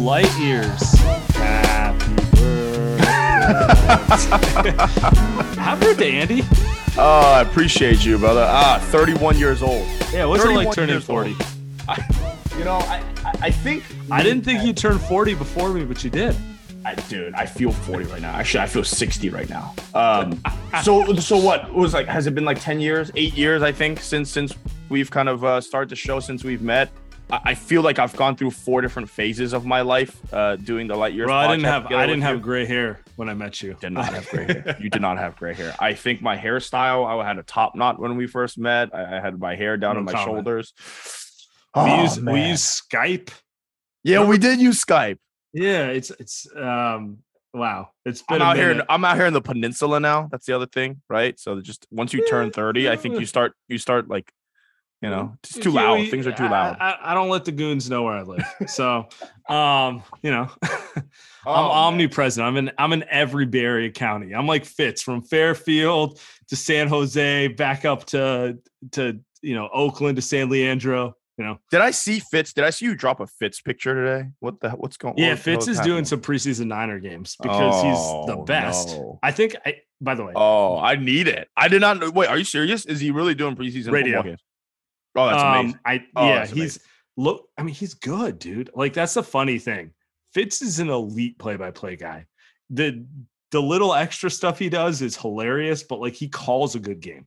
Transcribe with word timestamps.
Light 0.00 0.34
Years. 0.38 0.80
Happy 1.34 2.14
birthday. 2.14 2.96
Happy 5.60 5.84
birthday, 5.84 6.12
Andy. 6.12 6.40
Oh, 6.96 7.34
I 7.36 7.42
appreciate 7.42 8.02
you, 8.02 8.16
brother. 8.16 8.46
Ah, 8.48 8.78
31 8.90 9.38
years 9.38 9.62
old. 9.62 9.86
Yeah, 10.10 10.24
what's 10.24 10.42
it 10.42 10.46
31 10.46 10.64
like 10.64 10.74
turning 10.74 10.94
years 10.94 11.04
40? 11.04 11.36
I, 11.86 12.02
you 12.56 12.64
know, 12.64 12.78
I, 12.78 13.04
I, 13.24 13.32
I 13.42 13.50
think 13.50 13.84
I 14.10 14.22
didn't 14.22 14.42
think 14.42 14.64
you 14.64 14.72
turned 14.72 15.02
40 15.02 15.34
before 15.34 15.68
me, 15.68 15.84
but 15.84 16.02
you 16.02 16.08
did. 16.08 16.34
I, 16.82 16.94
dude, 16.94 17.34
I 17.34 17.44
feel 17.44 17.70
40 17.70 18.06
right 18.06 18.22
now. 18.22 18.32
Actually, 18.32 18.60
I 18.60 18.68
feel 18.68 18.84
60 18.84 19.28
right 19.28 19.50
now. 19.50 19.74
Um, 19.94 20.42
so, 20.82 21.14
so 21.16 21.36
what 21.36 21.66
it 21.66 21.74
was 21.74 21.92
like? 21.92 22.06
Has 22.06 22.26
it 22.26 22.34
been 22.34 22.46
like 22.46 22.58
10 22.58 22.80
years, 22.80 23.10
eight 23.16 23.34
years? 23.34 23.62
I 23.62 23.70
think 23.70 24.00
since 24.00 24.30
since 24.30 24.54
we've 24.88 25.10
kind 25.10 25.28
of 25.28 25.44
uh, 25.44 25.60
started 25.60 25.90
the 25.90 25.96
show, 25.96 26.20
since 26.20 26.42
we've 26.42 26.62
met. 26.62 26.90
I, 27.32 27.40
I 27.50 27.54
feel 27.54 27.82
like 27.82 27.98
I've 27.98 28.14
gone 28.16 28.36
through 28.36 28.50
four 28.50 28.80
different 28.80 29.08
phases 29.10 29.52
of 29.52 29.64
my 29.64 29.80
life 29.82 30.16
uh, 30.32 30.56
doing 30.56 30.86
the 30.86 30.96
light 30.96 31.14
years. 31.14 31.26
Bro, 31.26 31.36
I 31.36 31.48
didn't 31.48 31.64
have 31.64 31.86
I 31.86 32.06
didn't 32.06 32.22
have 32.22 32.36
you. 32.36 32.42
gray 32.42 32.66
hair 32.66 33.00
when 33.16 33.28
I 33.28 33.34
met 33.34 33.62
you. 33.62 33.76
did 33.80 33.92
not 33.92 34.12
have 34.12 34.28
gray 34.28 34.44
hair. 34.46 34.76
You 34.80 34.90
did 34.90 35.02
not 35.02 35.18
have 35.18 35.36
gray 35.36 35.54
hair. 35.54 35.74
I 35.78 35.94
think 35.94 36.22
my 36.22 36.36
hairstyle, 36.36 37.06
I 37.06 37.26
had 37.26 37.38
a 37.38 37.42
top 37.42 37.74
knot 37.74 37.98
when 38.00 38.16
we 38.16 38.26
first 38.26 38.58
met. 38.58 38.94
I, 38.94 39.16
I 39.18 39.20
had 39.20 39.38
my 39.38 39.54
hair 39.56 39.76
down 39.76 39.94
No 39.94 39.98
on 40.00 40.04
my 40.04 40.12
comment. 40.12 40.28
shoulders. 40.36 40.72
we 41.76 41.82
Oh, 41.82 42.02
use 42.02 42.20
we 42.20 42.42
use 42.48 42.82
Skype. 42.82 43.30
yeah, 44.02 44.24
we 44.24 44.38
did 44.38 44.60
use 44.60 44.82
Skype. 44.84 45.18
Yeah, 45.52 45.86
it's 45.88 46.10
it's 46.18 46.46
um 46.56 47.18
wow. 47.52 47.90
It's 48.04 48.22
been 48.22 48.40
I'm 48.42 48.48
out 48.48 48.56
here. 48.56 48.68
minute. 48.68 48.80
In, 48.82 48.86
I'm 48.88 49.04
out 49.04 49.16
here 49.16 49.26
in 49.26 49.32
the 49.34 49.40
peninsula 49.40 50.00
now. 50.00 50.28
That's 50.30 50.46
the 50.46 50.52
other 50.54 50.66
thing, 50.66 51.02
right? 51.08 51.38
So 51.38 51.60
just 51.60 51.86
once 51.90 52.12
you 52.12 52.26
turn 52.28 52.50
30, 52.50 52.88
I 52.88 52.96
think 52.96 53.18
you 53.20 53.26
start 53.26 53.52
you 53.68 53.78
start 53.78 54.08
like, 54.08 54.32
you 55.02 55.08
know, 55.10 55.36
it's 55.42 55.54
too 55.58 55.70
loud. 55.70 56.08
Things 56.10 56.26
are 56.26 56.32
too 56.32 56.48
loud. 56.48 56.76
I, 56.80 56.96
I 57.02 57.14
don't 57.14 57.28
let 57.30 57.44
the 57.44 57.52
goons 57.52 57.88
know 57.88 58.02
where 58.02 58.14
I 58.14 58.22
live. 58.22 58.44
So 58.66 59.08
um, 59.48 60.02
you 60.22 60.30
know, 60.30 60.48
I'm 60.62 61.02
Oh, 61.46 61.52
man. 61.52 61.70
omnipresent. 61.70 62.46
I'm 62.46 62.56
in 62.58 62.70
I'm 62.76 62.92
in 62.92 63.04
every 63.10 63.46
Bay 63.46 63.64
Area 63.64 63.90
county. 63.90 64.34
I'm 64.34 64.46
like 64.46 64.64
Fitz 64.66 65.02
from 65.02 65.22
Fairfield 65.22 66.20
to 66.48 66.56
San 66.56 66.88
Jose, 66.88 67.48
back 67.48 67.84
up 67.84 68.04
to 68.06 68.58
to 68.92 69.18
you 69.40 69.54
know 69.54 69.68
Oakland 69.72 70.16
to 70.16 70.22
San 70.22 70.50
Leandro. 70.50 71.14
You 71.38 71.46
know, 71.46 71.58
Did 71.70 71.80
I 71.80 71.90
see 71.92 72.18
Fitz? 72.20 72.52
Did 72.52 72.64
I 72.64 72.70
see 72.70 72.84
you 72.84 72.94
drop 72.94 73.20
a 73.20 73.26
Fitz 73.26 73.62
picture 73.62 73.94
today? 73.94 74.28
What 74.40 74.60
the 74.60 74.70
what's 74.72 74.98
going? 74.98 75.14
yeah, 75.16 75.30
what 75.30 75.38
Fitz 75.38 75.68
is 75.68 75.80
doing 75.80 76.04
some 76.04 76.20
preseason 76.20 76.66
Niner 76.66 76.98
games 77.00 77.36
because 77.42 77.76
he's 77.82 78.26
the 78.26 78.36
Oh, 78.36 78.44
best. 78.44 78.88
no. 78.88 79.18
I 79.22 79.32
think. 79.32 79.56
I 79.64 79.76
by 80.02 80.14
the 80.14 80.24
way, 80.26 80.34
Oh, 80.36 80.78
I 80.78 80.96
need 80.96 81.28
it. 81.28 81.48
I 81.56 81.68
did 81.68 81.80
not 81.80 81.98
know. 81.98 82.10
Wait, 82.10 82.28
are 82.28 82.36
you 82.36 82.44
serious? 82.44 82.84
Is 82.84 83.00
he 83.00 83.10
really 83.10 83.34
doing 83.34 83.56
preseason 83.56 83.90
Radio. 83.92 84.36
Oh, 85.16 85.26
that's 85.26 85.42
amazing. 85.42 85.74
Um, 85.74 85.80
I 85.84 86.04
Oh, 86.16 86.28
yeah, 86.28 86.38
that's 86.40 86.52
he's 86.52 86.78
look. 87.16 87.48
I 87.58 87.62
mean, 87.62 87.74
he's 87.74 87.94
good, 87.94 88.38
dude. 88.38 88.70
Like 88.74 88.92
that's 88.92 89.14
the 89.14 89.22
funny 89.22 89.58
thing. 89.58 89.92
Fitz 90.32 90.62
is 90.62 90.78
an 90.78 90.90
elite 90.90 91.38
play-by-play 91.38 91.96
guy. 91.96 92.26
The 92.70 93.04
the 93.50 93.60
little 93.60 93.94
extra 93.94 94.30
stuff 94.30 94.58
he 94.58 94.68
does 94.68 95.02
is 95.02 95.16
hilarious, 95.16 95.82
but 95.82 96.00
like 96.00 96.14
he 96.14 96.28
calls 96.28 96.74
a 96.74 96.80
good 96.80 97.00
game. 97.00 97.26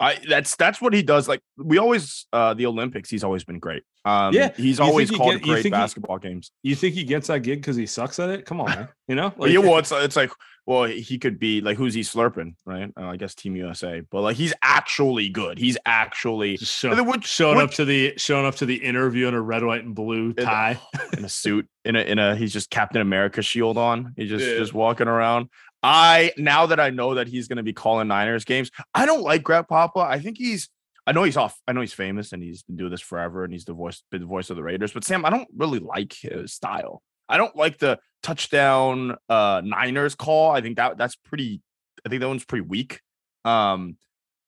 I 0.00 0.18
that's 0.28 0.56
that's 0.56 0.80
what 0.80 0.94
he 0.94 1.02
does. 1.02 1.28
Like 1.28 1.40
we 1.56 1.78
always 1.78 2.26
uh 2.32 2.54
the 2.54 2.66
Olympics, 2.66 3.10
he's 3.10 3.24
always 3.24 3.44
been 3.44 3.58
great. 3.58 3.82
Um 4.04 4.32
Yeah, 4.34 4.50
he's 4.56 4.78
you 4.78 4.84
always 4.84 5.10
he 5.10 5.16
called 5.16 5.32
get- 5.34 5.42
great 5.42 5.62
think 5.62 5.74
he- 5.74 5.80
basketball 5.80 6.18
games. 6.18 6.50
You 6.62 6.74
think 6.74 6.94
he 6.94 7.04
gets 7.04 7.28
that 7.28 7.40
gig 7.40 7.60
because 7.60 7.76
he 7.76 7.86
sucks 7.86 8.18
at 8.18 8.30
it? 8.30 8.46
Come 8.46 8.60
on, 8.60 8.68
man. 8.70 8.88
You 9.08 9.14
know, 9.16 9.32
Well, 9.36 9.50
yeah, 9.50 9.58
well, 9.58 9.78
it's 9.78 9.92
it's 9.92 10.16
like 10.16 10.30
well, 10.64 10.84
he 10.84 11.18
could 11.18 11.40
be 11.40 11.60
like 11.60 11.76
who's 11.76 11.92
he 11.92 12.02
slurping, 12.02 12.54
right? 12.64 12.88
Uh, 12.96 13.06
I 13.08 13.16
guess 13.16 13.34
Team 13.34 13.56
USA, 13.56 14.00
but 14.12 14.20
like 14.22 14.36
he's 14.36 14.54
actually 14.62 15.28
good. 15.28 15.58
He's 15.58 15.76
actually 15.86 16.56
show, 16.56 16.94
then 16.94 17.04
which- 17.06 17.26
showing 17.26 17.60
up 17.60 17.72
to 17.72 17.84
the 17.84 18.14
showing 18.16 18.46
up 18.46 18.54
to 18.56 18.66
the 18.66 18.76
interview 18.76 19.26
in 19.26 19.34
a 19.34 19.40
red, 19.42 19.64
white, 19.64 19.84
and 19.84 19.92
blue 19.94 20.32
tie. 20.32 20.78
in 21.18 21.24
a 21.24 21.28
suit, 21.28 21.68
in 21.84 21.96
a 21.96 22.00
in 22.00 22.18
a 22.20 22.36
he's 22.36 22.52
just 22.52 22.70
Captain 22.70 23.00
America 23.02 23.42
shield 23.42 23.76
on. 23.76 24.14
He's 24.16 24.30
just 24.30 24.46
Yeah. 24.46 24.56
just 24.56 24.72
walking 24.72 25.08
around. 25.08 25.48
I 25.82 26.32
now 26.36 26.66
that 26.66 26.78
I 26.78 26.90
know 26.90 27.14
that 27.14 27.28
he's 27.28 27.48
gonna 27.48 27.62
be 27.62 27.72
calling 27.72 28.08
Niners 28.08 28.44
games, 28.44 28.70
I 28.94 29.06
don't 29.06 29.22
like 29.22 29.42
Greg 29.42 29.66
Papa. 29.68 30.00
I 30.00 30.18
think 30.20 30.38
he's 30.38 30.68
I 31.06 31.12
know 31.12 31.24
he's 31.24 31.36
off. 31.36 31.58
I 31.66 31.72
know 31.72 31.80
he's 31.80 31.92
famous 31.92 32.32
and 32.32 32.42
he's 32.42 32.62
been 32.62 32.76
doing 32.76 32.90
this 32.90 33.00
forever 33.00 33.44
and 33.44 33.52
he's 33.52 33.64
the 33.64 33.72
voice, 33.72 34.02
been 34.10 34.20
the 34.20 34.26
voice 34.26 34.50
of 34.50 34.56
the 34.56 34.62
Raiders. 34.62 34.92
But 34.92 35.04
Sam, 35.04 35.24
I 35.24 35.30
don't 35.30 35.48
really 35.56 35.80
like 35.80 36.12
his 36.12 36.52
style. 36.52 37.02
I 37.28 37.38
don't 37.38 37.56
like 37.56 37.78
the 37.78 37.98
touchdown 38.22 39.16
uh 39.28 39.62
Niners 39.64 40.14
call. 40.14 40.52
I 40.52 40.60
think 40.60 40.76
that 40.76 40.98
that's 40.98 41.16
pretty. 41.16 41.60
I 42.06 42.08
think 42.08 42.20
that 42.20 42.28
one's 42.28 42.44
pretty 42.44 42.66
weak. 42.66 43.00
Um, 43.44 43.96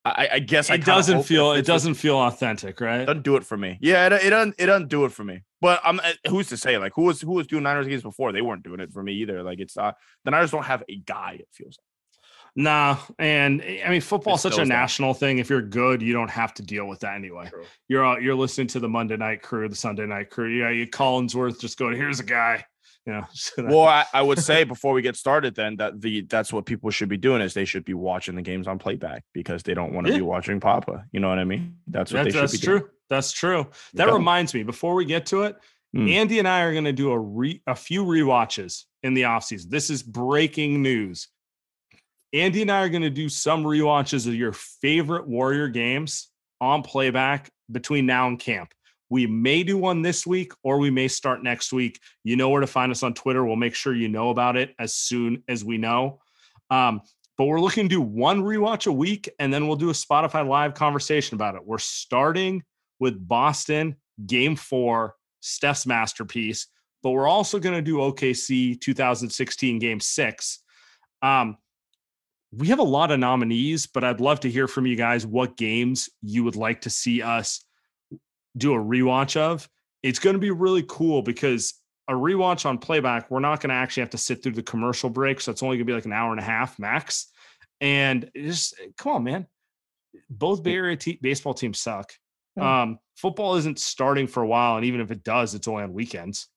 I, 0.05 0.29
I 0.35 0.39
guess 0.41 0.69
it 0.69 0.73
kinda 0.73 0.87
doesn't 0.87 1.23
feel 1.23 1.53
it 1.53 1.65
doesn't 1.65 1.95
feel 1.95 2.19
authentic, 2.19 2.81
right? 2.81 3.07
doesn't 3.07 3.23
do 3.23 3.37
it 3.37 3.45
for 3.45 3.57
me. 3.57 3.79
Yeah, 3.81 4.07
it, 4.07 4.13
it 4.13 4.31
doesn't 4.31 4.55
it 4.59 4.67
doesn't 4.67 4.89
do 4.89 5.07
it 5.07 5.13
for 5.13 5.25
me. 5.25 5.43
But 5.63 5.81
I'm 5.83 5.99
uh, 6.01 6.13
who's 6.29 6.49
to 6.49 6.59
say 6.59 6.77
like 6.77 6.93
who 6.95 7.03
was 7.03 7.23
who 7.23 7.33
was 7.33 7.47
doing 7.47 7.63
Niners 7.63 7.87
games 7.87 8.03
before? 8.03 8.31
They 8.33 8.43
weren't 8.43 8.63
doing 8.63 8.81
it 8.81 8.93
for 8.93 9.03
me 9.03 9.15
either. 9.15 9.43
Like 9.43 9.61
it's 9.61 9.79
uh 9.79 9.93
the 10.25 10.31
Niners 10.31 10.51
don't 10.51 10.65
have 10.65 10.83
a 10.89 10.97
guy. 10.97 11.39
It 11.41 11.49
feels. 11.53 11.79
Nah, 12.57 12.99
and 13.19 13.63
eh, 13.63 13.83
I 13.85 13.89
mean 13.89 14.03
football's 14.03 14.43
such 14.43 14.55
a 14.55 14.57
that. 14.59 14.69
national 14.69 15.15
thing. 15.15 15.39
If 15.39 15.49
you're 15.49 15.63
good, 15.63 16.03
you 16.03 16.13
don't 16.13 16.31
have 16.31 16.53
to 16.55 16.63
deal 16.63 16.87
with 16.87 17.01
that 17.01 17.15
anyway. 17.15 17.45
Like. 17.45 17.55
You're 17.89 18.05
uh, 18.05 18.19
you're 18.19 18.35
listening 18.35 18.67
to 18.69 18.81
the 18.81 18.89
Monday 18.89 19.17
night 19.17 19.43
crew, 19.43 19.69
the 19.71 19.75
Sunday 19.75 20.07
night 20.07 20.29
crew. 20.29 20.49
Yeah, 20.49 20.69
you 20.69 20.87
Collinsworth 20.87 21.61
just 21.61 21.79
going, 21.79 21.97
here's 21.97 22.21
a 22.21 22.25
guy. 22.25 22.65
You 23.07 23.13
know, 23.13 23.27
so 23.33 23.63
that- 23.63 23.71
Well, 23.71 23.83
I, 23.85 24.07
I 24.15 24.23
would 24.23 24.39
say 24.39 24.65
before 24.65 24.95
we 24.95 25.03
get 25.03 25.15
started, 25.17 25.55
then 25.55 25.77
that 25.77 26.01
the 26.01 26.23
that's 26.23 26.53
what 26.53 26.65
people 26.65 26.91
should 26.91 27.09
be 27.11 27.19
doing 27.19 27.43
is 27.43 27.53
they 27.53 27.67
should 27.67 27.85
be 27.85 27.93
watching 27.95 28.35
the 28.35 28.41
games 28.43 28.67
on 28.67 28.79
playback 28.79 29.25
because 29.35 29.63
they 29.63 29.75
don't 29.75 29.93
want 29.93 30.07
to 30.07 30.13
Yeah. 30.13 30.19
be 30.21 30.23
watching 30.23 30.59
Papa. 30.59 31.05
You 31.13 31.21
know 31.21 31.29
what 31.29 31.39
I 31.39 31.45
mean? 31.45 31.77
That's 31.87 32.13
what 32.13 32.25
that's, 32.25 32.35
they 32.35 32.39
should 32.39 32.43
that's 32.43 32.53
be 32.53 32.59
true. 32.67 32.79
doing. 32.79 32.91
That's 33.11 33.33
true. 33.33 33.57
That's 33.59 33.71
true. 33.73 33.99
That 33.99 34.09
Yeah. 34.09 34.15
reminds 34.15 34.55
me, 34.55 34.63
before 34.63 34.95
we 34.95 35.05
get 35.05 35.27
to 35.27 35.43
it, 35.43 35.57
Mm. 35.95 36.11
Andy 36.11 36.39
and 36.41 36.49
I 36.49 36.63
are 36.63 36.73
going 36.73 36.87
to 36.87 36.93
do 36.93 37.13
a 37.13 37.19
re, 37.19 37.63
a 37.69 37.77
few 37.77 38.05
rewatches 38.05 38.83
in 39.05 39.15
the 39.15 39.23
offseason. 39.23 39.69
This 39.71 39.91
is 39.91 40.03
breaking 40.03 40.83
news. 40.83 41.29
Andy 42.33 42.63
and 42.63 42.71
I 42.73 42.81
are 42.83 42.89
going 42.89 43.03
to 43.03 43.11
do 43.11 43.29
some 43.29 43.63
rewatches 43.63 44.27
of 44.27 44.35
your 44.35 44.53
favorite 44.53 45.29
Warrior 45.29 45.69
games 45.69 46.31
on 46.61 46.83
playback 46.83 47.51
between 47.71 48.07
now 48.07 48.27
and 48.27 48.41
camp. 48.41 48.75
We 49.11 49.27
may 49.27 49.63
do 49.63 49.77
one 49.77 50.03
this 50.03 50.27
week 50.27 50.53
or 50.63 50.79
we 50.79 50.91
may 50.91 51.09
start 51.09 51.43
next 51.43 51.73
week. 51.73 52.01
You 52.25 52.37
know 52.37 52.49
where 52.49 52.61
to 52.61 52.67
find 52.67 52.91
us 52.91 53.03
on 53.03 53.15
Twitter. 53.15 53.45
We'll 53.45 53.57
make 53.57 53.75
sure 53.75 53.95
you 53.95 54.09
know 54.09 54.31
about 54.31 54.57
it 54.57 54.75
as 54.79 54.95
soon 54.95 55.43
as 55.49 55.65
we 55.65 55.79
know. 55.79 56.21
Um, 56.71 57.03
but 57.37 57.45
we're 57.47 57.61
looking 57.61 57.89
to 57.89 57.95
do 57.95 58.01
one 58.01 58.43
rewatch 58.43 58.87
a 58.87 58.93
week 58.93 59.29
and 59.39 59.53
then 59.53 59.67
we'll 59.67 59.77
do 59.77 59.91
a 59.91 59.95
Spotify 59.95 60.47
live 60.47 60.75
conversation 60.75 61.35
about 61.35 61.55
it. 61.57 61.67
We're 61.67 61.79
starting 61.79 62.63
with 63.01 63.27
Boston 63.27 63.97
game 64.27 64.57
four, 64.57 65.15
Steph's 65.41 65.87
masterpiece. 65.87 66.69
but 67.03 67.11
we're 67.11 67.29
also 67.29 67.59
going 67.59 67.75
to 67.75 67.83
do 67.83 67.97
OKC 67.99 68.81
2016 68.81 69.79
Game 69.79 70.01
Six. 70.01 70.61
Um, 71.21 71.59
we 72.53 72.69
have 72.69 72.79
a 72.79 72.85
lot 72.85 73.11
of 73.11 73.19
nominees, 73.19 73.87
but 73.87 74.05
I'd 74.05 74.21
love 74.21 74.41
to 74.41 74.51
hear 74.51 74.69
from 74.69 74.87
you 74.87 74.97
guys 74.97 75.27
what 75.27 75.57
games 75.57 76.09
you 76.23 76.45
would 76.45 76.57
like 76.57 76.83
to 76.83 76.91
see 76.91 77.21
us 77.21 77.65
do 78.57 78.75
a 78.75 78.79
rewatch 78.79 79.37
of. 79.37 79.69
It's 80.03 80.19
going 80.19 80.35
to 80.35 80.41
be 80.41 80.51
really 80.51 80.85
cool 80.87 81.23
because 81.23 81.75
a 82.09 82.13
rewatch 82.13 82.67
on 82.67 82.79
playback, 82.79 83.31
we're 83.31 83.41
not 83.41 83.61
going 83.61 83.71
to 83.71 83.77
actually 83.77 84.03
have 84.03 84.11
to 84.11 84.19
sit 84.19 84.43
through 84.43 84.53
the 84.53 84.63
commercial 84.63 85.09
break. 85.09 85.41
So 85.41 85.51
it's 85.51 85.63
only 85.63 85.77
going 85.77 85.87
to 85.87 85.91
be 85.91 85.95
like 85.95 86.05
an 86.05 86.13
hour 86.13 86.31
and 86.31 86.41
a 86.41 86.45
half 86.45 86.79
max. 86.79 87.31
And 87.81 88.31
just 88.37 88.75
eh, 88.83 88.89
come 88.97 89.13
on, 89.13 89.25
man. 89.25 89.47
Both 90.29 90.63
Bay 90.63 90.75
Area 90.75 90.97
te- 90.97 91.19
baseball 91.21 91.55
teams 91.55 91.81
suck. 91.81 92.13
Um, 92.61 92.99
football 93.17 93.57
isn't 93.57 93.79
starting 93.79 94.27
for 94.27 94.43
a 94.43 94.47
while. 94.47 94.77
And 94.77 94.85
even 94.85 95.01
if 95.01 95.11
it 95.11 95.25
does, 95.25 95.55
it's 95.55 95.67
only 95.67 95.83
on 95.83 95.93
weekends. 95.93 96.49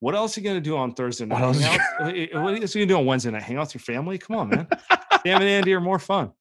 What 0.00 0.14
else 0.14 0.36
are 0.36 0.40
you 0.40 0.44
going 0.44 0.56
to 0.56 0.60
do 0.60 0.76
on 0.76 0.94
Thursday 0.94 1.26
night? 1.26 1.40
Eh, 1.40 1.44
eh, 1.44 1.50
what 1.52 1.54
else, 1.54 2.32
what 2.32 2.62
else 2.62 2.76
are 2.76 2.78
you 2.78 2.86
going 2.86 2.88
to 2.88 2.94
do 2.94 2.98
on 2.98 3.06
Wednesday 3.06 3.30
night? 3.30 3.42
Hang 3.42 3.56
out 3.56 3.66
with 3.66 3.74
your 3.74 3.80
family? 3.80 4.18
Come 4.18 4.36
on, 4.36 4.48
man. 4.48 4.66
Sam 5.24 5.40
and 5.40 5.44
Andy 5.44 5.74
are 5.74 5.80
more 5.80 5.98
fun. 5.98 6.32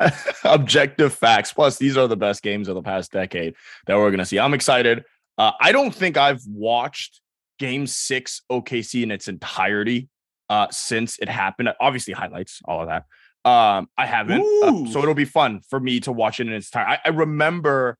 Objective 0.44 1.14
facts. 1.14 1.52
Plus, 1.52 1.78
these 1.78 1.96
are 1.96 2.06
the 2.06 2.16
best 2.16 2.42
games 2.42 2.68
of 2.68 2.74
the 2.74 2.82
past 2.82 3.12
decade 3.12 3.54
that 3.86 3.96
we're 3.96 4.10
going 4.10 4.18
to 4.18 4.26
see. 4.26 4.38
I'm 4.38 4.54
excited. 4.54 5.04
Uh, 5.36 5.52
I 5.60 5.72
don't 5.72 5.94
think 5.94 6.16
I've 6.16 6.42
watched 6.46 7.20
Game 7.58 7.86
Six 7.86 8.42
OKC 8.50 9.02
in 9.02 9.10
its 9.10 9.28
entirety 9.28 10.08
uh, 10.48 10.68
since 10.70 11.18
it 11.18 11.28
happened. 11.28 11.70
Obviously, 11.80 12.14
highlights, 12.14 12.60
all 12.64 12.82
of 12.82 12.88
that. 12.88 13.04
Um, 13.48 13.88
I 13.96 14.06
haven't, 14.06 14.42
uh, 14.62 14.90
so 14.90 15.00
it'll 15.00 15.14
be 15.14 15.24
fun 15.24 15.60
for 15.70 15.78
me 15.78 16.00
to 16.00 16.12
watch 16.12 16.40
it 16.40 16.48
in 16.48 16.52
its 16.52 16.70
time. 16.70 16.86
I, 16.88 16.98
I 17.04 17.08
remember 17.10 17.96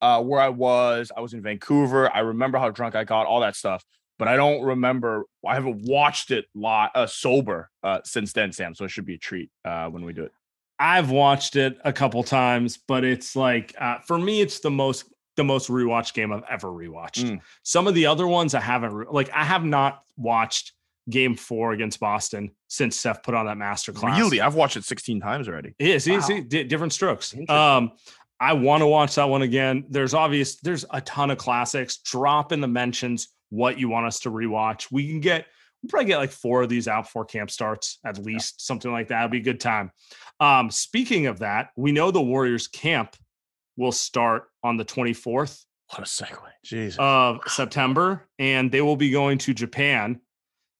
uh, 0.00 0.22
where 0.22 0.40
I 0.40 0.48
was. 0.48 1.12
I 1.16 1.20
was 1.20 1.34
in 1.34 1.42
Vancouver. 1.42 2.14
I 2.14 2.20
remember 2.20 2.58
how 2.58 2.70
drunk 2.70 2.94
I 2.94 3.04
got, 3.04 3.26
all 3.26 3.40
that 3.40 3.56
stuff. 3.56 3.84
But 4.18 4.28
I 4.28 4.36
don't 4.36 4.62
remember. 4.62 5.26
I 5.46 5.54
haven't 5.54 5.82
watched 5.84 6.30
it 6.30 6.46
lot 6.54 6.90
uh, 6.94 7.06
sober 7.06 7.70
uh, 7.84 8.00
since 8.04 8.32
then, 8.32 8.52
Sam. 8.52 8.74
So 8.74 8.84
it 8.84 8.90
should 8.90 9.06
be 9.06 9.14
a 9.14 9.18
treat 9.18 9.50
uh, 9.64 9.88
when 9.88 10.04
we 10.04 10.12
do 10.12 10.24
it. 10.24 10.32
I've 10.78 11.10
watched 11.10 11.56
it 11.56 11.78
a 11.84 11.92
couple 11.92 12.22
times, 12.22 12.78
but 12.86 13.04
it's 13.04 13.34
like 13.34 13.74
uh, 13.80 13.98
for 14.00 14.18
me, 14.18 14.40
it's 14.40 14.60
the 14.60 14.70
most 14.70 15.04
the 15.36 15.44
most 15.44 15.68
rewatched 15.68 16.14
game 16.14 16.32
I've 16.32 16.44
ever 16.50 16.68
rewatched. 16.68 17.24
Mm. 17.24 17.40
Some 17.62 17.86
of 17.86 17.94
the 17.94 18.06
other 18.06 18.26
ones 18.26 18.54
I 18.54 18.60
haven't 18.60 18.92
re- 18.92 19.06
like. 19.10 19.30
I 19.32 19.44
have 19.44 19.64
not 19.64 20.02
watched 20.16 20.72
Game 21.08 21.36
Four 21.36 21.72
against 21.72 22.00
Boston 22.00 22.50
since 22.68 22.96
Steph 22.96 23.22
put 23.22 23.34
on 23.34 23.46
that 23.46 23.56
master 23.56 23.92
class. 23.92 24.18
Really, 24.18 24.40
I've 24.40 24.54
watched 24.54 24.76
it 24.76 24.84
16 24.84 25.20
times 25.20 25.48
already. 25.48 25.74
Yeah, 25.78 25.98
see, 25.98 26.12
wow. 26.12 26.20
see, 26.20 26.40
d- 26.40 26.64
different 26.64 26.92
strokes. 26.92 27.34
Um, 27.48 27.92
I 28.40 28.52
want 28.52 28.82
to 28.82 28.86
watch 28.86 29.16
that 29.16 29.28
one 29.28 29.42
again. 29.42 29.84
There's 29.88 30.14
obvious, 30.14 30.56
there's 30.56 30.84
a 30.90 31.00
ton 31.00 31.30
of 31.30 31.38
classics. 31.38 31.98
Drop 31.98 32.52
in 32.52 32.60
the 32.60 32.68
mentions 32.68 33.28
what 33.50 33.78
you 33.78 33.88
want 33.88 34.06
us 34.06 34.20
to 34.20 34.30
rewatch. 34.30 34.88
We 34.92 35.08
can 35.08 35.20
get, 35.20 35.46
we'll 35.82 35.88
probably 35.88 36.06
get 36.06 36.18
like 36.18 36.30
four 36.30 36.62
of 36.62 36.68
these 36.68 36.86
out 36.86 37.04
before 37.04 37.24
camp 37.24 37.50
starts, 37.50 37.98
at 38.04 38.18
least 38.18 38.54
yeah. 38.58 38.64
something 38.64 38.92
like 38.92 39.08
that. 39.08 39.24
It'll 39.24 39.30
be 39.30 39.38
a 39.38 39.42
good 39.42 39.60
time. 39.60 39.90
Um, 40.40 40.70
speaking 40.70 41.26
of 41.26 41.40
that, 41.40 41.70
we 41.76 41.92
know 41.92 42.10
the 42.10 42.22
Warriors 42.22 42.68
camp 42.68 43.16
will 43.76 43.92
start 43.92 44.44
on 44.62 44.76
the 44.76 44.84
24th. 44.84 45.64
What 45.90 46.00
a 46.00 46.02
segue. 46.02 46.38
Jesus. 46.64 46.98
Of 46.98 47.40
September. 47.46 48.28
And 48.38 48.70
they 48.70 48.80
will 48.80 48.96
be 48.96 49.10
going 49.10 49.38
to 49.38 49.54
Japan 49.54 50.20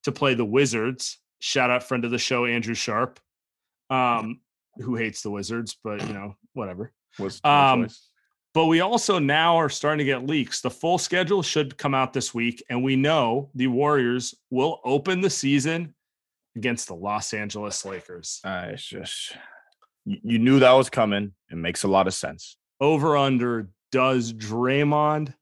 to 0.05 0.13
play 0.13 0.35
the 0.35 0.45
Wizards. 0.45 1.19
Shout 1.41 1.71
out 1.71 1.83
friend 1.83 2.05
of 2.05 2.11
the 2.11 2.19
show, 2.19 2.45
Andrew 2.45 2.75
Sharp, 2.75 3.21
um, 3.91 4.41
who 4.77 4.97
hates 4.97 5.23
the 5.23 5.31
Wizards, 5.31 5.77
but 5.83 6.07
you 6.07 6.13
know, 6.13 6.35
whatever. 6.53 6.93
Was 7.19 7.41
um, 7.45 7.89
but 8.55 8.67
we 8.67 8.81
also 8.81 9.19
now 9.19 9.57
are 9.57 9.69
starting 9.69 9.99
to 9.99 10.05
get 10.05 10.27
leaks. 10.27 10.61
The 10.61 10.71
full 10.71 10.99
schedule 10.99 11.43
should 11.43 11.79
come 11.79 11.95
out 11.95 12.13
this 12.13 12.35
week, 12.35 12.63
and 12.69 12.83
we 12.83 12.97
know 12.97 13.51
the 13.55 13.69
Warriors 13.69 14.35
will 14.51 14.81
open 14.85 15.21
the 15.21 15.31
season 15.31 15.95
against 16.59 16.89
the 16.89 16.95
Los 16.95 17.33
Angeles 17.33 17.85
Lakers. 17.85 18.41
Uh, 18.45 18.67
it's 18.71 18.85
just 18.85 19.37
you 20.05 20.39
knew 20.39 20.59
that 20.59 20.73
was 20.73 20.91
coming. 20.91 21.35
It 21.51 21.57
makes 21.57 21.85
a 21.85 21.89
lot 21.89 22.07
of 22.09 22.15
sense. 22.15 22.57
Over 22.81 23.17
under 23.17 23.71
does 23.93 24.33
Draymond 24.33 25.35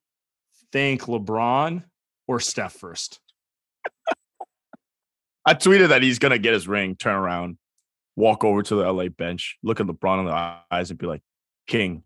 thank 0.73 1.03
LeBron 1.03 1.85
or 2.29 2.39
Steph 2.39 2.75
first? 2.75 3.21
I 5.47 5.55
tweeted 5.55 5.89
that 5.89 6.03
he's 6.03 6.19
gonna 6.19 6.39
get 6.39 6.53
his 6.53 6.69
ring, 6.69 6.97
turn 6.97 7.15
around, 7.15 7.57
walk 8.15 8.45
over 8.45 8.62
to 8.62 8.75
the 8.75 8.93
LA 8.93 9.09
bench, 9.09 9.57
look 9.62 9.81
at 9.81 9.87
LeBron 9.87 10.21
in 10.21 10.27
the 10.27 10.57
eyes, 10.71 10.91
and 10.91 10.99
be 10.99 11.07
like, 11.07 11.23
King, 11.67 12.03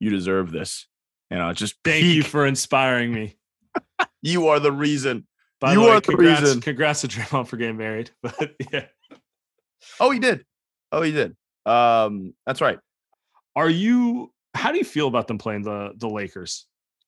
you 0.00 0.10
deserve 0.10 0.50
this. 0.50 0.86
You 1.30 1.38
know, 1.38 1.52
just 1.52 1.76
thank 1.84 2.02
peak. 2.02 2.16
you 2.16 2.22
for 2.22 2.46
inspiring 2.46 3.12
me. 3.12 3.36
you 4.22 4.48
are 4.48 4.58
the 4.58 4.72
reason. 4.72 5.26
By 5.64 5.72
you 5.72 5.80
the 5.80 5.86
way, 5.86 5.92
are 5.92 6.00
congrats, 6.02 6.40
the 6.40 6.46
reason. 6.46 6.60
Congrats 6.60 7.00
to 7.00 7.08
Draymond 7.08 7.48
for 7.48 7.56
getting 7.56 7.78
married. 7.78 8.10
But 8.22 8.52
yeah. 8.70 8.84
Oh, 9.98 10.10
he 10.10 10.18
did. 10.18 10.44
Oh, 10.92 11.00
he 11.00 11.10
did. 11.10 11.36
Um, 11.64 12.34
that's 12.44 12.60
right. 12.60 12.78
Are 13.56 13.70
you? 13.70 14.30
How 14.54 14.72
do 14.72 14.78
you 14.78 14.84
feel 14.84 15.08
about 15.08 15.26
them 15.26 15.38
playing 15.38 15.62
the 15.62 15.92
the 15.96 16.08
Lakers? 16.08 16.66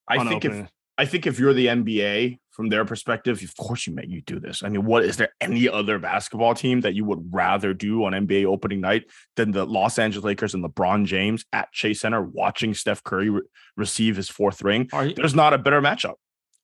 I 0.09 0.25
think 0.25 0.45
opening? 0.45 0.65
if 0.65 0.71
I 0.97 1.05
think 1.05 1.27
if 1.27 1.39
you're 1.39 1.53
the 1.53 1.67
NBA, 1.67 2.39
from 2.57 2.71
their 2.71 2.87
perspective, 2.87 3.43
of 3.43 3.57
course 3.59 3.87
you 3.87 3.95
make 3.95 4.09
you 4.09 4.23
do 4.23 4.41
this. 4.41 4.63
I 4.63 4.71
mean, 4.71 4.87
what 4.87 5.05
is 5.05 5.19
there 5.19 5.29
any 5.43 5.69
other 5.69 5.99
basketball 5.99 6.55
team 6.55 6.81
that 6.81 6.95
you 6.95 7.05
would 7.05 7.29
rather 7.31 7.75
do 7.75 8.07
on 8.07 8.13
NBA 8.13 8.47
opening 8.47 8.81
night 8.81 9.05
than 9.37 9.51
the 9.51 9.67
Los 9.67 9.99
Angeles 9.99 10.25
Lakers 10.25 10.55
and 10.55 10.65
LeBron 10.65 11.05
James 11.05 11.45
at 11.53 11.71
Chase 11.73 12.01
Center 12.01 12.23
watching 12.23 12.73
Steph 12.73 13.05
Curry 13.05 13.29
re- 13.29 13.43
receive 13.77 14.17
his 14.17 14.31
fourth 14.31 14.63
ring? 14.63 14.89
You, 14.95 15.13
There's 15.13 15.35
not 15.35 15.53
a 15.53 15.59
better 15.59 15.83
matchup. 15.83 16.15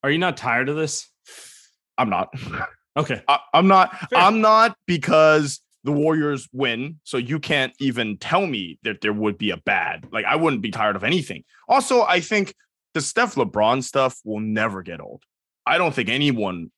Are 0.02 0.10
you 0.10 0.16
not 0.16 0.38
tired 0.38 0.70
of 0.70 0.76
this? 0.76 1.11
I'm 1.98 2.10
not. 2.10 2.34
Okay. 2.96 3.22
I, 3.28 3.38
am 3.54 3.68
not. 3.68 3.96
Fair. 4.10 4.18
I'm 4.18 4.40
not 4.40 4.76
because 4.86 5.60
the 5.84 5.92
Warriors 5.92 6.48
win. 6.52 7.00
So 7.04 7.16
you 7.16 7.38
can't 7.38 7.72
even 7.80 8.18
tell 8.18 8.46
me 8.46 8.78
that 8.84 9.00
there 9.00 9.12
would 9.12 9.38
be 9.38 9.50
a 9.50 9.56
bad. 9.56 10.06
Like 10.12 10.24
I 10.24 10.36
wouldn't 10.36 10.62
be 10.62 10.70
tired 10.70 10.96
of 10.96 11.04
anything. 11.04 11.44
Also, 11.68 12.02
I 12.02 12.20
think 12.20 12.54
the 12.94 13.00
Steph 13.00 13.34
LeBron 13.34 13.82
stuff 13.82 14.18
will 14.24 14.40
never 14.40 14.82
get 14.82 15.00
old. 15.00 15.22
I 15.66 15.78
don't 15.78 15.94
think 15.94 16.08
anyone 16.08 16.70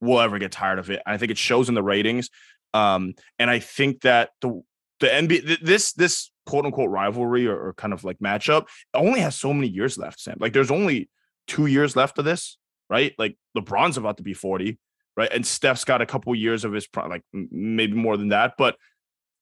will 0.00 0.20
ever 0.20 0.38
get 0.38 0.52
tired 0.52 0.78
of 0.78 0.90
it. 0.90 1.00
I 1.06 1.16
think 1.16 1.30
it 1.30 1.38
shows 1.38 1.68
in 1.68 1.74
the 1.74 1.82
ratings. 1.82 2.28
Um, 2.74 3.14
and 3.38 3.50
I 3.50 3.58
think 3.58 4.02
that 4.02 4.30
the 4.40 4.62
the 5.00 5.08
NBA 5.08 5.60
this 5.62 5.92
this 5.92 6.30
quote 6.46 6.64
unquote 6.64 6.90
rivalry 6.90 7.46
or, 7.46 7.68
or, 7.68 7.74
kind 7.74 7.92
of 7.92 8.04
like 8.04 8.18
matchup 8.18 8.66
only 8.94 9.20
has 9.20 9.38
so 9.38 9.52
many 9.52 9.68
years 9.68 9.98
left, 9.98 10.20
Sam. 10.20 10.36
Like 10.40 10.52
there's 10.52 10.70
only 10.70 11.08
two 11.46 11.66
years 11.66 11.96
left 11.96 12.18
of 12.18 12.24
this, 12.24 12.56
right? 12.92 13.14
Like 13.18 13.36
LeBron's 13.56 13.96
about 13.96 14.18
to 14.18 14.22
be 14.22 14.34
40, 14.34 14.78
right? 15.16 15.32
And 15.32 15.46
Steph's 15.46 15.82
got 15.82 16.02
a 16.02 16.06
couple 16.06 16.34
years 16.34 16.62
of 16.62 16.74
his 16.74 16.86
like 16.94 17.22
maybe 17.32 17.94
more 17.94 18.18
than 18.18 18.28
that, 18.28 18.52
but 18.58 18.76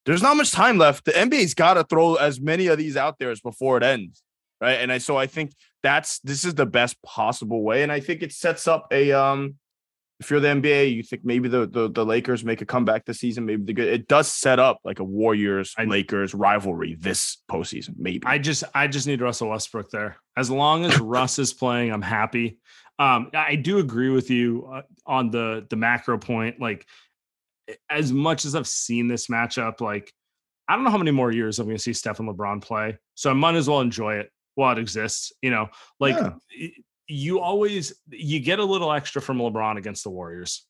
there's 0.05 0.21
not 0.21 0.37
much 0.37 0.51
time 0.51 0.77
left. 0.77 1.03
The 1.03 1.11
NBA's 1.11 1.53
got 1.53 1.73
to 1.73 1.83
throw 1.83 2.15
as 2.15 2.39
many 2.39 2.67
of 2.67 2.77
these 2.77 2.95
out 2.95 3.19
there 3.19 3.29
as 3.29 3.41
before 3.41 3.75
it 3.75 3.83
ends, 3.83 4.23
right? 4.61 4.75
And 4.75 4.89
I 4.89 4.99
so 4.99 5.17
I 5.17 5.27
think 5.27 5.53
that's 5.83 6.19
this 6.19 6.45
is 6.45 6.55
the 6.55 6.65
best 6.65 6.95
possible 7.03 7.61
way, 7.61 7.83
and 7.83 7.91
I 7.91 7.99
think 7.99 8.23
it 8.23 8.31
sets 8.31 8.67
up 8.67 8.87
a 8.91 9.11
um. 9.11 9.55
If 10.21 10.29
you're 10.29 10.39
the 10.39 10.49
NBA, 10.49 10.93
you 10.95 11.01
think 11.01 11.25
maybe 11.25 11.49
the, 11.49 11.65
the, 11.65 11.89
the 11.89 12.05
Lakers 12.05 12.45
make 12.45 12.61
a 12.61 12.65
comeback 12.65 13.05
this 13.05 13.19
season. 13.19 13.43
Maybe 13.43 13.63
the 13.63 13.73
good. 13.73 13.87
It 13.87 14.07
does 14.07 14.31
set 14.31 14.59
up 14.59 14.79
like 14.83 14.99
a 14.99 15.03
Warriors 15.03 15.73
Lakers 15.83 16.35
rivalry 16.35 16.95
this 16.99 17.37
postseason. 17.51 17.95
Maybe 17.97 18.21
I 18.27 18.37
just 18.37 18.63
I 18.75 18.85
just 18.85 19.07
need 19.07 19.19
Russell 19.19 19.49
Westbrook 19.49 19.89
there. 19.89 20.17
As 20.37 20.51
long 20.51 20.85
as 20.85 20.99
Russ 21.01 21.39
is 21.39 21.53
playing, 21.53 21.91
I'm 21.91 22.03
happy. 22.03 22.59
Um, 22.99 23.31
I 23.33 23.55
do 23.55 23.79
agree 23.79 24.09
with 24.09 24.29
you 24.29 24.69
uh, 24.71 24.81
on 25.07 25.31
the 25.31 25.65
the 25.67 25.75
macro 25.75 26.19
point. 26.19 26.61
Like 26.61 26.85
as 27.89 28.13
much 28.13 28.45
as 28.45 28.53
I've 28.53 28.67
seen 28.67 29.07
this 29.07 29.25
matchup, 29.25 29.81
like 29.81 30.13
I 30.67 30.75
don't 30.75 30.83
know 30.83 30.91
how 30.91 30.99
many 30.99 31.09
more 31.09 31.31
years 31.31 31.57
I'm 31.57 31.65
going 31.65 31.77
to 31.77 31.81
see 31.81 31.93
Steph 31.93 32.19
and 32.19 32.29
LeBron 32.29 32.61
play. 32.61 32.99
So 33.15 33.31
I 33.31 33.33
might 33.33 33.55
as 33.55 33.67
well 33.67 33.81
enjoy 33.81 34.17
it 34.17 34.29
while 34.53 34.71
it 34.71 34.79
exists. 34.79 35.33
You 35.41 35.49
know, 35.49 35.69
like 35.99 36.15
yeah. 36.15 36.69
You 37.11 37.39
always 37.39 37.93
you 38.09 38.39
get 38.39 38.59
a 38.59 38.63
little 38.63 38.91
extra 38.91 39.21
from 39.21 39.37
LeBron 39.37 39.77
against 39.77 40.03
the 40.03 40.09
Warriors. 40.09 40.65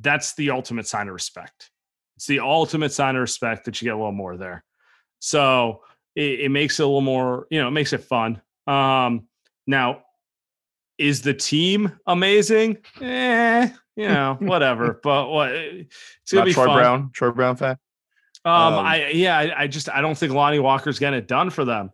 That's 0.00 0.34
the 0.34 0.50
ultimate 0.50 0.86
sign 0.86 1.08
of 1.08 1.14
respect. 1.14 1.70
It's 2.16 2.26
the 2.26 2.40
ultimate 2.40 2.92
sign 2.92 3.16
of 3.16 3.20
respect 3.20 3.64
that 3.64 3.80
you 3.80 3.86
get 3.86 3.94
a 3.94 3.96
little 3.96 4.12
more 4.12 4.36
there. 4.36 4.64
So 5.18 5.82
it, 6.14 6.40
it 6.40 6.48
makes 6.50 6.78
it 6.78 6.84
a 6.84 6.86
little 6.86 7.00
more, 7.00 7.46
you 7.50 7.60
know, 7.60 7.68
it 7.68 7.72
makes 7.72 7.92
it 7.92 8.04
fun. 8.04 8.40
Um, 8.66 9.26
now, 9.66 10.02
is 10.96 11.22
the 11.22 11.34
team 11.34 11.98
amazing? 12.06 12.78
Eh, 13.00 13.68
you 13.96 14.08
know, 14.08 14.36
whatever. 14.40 15.00
but 15.02 15.28
what 15.28 15.50
it's 15.52 16.32
gonna 16.32 16.42
Not 16.42 16.46
be 16.46 16.52
Troy 16.52 16.66
fun. 16.66 16.78
Brown, 16.78 17.10
Troy 17.12 17.30
Brown 17.30 17.56
fan. 17.56 17.78
Um, 18.44 18.74
um, 18.74 18.86
I 18.86 19.08
yeah, 19.08 19.38
I, 19.38 19.62
I, 19.62 19.66
just 19.66 19.88
I 19.88 20.02
don't 20.02 20.16
think 20.16 20.32
Lonnie 20.32 20.58
Walker's 20.58 20.98
getting 20.98 21.18
it 21.18 21.26
done 21.26 21.50
for 21.50 21.64
them. 21.64 21.90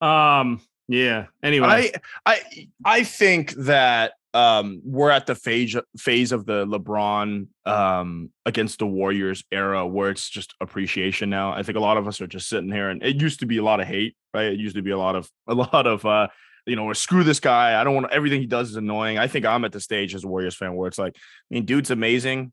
Um, 0.00 0.60
yeah. 0.90 1.26
Anyway, 1.40 1.68
I 1.68 1.92
I 2.26 2.68
I 2.84 3.04
think 3.04 3.52
that 3.52 4.14
um 4.34 4.80
we're 4.84 5.10
at 5.10 5.26
the 5.26 5.36
phase 5.36 5.76
phase 5.96 6.32
of 6.32 6.46
the 6.46 6.66
LeBron 6.66 7.46
um 7.64 8.30
against 8.44 8.80
the 8.80 8.86
Warriors 8.86 9.44
era 9.52 9.86
where 9.86 10.10
it's 10.10 10.28
just 10.28 10.54
appreciation 10.60 11.30
now. 11.30 11.52
I 11.52 11.62
think 11.62 11.78
a 11.78 11.80
lot 11.80 11.96
of 11.96 12.08
us 12.08 12.20
are 12.20 12.26
just 12.26 12.48
sitting 12.48 12.72
here 12.72 12.90
and 12.90 13.04
it 13.04 13.22
used 13.22 13.38
to 13.38 13.46
be 13.46 13.58
a 13.58 13.62
lot 13.62 13.78
of 13.78 13.86
hate, 13.86 14.16
right? 14.34 14.46
It 14.46 14.58
used 14.58 14.74
to 14.74 14.82
be 14.82 14.90
a 14.90 14.98
lot 14.98 15.14
of 15.14 15.30
a 15.46 15.54
lot 15.54 15.86
of 15.86 16.04
uh 16.04 16.26
you 16.66 16.74
know, 16.74 16.84
or 16.84 16.94
screw 16.94 17.22
this 17.22 17.40
guy. 17.40 17.80
I 17.80 17.84
don't 17.84 17.94
want 17.94 18.12
everything 18.12 18.40
he 18.40 18.46
does 18.46 18.70
is 18.70 18.76
annoying. 18.76 19.16
I 19.16 19.28
think 19.28 19.46
I'm 19.46 19.64
at 19.64 19.72
the 19.72 19.80
stage 19.80 20.14
as 20.14 20.24
a 20.24 20.28
Warriors 20.28 20.56
fan 20.56 20.74
where 20.74 20.88
it's 20.88 20.98
like, 20.98 21.16
I 21.16 21.54
mean, 21.54 21.64
dude's 21.64 21.90
amazing. 21.90 22.52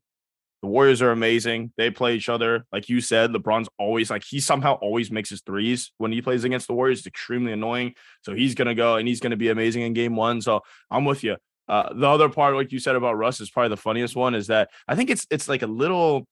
The 0.62 0.68
Warriors 0.68 1.02
are 1.02 1.12
amazing. 1.12 1.72
They 1.76 1.90
play 1.90 2.16
each 2.16 2.28
other. 2.28 2.64
Like 2.72 2.88
you 2.88 3.00
said, 3.00 3.30
LeBron's 3.30 3.68
always 3.78 4.10
like 4.10 4.24
he 4.24 4.40
somehow 4.40 4.74
always 4.74 5.10
makes 5.10 5.30
his 5.30 5.40
threes 5.42 5.92
when 5.98 6.10
he 6.10 6.20
plays 6.20 6.42
against 6.44 6.66
the 6.66 6.74
Warriors. 6.74 6.98
It's 6.98 7.06
extremely 7.06 7.52
annoying. 7.52 7.94
So 8.22 8.34
he's 8.34 8.54
gonna 8.54 8.74
go 8.74 8.96
and 8.96 9.06
he's 9.06 9.20
gonna 9.20 9.36
be 9.36 9.50
amazing 9.50 9.82
in 9.82 9.92
game 9.92 10.16
one. 10.16 10.40
So 10.40 10.62
I'm 10.90 11.04
with 11.04 11.22
you. 11.22 11.36
Uh, 11.68 11.92
the 11.92 12.08
other 12.08 12.28
part, 12.28 12.54
like 12.54 12.72
you 12.72 12.80
said 12.80 12.96
about 12.96 13.18
Russ, 13.18 13.40
is 13.40 13.50
probably 13.50 13.68
the 13.68 13.76
funniest 13.76 14.16
one. 14.16 14.34
Is 14.34 14.46
that 14.48 14.70
I 14.88 14.96
think 14.96 15.10
it's 15.10 15.26
it's 15.30 15.48
like 15.48 15.62
a 15.62 15.66
little, 15.66 16.26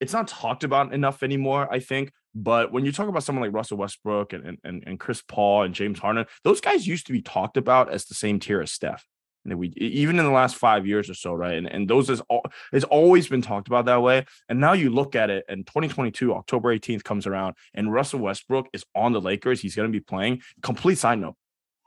it's 0.00 0.12
not 0.12 0.28
talked 0.28 0.64
about 0.64 0.92
enough 0.92 1.22
anymore. 1.22 1.66
I 1.72 1.80
think, 1.80 2.12
but 2.34 2.72
when 2.72 2.84
you 2.84 2.92
talk 2.92 3.08
about 3.08 3.24
someone 3.24 3.42
like 3.42 3.54
Russell 3.54 3.78
Westbrook 3.78 4.32
and 4.32 4.58
and 4.62 4.84
and 4.86 5.00
Chris 5.00 5.22
Paul 5.26 5.62
and 5.62 5.74
James 5.74 5.98
Harden, 5.98 6.26
those 6.44 6.60
guys 6.60 6.86
used 6.86 7.06
to 7.06 7.12
be 7.12 7.22
talked 7.22 7.56
about 7.56 7.90
as 7.90 8.04
the 8.04 8.14
same 8.14 8.38
tier 8.38 8.60
as 8.60 8.70
Steph. 8.70 9.06
And 9.44 9.58
we 9.58 9.68
even 9.76 10.18
in 10.18 10.24
the 10.24 10.30
last 10.30 10.56
five 10.56 10.86
years 10.86 11.10
or 11.10 11.14
so, 11.14 11.34
right? 11.34 11.54
And 11.54 11.66
and 11.66 11.88
those 11.88 12.08
is 12.10 12.20
all 12.28 12.44
it's 12.72 12.84
always 12.84 13.28
been 13.28 13.42
talked 13.42 13.68
about 13.68 13.86
that 13.86 14.02
way. 14.02 14.24
And 14.48 14.60
now 14.60 14.72
you 14.72 14.90
look 14.90 15.16
at 15.16 15.30
it, 15.30 15.44
and 15.48 15.66
2022, 15.66 16.34
October 16.34 16.76
18th 16.76 17.04
comes 17.04 17.26
around, 17.26 17.56
and 17.74 17.92
Russell 17.92 18.20
Westbrook 18.20 18.68
is 18.72 18.84
on 18.94 19.12
the 19.12 19.20
Lakers. 19.20 19.60
He's 19.60 19.74
going 19.74 19.88
to 19.88 19.92
be 19.92 20.02
playing. 20.02 20.42
Complete 20.62 20.98
side 20.98 21.18
note. 21.18 21.36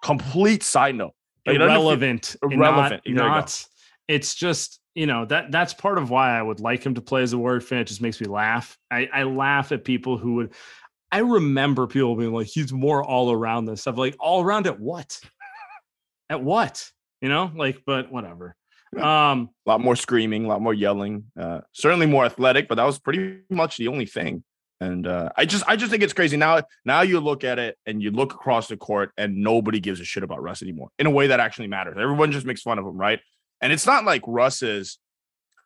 Complete 0.03 0.63
side 0.63 0.95
note. 0.95 1.13
Like, 1.45 1.57
irrelevant. 1.57 2.35
irrelevant. 2.41 3.03
Not, 3.05 3.27
not 3.27 3.65
it's 4.07 4.35
just 4.35 4.79
you 4.93 5.07
know 5.07 5.25
that 5.25 5.51
that's 5.51 5.73
part 5.73 5.97
of 5.97 6.09
why 6.09 6.37
I 6.37 6.41
would 6.41 6.59
like 6.59 6.85
him 6.85 6.95
to 6.95 7.01
play 7.01 7.23
as 7.23 7.33
a 7.33 7.37
Warrior 7.37 7.61
fan. 7.61 7.79
It 7.79 7.87
just 7.87 8.01
makes 8.01 8.21
me 8.21 8.27
laugh. 8.27 8.77
I, 8.91 9.09
I 9.13 9.23
laugh 9.23 9.71
at 9.71 9.83
people 9.83 10.17
who 10.17 10.35
would. 10.35 10.53
I 11.11 11.19
remember 11.19 11.87
people 11.87 12.15
being 12.15 12.33
like, 12.33 12.47
"He's 12.47 12.71
more 12.71 13.03
all 13.03 13.31
around 13.31 13.65
this 13.65 13.81
stuff." 13.81 13.97
Like 13.97 14.15
all 14.19 14.43
around 14.43 14.67
at 14.67 14.79
what? 14.79 15.19
at 16.29 16.41
what? 16.41 16.89
You 17.21 17.29
know, 17.29 17.51
like, 17.55 17.81
but 17.85 18.11
whatever. 18.11 18.55
Um, 18.95 19.49
a 19.65 19.71
lot 19.71 19.81
more 19.81 19.95
screaming, 19.95 20.45
a 20.45 20.47
lot 20.47 20.61
more 20.61 20.73
yelling, 20.73 21.25
uh, 21.39 21.61
certainly 21.73 22.05
more 22.05 22.25
athletic, 22.25 22.69
but 22.69 22.75
that 22.75 22.85
was 22.85 22.97
pretty 22.97 23.39
much 23.49 23.77
the 23.77 23.89
only 23.89 24.05
thing. 24.05 24.43
And 24.79 25.07
uh, 25.07 25.29
I 25.35 25.45
just, 25.45 25.63
I 25.67 25.75
just 25.75 25.91
think 25.91 26.03
it's 26.03 26.13
crazy 26.13 26.37
now. 26.37 26.61
Now 26.85 27.01
you 27.01 27.19
look 27.19 27.43
at 27.43 27.59
it 27.59 27.77
and 27.85 28.01
you 28.01 28.11
look 28.11 28.33
across 28.33 28.67
the 28.67 28.77
court, 28.77 29.11
and 29.17 29.37
nobody 29.37 29.79
gives 29.79 29.99
a 29.99 30.05
shit 30.05 30.23
about 30.23 30.41
Russ 30.41 30.61
anymore 30.61 30.89
in 30.99 31.07
a 31.07 31.11
way 31.11 31.27
that 31.27 31.39
actually 31.39 31.67
matters. 31.67 31.95
Everyone 31.99 32.31
just 32.31 32.45
makes 32.45 32.61
fun 32.61 32.79
of 32.79 32.85
him, 32.85 32.97
right? 32.97 33.19
And 33.61 33.73
it's 33.73 33.85
not 33.85 34.05
like 34.05 34.21
Russ 34.27 34.61
is 34.61 34.97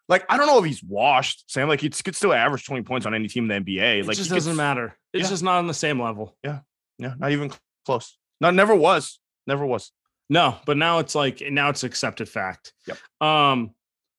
like 0.09 0.25
I 0.27 0.37
don't 0.37 0.47
know 0.47 0.59
if 0.59 0.65
he's 0.65 0.83
washed, 0.83 1.49
Sam. 1.49 1.69
Like 1.69 1.81
he 1.81 1.89
could 1.89 2.15
still 2.15 2.33
average 2.33 2.65
20 2.65 2.83
points 2.83 3.05
on 3.05 3.13
any 3.13 3.27
team 3.27 3.49
in 3.49 3.63
the 3.63 3.71
NBA. 3.71 3.99
It 3.99 4.07
like 4.07 4.17
just 4.17 4.29
doesn't 4.29 4.55
matter. 4.55 4.97
It's 5.13 5.23
yeah. 5.23 5.29
just 5.29 5.43
not 5.43 5.59
on 5.59 5.67
the 5.67 5.73
same 5.73 6.01
level. 6.01 6.35
Yeah. 6.43 6.59
Yeah. 6.97 7.13
Not 7.17 7.31
even 7.31 7.51
close. 7.85 8.17
No, 8.41 8.49
never 8.51 8.75
was. 8.75 9.19
Never 9.47 9.65
was. 9.65 9.91
No, 10.29 10.57
but 10.65 10.77
now 10.77 10.99
it's 10.99 11.15
like 11.15 11.41
now 11.49 11.69
it's 11.69 11.83
accepted 11.83 12.29
fact. 12.29 12.73
Yep. 12.87 12.97
Um, 13.27 13.71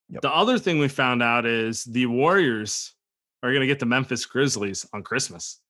yep. 0.08 0.22
the 0.22 0.30
other 0.30 0.58
thing 0.58 0.78
we 0.78 0.88
found 0.88 1.22
out 1.22 1.46
is 1.46 1.84
the 1.84 2.06
Warriors 2.06 2.94
are 3.42 3.50
going 3.50 3.60
to 3.60 3.66
get 3.66 3.78
the 3.78 3.86
Memphis 3.86 4.26
Grizzlies 4.26 4.86
on 4.92 5.02
Christmas. 5.02 5.60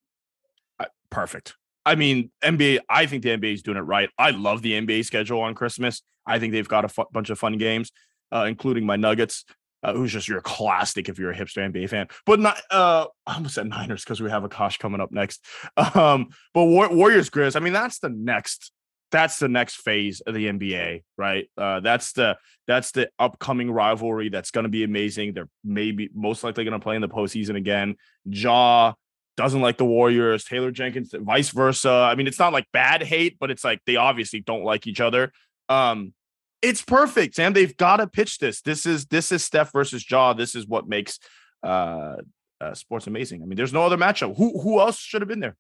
Uh, 0.79 0.87
perfect. 1.11 1.57
I 1.85 1.95
mean, 1.95 2.31
NBA. 2.43 2.81
I 2.89 3.07
think 3.07 3.23
the 3.23 3.31
NBA 3.31 3.55
is 3.55 3.63
doing 3.63 3.77
it 3.77 3.83
right. 3.83 4.09
I 4.19 4.31
love 4.31 4.63
the 4.63 4.73
NBA 4.73 5.05
schedule 5.05 5.41
on 5.41 5.55
Christmas. 5.55 6.03
I 6.27 6.39
think 6.39 6.53
they've 6.53 6.69
got 6.69 6.85
a 6.85 6.89
fu- 6.89 7.07
bunch 7.13 7.31
of 7.31 7.39
fun 7.39 7.59
games, 7.59 7.91
uh, 8.33 8.45
including 8.49 8.87
my 8.87 8.97
Nuggets. 8.97 9.45
Uh, 9.83 9.95
who's 9.95 10.13
just 10.13 10.29
your 10.29 10.43
classic 10.43 11.09
if 11.09 11.19
you're 11.19 11.31
a 11.31 11.35
hipster 11.35 11.67
NBA 11.67 11.89
fan, 11.89 12.07
but 12.27 12.39
not. 12.39 12.61
Uh, 12.71 13.07
I 13.27 13.37
almost 13.37 13.55
said 13.55 13.67
Niners 13.67 14.05
because 14.05 14.21
we 14.21 14.29
have 14.29 14.43
Akash 14.43 14.79
coming 14.79 15.01
up 15.01 15.11
next. 15.11 15.43
Um, 15.95 16.29
but 16.53 16.65
War- 16.65 16.95
Warriors 16.95 17.31
Grizz. 17.31 17.57
I 17.57 17.61
mean, 17.61 17.73
that's 17.73 17.99
the 17.99 18.11
next 18.11 18.73
that's 19.11 19.39
the 19.39 19.49
next 19.49 19.77
phase 19.77 20.21
of 20.21 20.35
the 20.35 20.47
NBA, 20.47 21.03
right? 21.17 21.51
Uh, 21.57 21.81
that's 21.81 22.13
the 22.13 22.37
that's 22.67 22.93
the 22.93 23.11
upcoming 23.19 23.71
rivalry 23.71 24.29
that's 24.29 24.51
going 24.51 24.65
to 24.65 24.71
be 24.71 24.85
amazing. 24.85 25.35
They're 25.35 25.49
maybe 25.65 26.11
most 26.15 26.45
likely 26.45 26.65
going 26.65 26.79
to 26.79 26.83
play 26.83 26.95
in 26.95 27.03
the 27.03 27.09
postseason 27.09 27.57
again. 27.57 27.97
Ja 28.25 28.95
doesn't 29.37 29.61
like 29.61 29.79
the 29.79 29.85
Warriors. 29.87 30.45
Taylor 30.45 30.71
Jenkins, 30.71 31.15
vice 31.17 31.49
versa. 31.51 31.91
I 31.91 32.15
mean, 32.15 32.27
it's 32.27 32.39
not 32.39 32.53
like 32.53 32.67
bad 32.73 33.03
hate, 33.03 33.39
but 33.41 33.51
it's 33.51 33.65
like 33.65 33.81
they 33.87 33.97
obviously 33.97 34.41
don't 34.41 34.65
like 34.65 34.87
each 34.87 35.01
other. 35.01 35.33
Um, 35.69 36.13
it's 36.61 36.83
perfect, 36.83 37.37
Sam. 37.37 37.55
They've 37.55 37.77
got 37.77 37.99
to 37.99 38.07
pitch 38.07 38.39
this. 38.39 38.61
This 38.61 38.85
is 38.85 39.07
this 39.07 39.33
is 39.33 39.43
Steph 39.43 39.73
versus 39.73 40.09
Ja. 40.11 40.35
This 40.35 40.55
is 40.55 40.67
what 40.67 40.89
makes 40.89 41.19
uh, 41.63 42.17
uh, 42.61 42.75
sports 42.75 43.07
amazing. 43.07 43.43
I 43.43 43.47
mean, 43.47 43.57
there's 43.57 43.73
no 43.73 43.85
other 43.85 43.97
matchup. 43.97 44.37
Who 44.37 44.61
who 44.61 44.79
else 44.79 44.99
should 44.99 45.23
have 45.23 45.29
been 45.29 45.41
there? 45.41 45.57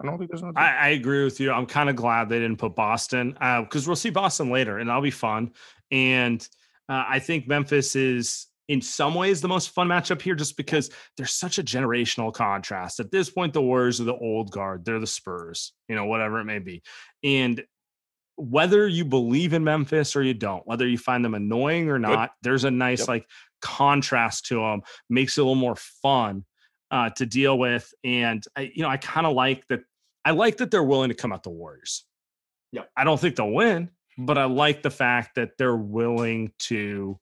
I 0.00 0.06
don't 0.06 0.18
think 0.18 0.30
there's 0.30 0.42
I, 0.56 0.76
I, 0.76 0.88
agree 0.90 1.24
with 1.24 1.40
you. 1.40 1.52
I'm 1.52 1.66
kind 1.66 1.88
of 1.88 1.96
glad 1.96 2.28
they 2.28 2.38
didn't 2.38 2.58
put 2.58 2.74
Boston 2.74 3.32
because 3.32 3.86
uh, 3.86 3.88
we'll 3.88 3.96
see 3.96 4.10
Boston 4.10 4.50
later, 4.50 4.78
and 4.78 4.88
that'll 4.88 5.02
be 5.02 5.10
fun. 5.10 5.52
And 5.90 6.46
uh, 6.88 7.04
I 7.08 7.18
think 7.18 7.48
Memphis 7.48 7.96
is 7.96 8.46
in 8.68 8.80
some 8.80 9.14
ways 9.14 9.40
the 9.40 9.48
most 9.48 9.70
fun 9.70 9.88
matchup 9.88 10.22
here, 10.22 10.34
just 10.34 10.56
because 10.56 10.90
there's 11.16 11.34
such 11.34 11.58
a 11.58 11.62
generational 11.62 12.32
contrast. 12.32 13.00
At 13.00 13.10
this 13.10 13.30
point, 13.30 13.52
the 13.52 13.62
Warriors 13.62 14.00
are 14.00 14.04
the 14.04 14.14
old 14.14 14.50
guard; 14.50 14.84
they're 14.84 15.00
the 15.00 15.06
Spurs, 15.06 15.72
you 15.88 15.96
know, 15.96 16.06
whatever 16.06 16.40
it 16.40 16.44
may 16.44 16.58
be. 16.58 16.82
And 17.22 17.62
whether 18.36 18.88
you 18.88 19.04
believe 19.04 19.52
in 19.52 19.62
Memphis 19.62 20.16
or 20.16 20.22
you 20.22 20.34
don't, 20.34 20.66
whether 20.66 20.86
you 20.86 20.98
find 20.98 21.24
them 21.24 21.34
annoying 21.34 21.88
or 21.88 21.98
not, 21.98 22.30
Good. 22.30 22.48
there's 22.48 22.64
a 22.64 22.70
nice 22.70 23.00
yep. 23.00 23.08
like 23.08 23.26
contrast 23.62 24.46
to 24.46 24.56
them, 24.56 24.82
makes 25.08 25.38
it 25.38 25.42
a 25.42 25.44
little 25.44 25.54
more 25.54 25.76
fun 25.76 26.44
uh, 26.94 27.10
to 27.10 27.26
deal 27.26 27.58
with. 27.58 27.92
And 28.04 28.46
I, 28.56 28.70
you 28.72 28.82
know, 28.82 28.88
I 28.88 28.96
kind 28.96 29.26
of 29.26 29.34
like 29.34 29.66
that. 29.66 29.80
I 30.24 30.30
like 30.30 30.58
that 30.58 30.70
they're 30.70 30.84
willing 30.84 31.08
to 31.08 31.14
come 31.14 31.32
out 31.32 31.42
the 31.42 31.50
Warriors. 31.50 32.04
Yeah, 32.70 32.82
I 32.96 33.02
don't 33.02 33.20
think 33.20 33.34
they'll 33.34 33.50
win, 33.50 33.90
but 34.16 34.38
I 34.38 34.44
like 34.44 34.82
the 34.82 34.90
fact 34.90 35.34
that 35.34 35.58
they're 35.58 35.76
willing 35.76 36.52
to 36.60 37.18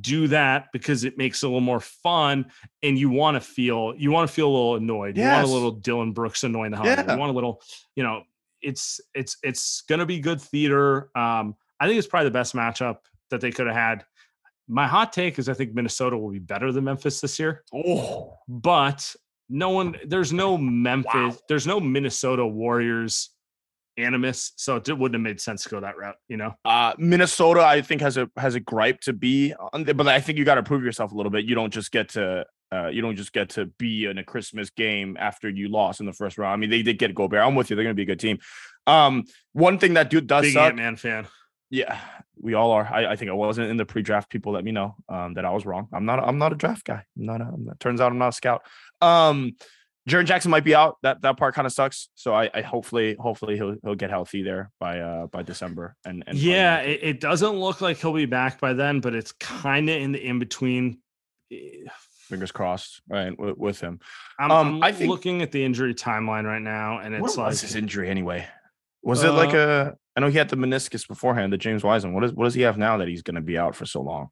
do 0.00 0.28
that 0.28 0.68
because 0.72 1.02
it 1.02 1.18
makes 1.18 1.42
it 1.42 1.46
a 1.46 1.48
little 1.48 1.60
more 1.60 1.80
fun 1.80 2.46
and 2.84 2.96
you 2.96 3.10
want 3.10 3.34
to 3.34 3.40
feel 3.40 3.92
you 3.98 4.12
want 4.12 4.28
to 4.28 4.32
feel 4.32 4.46
a 4.46 4.52
little 4.52 4.76
annoyed 4.76 5.16
yes. 5.16 5.24
you 5.24 5.32
want 5.32 5.48
a 5.48 5.52
little 5.52 5.72
Dillon 5.72 6.12
Brooks 6.12 6.44
annoying 6.44 6.70
the 6.70 6.76
hell 6.76 6.86
yeah. 6.86 7.12
you 7.12 7.18
want 7.18 7.32
a 7.32 7.34
little 7.34 7.60
you 7.96 8.04
know 8.04 8.22
it's 8.60 9.00
it's 9.12 9.38
it's 9.42 9.82
gonna 9.88 10.06
be 10.06 10.20
good 10.20 10.40
theater 10.40 11.10
um 11.16 11.56
I 11.80 11.88
think 11.88 11.98
it's 11.98 12.06
probably 12.06 12.28
the 12.28 12.32
best 12.32 12.54
matchup 12.54 12.98
that 13.30 13.40
they 13.40 13.50
could 13.50 13.66
have 13.66 13.74
had 13.74 14.04
my 14.72 14.86
hot 14.86 15.12
take 15.12 15.38
is 15.38 15.48
I 15.48 15.54
think 15.54 15.74
Minnesota 15.74 16.16
will 16.16 16.30
be 16.30 16.38
better 16.38 16.72
than 16.72 16.84
Memphis 16.84 17.20
this 17.20 17.38
year. 17.38 17.62
Oh, 17.74 18.38
but 18.48 19.14
no 19.48 19.70
one, 19.70 19.96
there's 20.06 20.32
no 20.32 20.56
Memphis, 20.56 21.12
wow. 21.14 21.36
there's 21.48 21.66
no 21.66 21.78
Minnesota 21.78 22.46
Warriors 22.46 23.30
animus, 23.98 24.52
so 24.56 24.76
it 24.76 24.88
wouldn't 24.88 25.14
have 25.14 25.20
made 25.22 25.40
sense 25.40 25.64
to 25.64 25.68
go 25.68 25.80
that 25.80 25.98
route. 25.98 26.16
You 26.28 26.38
know, 26.38 26.54
uh, 26.64 26.94
Minnesota, 26.98 27.62
I 27.62 27.82
think 27.82 28.00
has 28.00 28.16
a 28.16 28.30
has 28.36 28.54
a 28.54 28.60
gripe 28.60 29.00
to 29.02 29.12
be 29.12 29.54
on, 29.72 29.84
but 29.84 30.08
I 30.08 30.20
think 30.20 30.38
you 30.38 30.44
got 30.44 30.54
to 30.54 30.62
prove 30.62 30.82
yourself 30.82 31.12
a 31.12 31.14
little 31.14 31.30
bit. 31.30 31.44
You 31.44 31.54
don't 31.54 31.72
just 31.72 31.92
get 31.92 32.10
to. 32.10 32.46
Uh, 32.72 32.88
you 32.88 33.02
don't 33.02 33.16
just 33.16 33.34
get 33.34 33.50
to 33.50 33.66
be 33.66 34.06
in 34.06 34.16
a 34.16 34.24
Christmas 34.24 34.70
game 34.70 35.14
after 35.20 35.46
you 35.46 35.68
lost 35.68 36.00
in 36.00 36.06
the 36.06 36.12
first 36.14 36.38
round. 36.38 36.54
I 36.54 36.56
mean, 36.56 36.70
they 36.70 36.82
did 36.82 36.98
get 36.98 37.14
Gobert. 37.14 37.42
I'm 37.42 37.54
with 37.54 37.68
you. 37.68 37.76
They're 37.76 37.84
going 37.84 37.94
to 37.94 37.94
be 37.94 38.04
a 38.04 38.06
good 38.06 38.18
team. 38.18 38.38
Um, 38.86 39.24
one 39.52 39.78
thing 39.78 39.92
that 39.92 40.08
dude 40.08 40.26
does 40.26 40.46
Big 40.46 40.54
suck. 40.54 40.74
Man 40.74 40.96
fan. 40.96 41.26
Yeah, 41.68 41.98
we 42.42 42.54
all 42.54 42.72
are. 42.72 42.84
I, 42.84 43.06
I, 43.06 43.16
think 43.16 43.30
I 43.30 43.34
wasn't 43.34 43.70
in 43.70 43.76
the 43.76 43.86
pre-draft. 43.86 44.28
People 44.28 44.52
let 44.52 44.64
me 44.64 44.72
know 44.72 44.96
um, 45.08 45.34
that 45.34 45.44
I 45.44 45.50
was 45.50 45.64
wrong. 45.64 45.88
I'm 45.92 46.04
not. 46.04 46.18
I'm 46.18 46.38
not 46.38 46.52
a 46.52 46.56
draft 46.56 46.84
guy. 46.84 47.04
I'm 47.16 47.24
not. 47.24 47.40
A, 47.40 47.44
I'm 47.44 47.64
not 47.64 47.80
turns 47.80 48.00
out 48.00 48.10
I'm 48.10 48.18
not 48.18 48.28
a 48.28 48.32
scout. 48.32 48.62
Um, 49.00 49.52
Jaren 50.08 50.26
Jackson 50.26 50.50
might 50.50 50.64
be 50.64 50.74
out. 50.74 50.96
That 51.02 51.22
that 51.22 51.36
part 51.36 51.54
kind 51.54 51.66
of 51.66 51.72
sucks. 51.72 52.08
So 52.16 52.34
I, 52.34 52.50
I, 52.52 52.62
hopefully 52.62 53.16
hopefully 53.18 53.56
he'll 53.56 53.76
he'll 53.82 53.94
get 53.94 54.10
healthy 54.10 54.42
there 54.42 54.70
by 54.80 54.98
uh 54.98 55.26
by 55.28 55.42
December. 55.42 55.94
And, 56.04 56.24
and 56.26 56.36
yeah, 56.36 56.80
it, 56.80 57.00
it, 57.02 57.20
doesn't 57.20 57.52
look 57.52 57.80
like 57.80 57.98
he'll 57.98 58.12
be 58.12 58.26
back 58.26 58.60
by 58.60 58.72
then, 58.72 59.00
but 59.00 59.14
it's 59.14 59.32
kind 59.32 59.88
of 59.88 59.96
in 59.96 60.12
the 60.12 60.26
in 60.26 60.38
between. 60.38 60.98
Fingers 62.28 62.50
crossed, 62.50 63.02
right 63.08 63.38
with, 63.38 63.58
with 63.58 63.80
him. 63.80 64.00
I'm, 64.40 64.50
um, 64.50 64.66
I'm 64.76 64.82
I 64.82 64.92
think, 64.92 65.10
looking 65.10 65.42
at 65.42 65.52
the 65.52 65.62
injury 65.62 65.94
timeline 65.94 66.44
right 66.44 66.62
now, 66.62 66.98
and 66.98 67.14
it's 67.14 67.36
what 67.36 67.36
like 67.36 67.60
his 67.60 67.76
injury 67.76 68.08
anyway. 68.08 68.46
Was 69.02 69.24
uh, 69.24 69.28
it 69.28 69.30
like 69.32 69.54
a 69.54 69.96
I 70.16 70.20
know 70.20 70.28
he 70.28 70.38
had 70.38 70.48
the 70.48 70.56
meniscus 70.56 71.06
beforehand, 71.08 71.52
the 71.52 71.58
James 71.58 71.82
Wiseman. 71.82 72.14
What 72.14 72.24
is 72.24 72.32
what 72.32 72.44
does 72.44 72.54
he 72.54 72.62
have 72.62 72.78
now 72.78 72.98
that 72.98 73.08
he's 73.08 73.22
going 73.22 73.36
to 73.36 73.40
be 73.40 73.58
out 73.58 73.74
for 73.74 73.86
so 73.86 74.02
long? 74.02 74.28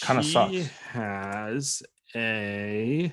Kind 0.00 0.18
of 0.18 0.24
sucks. 0.24 0.52
He 0.52 0.66
has 0.92 1.82
a 2.14 3.12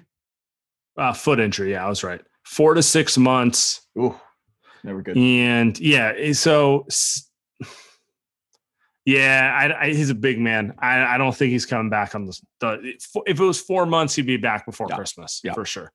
uh, 0.98 1.14
foot 1.14 1.40
injury. 1.40 1.72
Yeah, 1.72 1.86
I 1.86 1.90
was 1.90 2.04
right. 2.04 2.22
Four 2.44 2.74
to 2.74 2.84
six 2.84 3.18
months. 3.18 3.88
Ooh, 3.98 4.16
never 4.84 5.02
good. 5.02 5.18
And 5.18 5.78
yeah, 5.80 6.14
eh, 6.18 6.34
so 6.34 6.88
yeah, 9.06 9.54
I, 9.54 9.86
I, 9.86 9.94
he's 9.94 10.10
a 10.10 10.16
big 10.16 10.40
man. 10.40 10.74
I, 10.80 11.16
I, 11.16 11.18
don't 11.18 11.36
think 11.36 11.52
he's 11.52 11.66
coming 11.66 11.90
back 11.90 12.16
on 12.16 12.26
the, 12.26 12.40
the. 12.60 12.94
If 13.26 13.40
it 13.40 13.44
was 13.44 13.60
four 13.60 13.86
months, 13.86 14.16
he'd 14.16 14.26
be 14.26 14.38
back 14.38 14.66
before 14.66 14.88
yeah. 14.90 14.96
Christmas 14.96 15.42
yeah. 15.44 15.54
for 15.54 15.66
sure. 15.66 15.92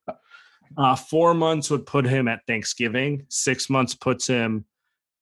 Uh, 0.76 0.94
four 0.94 1.34
months 1.34 1.70
would 1.70 1.84
put 1.84 2.06
him 2.06 2.28
at 2.28 2.40
Thanksgiving. 2.46 3.26
Six 3.28 3.68
months 3.68 3.94
puts 3.94 4.26
him 4.26 4.64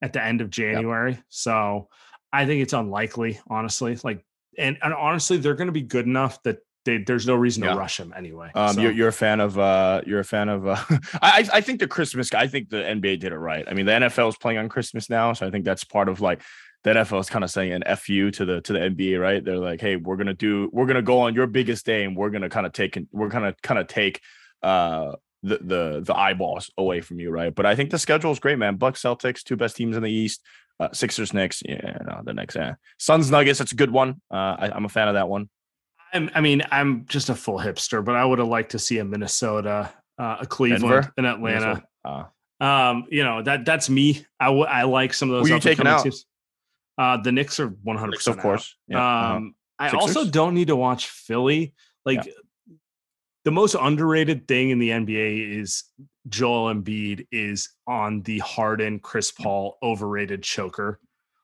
at 0.03 0.13
the 0.13 0.25
end 0.25 0.41
of 0.41 0.51
January. 0.51 1.13
Yep. 1.13 1.23
So 1.29 1.89
I 2.33 2.47
think 2.47 2.63
it's 2.63 2.73
unlikely, 2.73 3.41
honestly. 3.49 3.99
Like, 4.03 4.25
and, 4.59 4.79
and 4.83 4.95
honestly, 4.95 5.37
they're 5.37 5.55
going 5.55 5.69
to 5.69 5.73
be 5.73 5.83
good 5.83 6.07
enough 6.07 6.43
that 6.45 6.59
they, 6.85 6.99
there's 6.99 7.27
no 7.27 7.35
reason 7.35 7.63
Yeah. 7.63 7.75
to 7.75 7.79
rush 7.79 8.01
him 8.01 8.15
anyway. 8.17 8.51
Um, 8.55 8.75
So, 8.75 8.81
you're, 8.81 8.93
you're 8.93 9.09
a 9.09 9.13
fan 9.13 9.41
of 9.41 9.59
uh, 9.59 10.01
you're 10.07 10.21
a 10.21 10.25
fan 10.25 10.49
of. 10.49 10.67
Uh, 10.67 10.77
I 11.21 11.41
I- 11.43 11.49
I 11.55 11.61
think 11.61 11.81
the 11.81 11.87
Christmas. 11.89 12.33
I 12.33 12.47
think 12.47 12.71
the 12.71 12.79
NBA 12.79 13.21
did 13.21 13.33
it 13.33 13.37
right. 13.39 13.65
I 13.69 13.75
mean, 13.75 13.85
the 13.87 13.93
NFL 13.93 14.29
is 14.31 14.37
playing 14.39 14.59
on 14.59 14.69
Christmas 14.71 15.11
now, 15.11 15.33
so 15.35 15.47
I 15.47 15.51
think 15.51 15.65
that's 15.67 15.85
part 15.85 16.09
of 16.09 16.21
like 16.23 16.41
the 16.83 16.91
NFL 16.95 17.21
is 17.21 17.29
kind 17.29 17.45
of 17.45 17.51
saying 17.51 17.73
an 17.73 17.83
fu 17.97 18.31
to 18.31 18.45
the 18.47 18.61
to 18.63 18.73
the 18.73 18.79
NBA, 18.79 19.21
right? 19.21 19.45
They're 19.45 19.59
like, 19.59 19.81
hey, 19.83 19.97
we're 19.97 20.17
gonna 20.17 20.33
do, 20.33 20.71
we're 20.73 20.87
gonna 20.87 21.03
go 21.03 21.21
on 21.21 21.35
your 21.35 21.47
biggest 21.47 21.85
day, 21.85 22.05
and 22.05 22.17
we're 22.17 22.31
gonna 22.31 22.49
kind 22.49 22.65
of 22.67 22.73
take, 22.73 22.99
we're 23.13 23.29
gonna 23.29 23.55
kind 23.63 23.79
of 23.79 23.87
take 23.87 24.23
uh 24.63 25.13
the 25.43 25.59
the 25.59 26.01
the 26.05 26.15
eyeballs 26.17 26.71
away 26.77 27.01
from 27.01 27.19
you, 27.21 27.31
right? 27.31 27.55
But 27.55 27.67
I 27.67 27.75
think 27.75 27.91
the 27.91 27.99
schedule 27.99 28.31
is 28.31 28.39
great, 28.39 28.59
man. 28.59 28.77
Bucks, 28.77 29.03
Celtics, 29.03 29.43
two 29.43 29.57
best 29.57 29.77
teams 29.77 29.97
in 29.97 30.03
the 30.03 30.11
East. 30.11 30.43
Uh, 30.79 30.89
Sixers, 30.93 31.35
Knicks, 31.35 31.63
yeah, 31.69 31.99
no, 32.07 32.23
the 32.25 32.33
Knicks, 32.33 32.55
yeah. 32.57 32.75
Suns, 32.99 33.31
Nuggets, 33.31 33.59
that's 33.59 33.73
a 33.73 33.75
good 33.77 33.91
one. 33.91 34.23
Uh, 34.33 34.57
I, 34.59 34.71
I'm 34.75 34.87
a 34.87 34.89
fan 34.89 35.09
of 35.09 35.15
that 35.15 35.29
one. 35.29 35.51
I'm, 36.15 36.31
I 36.35 36.41
mean, 36.41 36.63
I'm 36.71 37.05
just 37.07 37.29
a 37.29 37.35
full 37.35 37.59
hipster, 37.59 38.03
but 38.03 38.17
I 38.17 38.25
would 38.25 38.39
have 38.39 38.49
liked 38.49 38.71
to 38.71 38.79
see 38.79 38.97
a 38.97 39.05
Minnesota, 39.05 39.93
uh, 40.19 40.39
a 40.41 40.47
Cleveland, 40.47 40.83
Denver? 40.91 41.13
an 41.19 41.25
Atlanta. 41.27 41.83
Uh, 42.03 42.25
Um, 42.61 43.07
you 43.11 43.25
know 43.25 43.43
that 43.43 43.65
that's 43.67 43.91
me. 43.91 44.25
I 44.39 44.47
w- 44.47 44.65
I 44.65 44.85
like 44.85 45.13
some 45.13 45.31
of 45.31 45.37
those. 45.37 45.49
Who 45.49 45.55
you 45.55 45.61
taking 45.61 45.87
out? 45.87 46.03
teams. 46.03 46.25
Uh, 46.97 47.19
the 47.19 47.33
Knicks 47.33 47.61
are 47.61 47.69
100. 47.69 48.11
Knicks, 48.13 48.27
of 48.27 48.39
course. 48.39 48.75
Yeah, 48.89 48.99
uh-huh. 48.99 49.37
Um, 49.37 49.55
I 49.79 49.91
also 49.91 50.25
don't 50.25 50.55
need 50.55 50.69
to 50.69 50.77
watch 50.77 51.09
Philly. 51.09 51.75
Like 52.05 52.27
the 53.45 53.51
most 53.51 53.75
underrated 53.81 54.47
thing 54.49 54.71
in 54.71 54.79
the 54.79 54.91
NBA 54.91 55.59
is 55.61 55.85
Joel 56.29 56.75
Embiid 56.75 57.27
is 57.33 57.69
on 57.87 58.23
the 58.23 58.39
Harden, 58.41 58.99
Chris 58.99 59.31
Paul 59.33 59.79
overrated 59.83 60.43
choker 60.43 60.99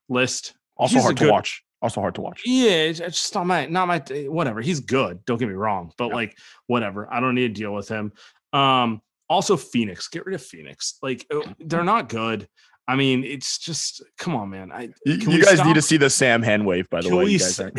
list. 0.08 0.54
Also 0.76 0.94
He's 0.96 1.02
hard 1.04 1.16
to 1.18 1.24
good- 1.24 1.32
watch. 1.32 1.62
Also 1.82 2.00
hard 2.00 2.14
to 2.14 2.22
watch. 2.22 2.40
Yeah, 2.46 2.70
it's 2.70 3.00
it's 3.00 3.18
just 3.20 3.34
not 3.34 3.46
my 3.46 3.66
not 3.66 3.86
my 3.86 3.98
whatever. 4.28 4.62
He's 4.62 4.80
good. 4.80 5.22
Don't 5.26 5.36
get 5.38 5.46
me 5.48 5.54
wrong, 5.54 5.92
but 5.98 6.08
Yeah. 6.08 6.14
like 6.14 6.38
whatever. 6.68 7.06
I 7.12 7.20
don't 7.20 7.34
need 7.34 7.54
to 7.54 7.60
deal 7.60 7.74
with 7.74 7.86
him. 7.86 8.12
Um, 8.54 9.02
also 9.28 9.56
Phoenix. 9.58 10.08
Get 10.08 10.24
rid 10.24 10.34
of 10.34 10.42
Phoenix. 10.42 10.96
Like 11.02 11.26
uh, 11.32 11.40
they're 11.60 11.84
not 11.84 12.08
good. 12.08 12.48
I 12.88 12.96
mean, 12.96 13.24
it's 13.24 13.58
just 13.58 14.02
come 14.16 14.34
on, 14.34 14.48
man. 14.50 14.72
I 14.72 14.88
You, 15.04 15.18
Can 15.18 15.30
you 15.32 15.38
we 15.38 15.42
guys 15.44 15.56
stop? 15.56 15.66
need 15.66 15.74
to 15.74 15.82
see 15.82 15.96
the 15.98 16.08
Sam 16.08 16.42
hand 16.42 16.64
wave, 16.64 16.88
by 16.88 17.02
the 17.02 17.08
Can 17.08 17.18
way. 17.18 17.24
we 17.26 17.32
You 17.32 17.38
guys 17.40 17.60
s- 17.60 17.70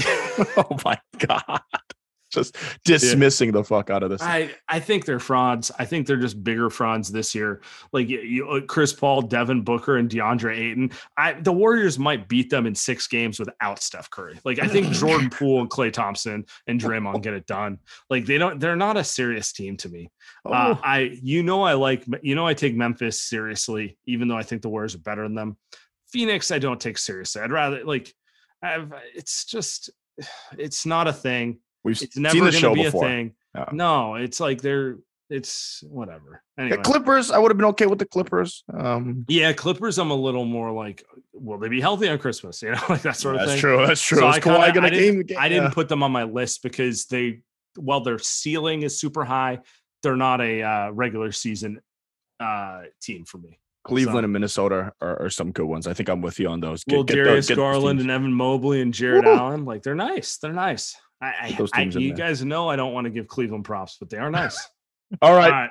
oh 0.58 0.78
my 0.86 0.98
god. 1.18 1.62
Just 2.34 2.57
dismissing 2.84 3.51
the 3.51 3.63
fuck 3.63 3.89
out 3.89 4.03
of 4.03 4.10
this. 4.10 4.22
I 4.22 4.53
I 4.67 4.79
think 4.79 5.05
they're 5.05 5.19
frauds. 5.19 5.72
I 5.79 5.86
think 5.86 6.07
they're 6.07 6.17
just 6.17 6.43
bigger 6.43 6.69
frauds 6.69 7.10
this 7.10 7.34
year. 7.34 7.62
Like 7.93 8.10
you, 8.10 8.48
uh, 8.50 8.62
Chris 8.62 8.91
Paul, 8.91 9.22
Devin 9.22 9.62
Booker, 9.62 9.96
and 9.96 10.10
DeAndre 10.10 10.57
Ayton. 10.57 10.91
I 11.17 11.34
the 11.34 11.53
Warriors 11.53 11.98
might 11.98 12.27
beat 12.27 12.50
them 12.50 12.65
in 12.65 12.75
six 12.75 13.07
games 13.07 13.39
without 13.39 13.81
Steph 13.81 14.10
Curry. 14.10 14.39
Like 14.43 14.60
I 14.60 14.67
think 14.67 14.88
Jordan 14.91 15.29
Poole 15.29 15.62
and 15.62 15.69
Klay 15.69 15.91
Thompson 15.91 16.46
and 16.67 16.81
Draymond 16.81 17.24
get 17.24 17.34
it 17.34 17.48
done. 17.48 17.79
Like 18.10 18.25
they 18.25 18.38
don't. 18.38 18.60
They're 18.60 18.75
not 18.75 18.98
a 18.98 19.03
serious 19.05 19.53
team 19.53 19.77
to 19.77 19.89
me. 19.89 20.12
Uh, 20.46 20.75
Oh, 20.75 20.81
I 20.84 21.17
you 21.22 21.43
know 21.43 21.63
I 21.63 21.74
like 21.74 22.03
you 22.22 22.36
know 22.36 22.46
I 22.46 22.53
take 22.53 22.75
Memphis 22.75 23.22
seriously, 23.22 23.98
even 24.05 24.27
though 24.27 24.38
I 24.38 24.43
think 24.43 24.62
the 24.62 24.69
Warriors 24.69 24.96
are 24.96 25.00
better 25.00 25.24
than 25.24 25.36
them. 25.36 25.57
Phoenix, 26.10 26.51
I 26.51 26.60
don't 26.60 26.79
take 26.81 26.98
seriously. 26.98 27.41
I'd 27.41 27.51
rather 27.51 27.86
like. 27.86 28.13
I've, 28.62 28.91
it's 29.13 29.46
just, 29.46 29.91
it's 30.57 30.86
not 30.86 31.07
a 31.07 31.13
thing. 31.13 31.60
We've 31.84 32.01
It's 32.01 32.17
never 32.17 32.34
seen 32.36 32.43
the 32.46 32.51
show 32.51 32.74
be 32.74 32.84
before. 32.84 33.05
a 33.05 33.10
thing. 33.10 33.34
Yeah. 33.55 33.65
No, 33.72 34.15
it's 34.15 34.39
like 34.39 34.62
they're 34.62 34.98
it's 35.29 35.84
whatever. 35.89 36.41
Anyway. 36.57 36.77
The 36.77 36.84
Clippers, 36.84 37.31
I 37.31 37.38
would 37.38 37.51
have 37.51 37.57
been 37.57 37.65
okay 37.67 37.86
with 37.86 38.00
the 38.00 38.05
Clippers. 38.05 38.63
Um, 38.74 39.25
yeah, 39.27 39.51
Clippers. 39.51 39.98
I'm 40.00 40.10
a 40.12 40.15
little 40.15 40.46
more 40.46 40.72
like, 40.72 41.03
will 41.34 41.57
they 41.57 41.67
be 41.67 41.81
healthy 41.81 42.07
on 42.07 42.17
Christmas? 42.17 42.62
You 42.63 42.72
know, 42.72 42.81
like 42.89 43.01
that 43.01 43.17
sort 43.17 43.36
of 43.36 43.41
thing. 43.41 43.48
that's 43.50 43.62
thing. 43.62 43.75
true. 43.77 43.86
That's 43.86 44.01
true. 44.01 44.19
So 44.19 44.27
I 44.27 44.39
kinda- 44.39 44.60
I 44.60 44.89
didn't- 44.89 45.36
I 45.38 45.50
didn't 45.50 45.72
put 45.74 45.89
them 45.89 46.01
on 46.01 46.12
my 46.13 46.24
list 46.24 46.63
because 46.63 47.05
they, 47.07 47.41
while 47.75 48.00
their 48.01 48.19
ceiling 48.19 48.84
is 48.84 48.98
super 49.00 49.25
high, 49.25 49.60
they're 50.01 50.15
not 50.15 50.39
a 50.39 50.62
uh, 50.63 50.89
regular 50.91 51.31
season 51.34 51.81
uh, 52.39 52.84
team 53.01 53.25
for 53.25 53.38
me. 53.39 53.60
Cleveland 53.84 54.15
so- 54.22 54.24
and 54.25 54.34
Minnesota 54.34 54.93
are, 55.01 55.24
are 55.24 55.29
some 55.29 55.51
good 55.51 55.65
ones. 55.65 55.88
I 55.88 55.93
think 55.93 56.07
I'm 56.07 56.22
with 56.22 56.39
you 56.39 56.48
on 56.48 56.62
those. 56.62 56.86
Get- 56.86 56.96
well, 56.96 57.03
get 57.03 57.15
Darius 57.15 57.48
those 57.48 57.57
Garland 57.57 58.00
and 58.00 58.10
Evan 58.10 58.31
Mobley 58.31 58.81
and 58.81 58.93
Jarrett 58.93 59.25
Woo! 59.25 59.34
Allen, 59.34 59.65
like 59.65 59.84
they're 59.84 59.93
nice. 59.96 60.38
They're 60.38 60.53
nice. 60.53 60.96
I, 61.22 61.34
I, 61.42 61.52
those 61.58 61.72
I 61.74 61.82
teams 61.84 61.96
in 61.96 62.02
you 62.04 62.08
there. 62.10 62.28
guys 62.28 62.44
know 62.44 62.70
I 62.70 62.76
don't 62.76 62.94
want 62.94 63.06
to 63.06 63.10
give 63.12 63.28
Cleveland 63.28 63.66
props, 63.66 63.98
but 64.00 64.10
they 64.10 64.18
are 64.18 64.30
nice. 64.30 64.68
All 65.22 65.32
All 65.32 65.38
right. 65.38 65.50
right. 65.50 65.70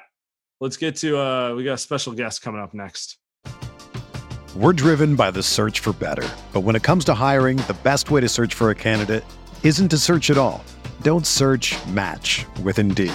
Let's 0.60 0.76
get 0.76 0.96
to 0.96 1.18
uh 1.18 1.54
we 1.54 1.64
got 1.64 1.74
a 1.74 1.78
special 1.78 2.12
guest 2.14 2.42
coming 2.42 2.60
up 2.60 2.72
next. 2.74 3.18
We're 4.56 4.72
driven 4.72 5.16
by 5.16 5.30
the 5.30 5.42
search 5.42 5.80
for 5.80 5.92
better. 5.92 6.26
But 6.52 6.60
when 6.62 6.76
it 6.76 6.82
comes 6.82 7.04
to 7.06 7.14
hiring, 7.14 7.58
the 7.58 7.76
best 7.82 8.10
way 8.10 8.22
to 8.22 8.28
search 8.28 8.54
for 8.54 8.70
a 8.70 8.74
candidate 8.74 9.22
isn't 9.62 9.88
to 9.90 9.98
search 9.98 10.30
at 10.30 10.38
all. 10.38 10.64
Don't 11.02 11.26
search 11.26 11.74
match 11.88 12.46
with 12.62 12.78
Indeed. 12.78 13.12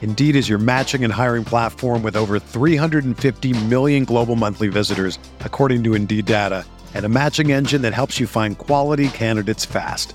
Indeed 0.00 0.34
is 0.34 0.48
your 0.48 0.58
matching 0.58 1.04
and 1.04 1.12
hiring 1.12 1.44
platform 1.44 2.02
with 2.02 2.16
over 2.16 2.38
350 2.38 3.52
million 3.66 4.04
global 4.06 4.34
monthly 4.34 4.68
visitors, 4.68 5.18
according 5.40 5.84
to 5.84 5.94
Indeed 5.94 6.24
data, 6.24 6.64
and 6.94 7.04
a 7.04 7.08
matching 7.10 7.52
engine 7.52 7.82
that 7.82 7.92
helps 7.92 8.18
you 8.18 8.26
find 8.26 8.56
quality 8.56 9.08
candidates 9.10 9.66
fast. 9.66 10.14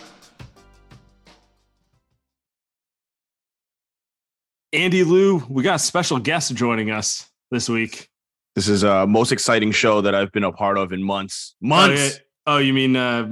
Andy 4.73 5.03
Liu, 5.03 5.43
we 5.49 5.63
got 5.63 5.75
a 5.75 5.79
special 5.79 6.17
guest 6.17 6.55
joining 6.55 6.91
us 6.91 7.29
this 7.49 7.67
week. 7.67 8.07
This 8.55 8.69
is 8.69 8.83
a 8.83 9.05
most 9.05 9.33
exciting 9.33 9.71
show 9.71 9.99
that 10.01 10.15
I've 10.15 10.31
been 10.31 10.45
a 10.45 10.51
part 10.51 10.77
of 10.77 10.93
in 10.93 11.03
months. 11.03 11.55
Months. 11.61 12.01
Oh, 12.01 12.05
yeah. 12.05 12.55
Oh, 12.55 12.57
you 12.57 12.73
mean 12.73 12.95
uh, 12.95 13.29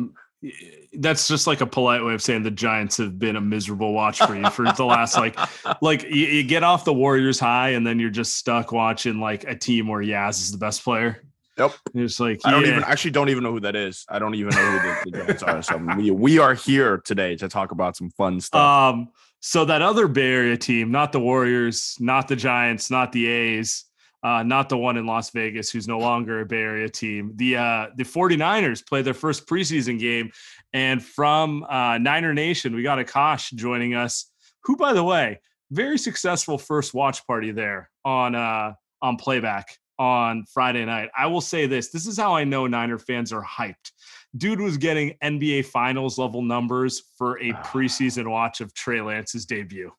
that's 0.93 1.29
just 1.29 1.47
like 1.47 1.61
a 1.61 1.65
polite 1.65 2.03
way 2.03 2.13
of 2.13 2.21
saying 2.21 2.43
the 2.43 2.51
Giants 2.51 2.97
have 2.97 3.17
been 3.17 3.37
a 3.37 3.41
miserable 3.41 3.93
watch 3.93 4.19
for 4.19 4.35
you 4.35 4.49
for 4.49 4.65
the 4.71 4.85
last 4.85 5.15
like 5.15 5.37
like 5.81 6.03
you, 6.03 6.27
you 6.27 6.43
get 6.43 6.63
off 6.63 6.83
the 6.83 6.93
Warriors 6.93 7.39
high 7.39 7.69
and 7.69 7.87
then 7.87 7.99
you're 7.99 8.09
just 8.09 8.35
stuck 8.35 8.71
watching 8.71 9.19
like 9.19 9.45
a 9.45 9.55
team 9.55 9.87
where 9.87 10.01
Yaz 10.01 10.41
is 10.41 10.51
the 10.51 10.57
best 10.57 10.83
player. 10.83 11.23
Yep. 11.57 11.73
Just 11.95 12.19
like 12.19 12.41
I 12.43 12.51
don't 12.51 12.63
yeah. 12.63 12.71
even 12.71 12.83
actually 12.83 13.11
don't 13.11 13.29
even 13.29 13.43
know 13.43 13.51
who 13.51 13.59
that 13.61 13.75
is. 13.75 14.05
I 14.09 14.19
don't 14.19 14.35
even 14.35 14.53
know 14.53 14.71
who 14.71 15.11
the, 15.11 15.11
the 15.11 15.17
Giants 15.17 15.43
are. 15.43 15.61
So 15.61 15.77
we, 15.97 16.11
we 16.11 16.37
are 16.37 16.53
here 16.53 16.97
today 16.97 17.35
to 17.37 17.47
talk 17.47 17.71
about 17.71 17.95
some 17.95 18.09
fun 18.11 18.41
stuff. 18.41 18.93
Um, 18.93 19.09
so 19.39 19.65
that 19.65 19.81
other 19.81 20.07
Bay 20.07 20.31
Area 20.31 20.57
team, 20.57 20.91
not 20.91 21.11
the 21.11 21.19
Warriors, 21.19 21.95
not 21.99 22.27
the 22.27 22.35
Giants, 22.35 22.91
not 22.91 23.11
the 23.11 23.27
A's, 23.27 23.85
uh, 24.21 24.43
not 24.43 24.67
the 24.67 24.77
one 24.77 24.97
in 24.97 25.05
Las 25.05 25.29
Vegas, 25.29 25.69
who's 25.69 25.87
no 25.87 25.97
longer 25.97 26.41
a 26.41 26.45
Bay 26.45 26.57
Area 26.61 26.89
team. 26.89 27.31
The 27.35 27.57
uh, 27.57 27.87
the 27.95 28.03
49ers 28.03 28.85
played 28.85 29.05
their 29.05 29.13
first 29.13 29.47
preseason 29.47 29.99
game. 29.99 30.31
And 30.73 31.03
from 31.03 31.63
uh, 31.63 31.97
Niner 31.97 32.33
Nation, 32.33 32.75
we 32.75 32.83
got 32.83 32.99
Akash 32.99 33.53
joining 33.53 33.95
us, 33.95 34.29
who, 34.63 34.75
by 34.75 34.93
the 34.93 35.03
way, 35.03 35.39
very 35.71 35.97
successful 35.97 36.57
first 36.57 36.93
watch 36.93 37.25
party 37.25 37.51
there 37.51 37.89
on 38.03 38.35
uh, 38.35 38.73
on 39.01 39.15
playback 39.15 39.67
on 39.97 40.43
Friday 40.53 40.83
night. 40.85 41.09
I 41.17 41.27
will 41.27 41.41
say 41.41 41.65
this: 41.65 41.89
this 41.89 42.05
is 42.05 42.17
how 42.17 42.35
I 42.35 42.43
know 42.43 42.67
Niner 42.67 42.97
fans 42.97 43.31
are 43.31 43.43
hyped. 43.43 43.91
Dude 44.37 44.61
was 44.61 44.77
getting 44.77 45.15
NBA 45.23 45.65
Finals 45.65 46.17
level 46.17 46.41
numbers 46.41 47.01
for 47.17 47.39
a 47.39 47.51
preseason 47.53 48.29
watch 48.29 48.61
of 48.61 48.73
Trey 48.73 49.01
Lance's 49.01 49.45
debut. 49.45 49.91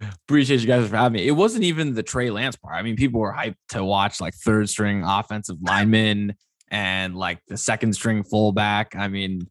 Appreciate 0.00 0.60
you 0.60 0.66
guys 0.66 0.88
for 0.88 0.96
having 0.96 1.20
me. 1.20 1.26
It 1.26 1.32
wasn't 1.32 1.64
even 1.64 1.94
the 1.94 2.02
Trey 2.02 2.30
Lance 2.30 2.56
part. 2.56 2.74
I 2.74 2.82
mean, 2.82 2.96
people 2.96 3.20
were 3.20 3.32
hyped 3.32 3.56
to 3.70 3.84
watch 3.84 4.20
like 4.20 4.34
third 4.34 4.68
string 4.68 5.04
offensive 5.04 5.56
linemen 5.60 6.34
and 6.70 7.16
like 7.16 7.38
the 7.46 7.56
second 7.56 7.92
string 7.94 8.24
fullback. 8.24 8.96
I 8.96 9.08
mean, 9.08 9.48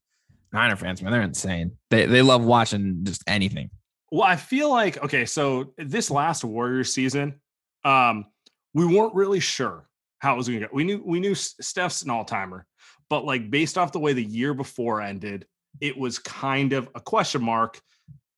Niner 0.51 0.75
fans, 0.75 1.01
man, 1.01 1.11
they're 1.11 1.21
insane. 1.21 1.71
They 1.89 2.05
they 2.05 2.21
love 2.21 2.43
watching 2.43 2.99
just 3.03 3.23
anything. 3.27 3.69
Well, 4.11 4.23
I 4.23 4.35
feel 4.35 4.69
like 4.69 5.03
okay, 5.03 5.25
so 5.25 5.73
this 5.77 6.11
last 6.11 6.43
Warriors 6.43 6.93
season, 6.93 7.41
um, 7.83 8.25
we 8.73 8.85
weren't 8.85 9.15
really 9.15 9.39
sure 9.39 9.89
how 10.19 10.33
it 10.33 10.37
was 10.37 10.47
going 10.47 10.59
to 10.61 10.67
go. 10.67 10.71
We 10.73 10.83
knew 10.83 11.01
we 11.05 11.19
knew 11.19 11.35
Steph's 11.35 12.03
an 12.03 12.09
all 12.09 12.23
timer, 12.23 12.65
but 13.09 13.25
like 13.25 13.49
based 13.49 13.77
off 13.77 13.91
the 13.91 13.99
way 13.99 14.13
the 14.13 14.23
year 14.23 14.53
before 14.53 15.01
ended, 15.01 15.45
it 15.81 15.97
was 15.97 16.19
kind 16.19 16.73
of 16.73 16.89
a 16.95 16.99
question 16.99 17.43
mark. 17.43 17.79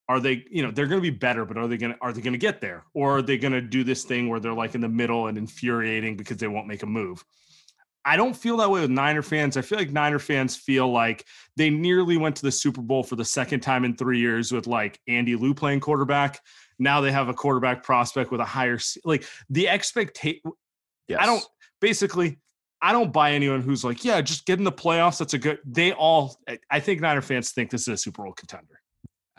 Are 0.10 0.19
they, 0.21 0.45
you 0.49 0.63
know, 0.63 0.71
they're 0.71 0.88
going 0.88 1.01
to 1.01 1.12
be 1.12 1.15
better, 1.15 1.43
but 1.43 1.58
are 1.58 1.67
they 1.67 1.77
going 1.77 1.93
to 1.93 1.97
are 2.01 2.13
they 2.13 2.21
going 2.21 2.34
to 2.34 2.39
get 2.39 2.62
there, 2.62 2.86
or 2.93 3.17
are 3.17 3.21
they 3.21 3.38
going 3.38 3.53
to 3.53 3.62
do 3.62 3.84
this 3.84 4.06
thing 4.06 4.30
where 4.30 4.39
they're 4.39 4.53
like 4.53 4.73
in 4.73 4.82
the 4.82 4.88
middle 4.88 5.27
and 5.27 5.38
infuriating 5.38 6.15
because 6.15 6.38
they 6.38 6.47
won't 6.47 6.67
make 6.67 6.84
a 6.84 6.86
move? 6.86 7.23
I 8.06 8.15
don't 8.15 8.34
feel 8.34 8.56
that 8.58 8.71
way 8.71 8.80
with 8.80 8.89
Niner 8.89 9.21
fans. 9.21 9.58
I 9.58 9.62
feel 9.62 9.77
like 9.77 9.91
Niner 9.91 10.17
fans 10.17 10.56
feel 10.56 10.89
like 10.89 11.25
they 11.58 11.69
nearly 11.69 12.15
went 12.15 12.38
to 12.38 12.41
the 12.43 12.51
Super 12.53 12.82
Bowl 12.82 13.03
for 13.03 13.17
the 13.17 13.25
second 13.25 13.60
time 13.60 13.84
in 13.84 13.97
three 13.97 14.17
years 14.17 14.53
with 14.53 14.65
like 14.65 14.97
Andy 15.10 15.36
Liu 15.36 15.53
playing 15.53 15.82
quarterback. 15.82 16.39
Now 16.80 17.01
they 17.01 17.12
have 17.12 17.27
a 17.27 17.34
quarterback 17.34 17.84
prospect 17.84 18.32
with 18.32 18.39
a 18.39 18.45
higher 18.45 18.80
like 19.03 19.25
the 19.49 19.67
expectation. 19.67 20.39
Yes. 21.10 21.19
I 21.21 21.25
don't 21.25 21.45
basically. 21.82 22.39
I 22.82 22.92
don't 22.92 23.12
buy 23.12 23.32
anyone 23.32 23.62
who's 23.62 23.84
like, 23.84 24.06
yeah, 24.06 24.22
just 24.22 24.46
get 24.46 24.60
in 24.60 24.66
the 24.66 24.72
playoffs. 24.72 25.18
That's 25.18 25.34
a 25.34 25.38
good. 25.38 25.60
They 25.66 25.94
all. 25.94 26.38
I 26.70 26.80
think 26.80 27.02
Niner 27.02 27.22
fans 27.22 27.52
think 27.52 27.70
this 27.70 27.82
is 27.82 27.88
a 27.88 27.98
Super 27.98 28.24
Bowl 28.24 28.34
contender. 28.34 28.80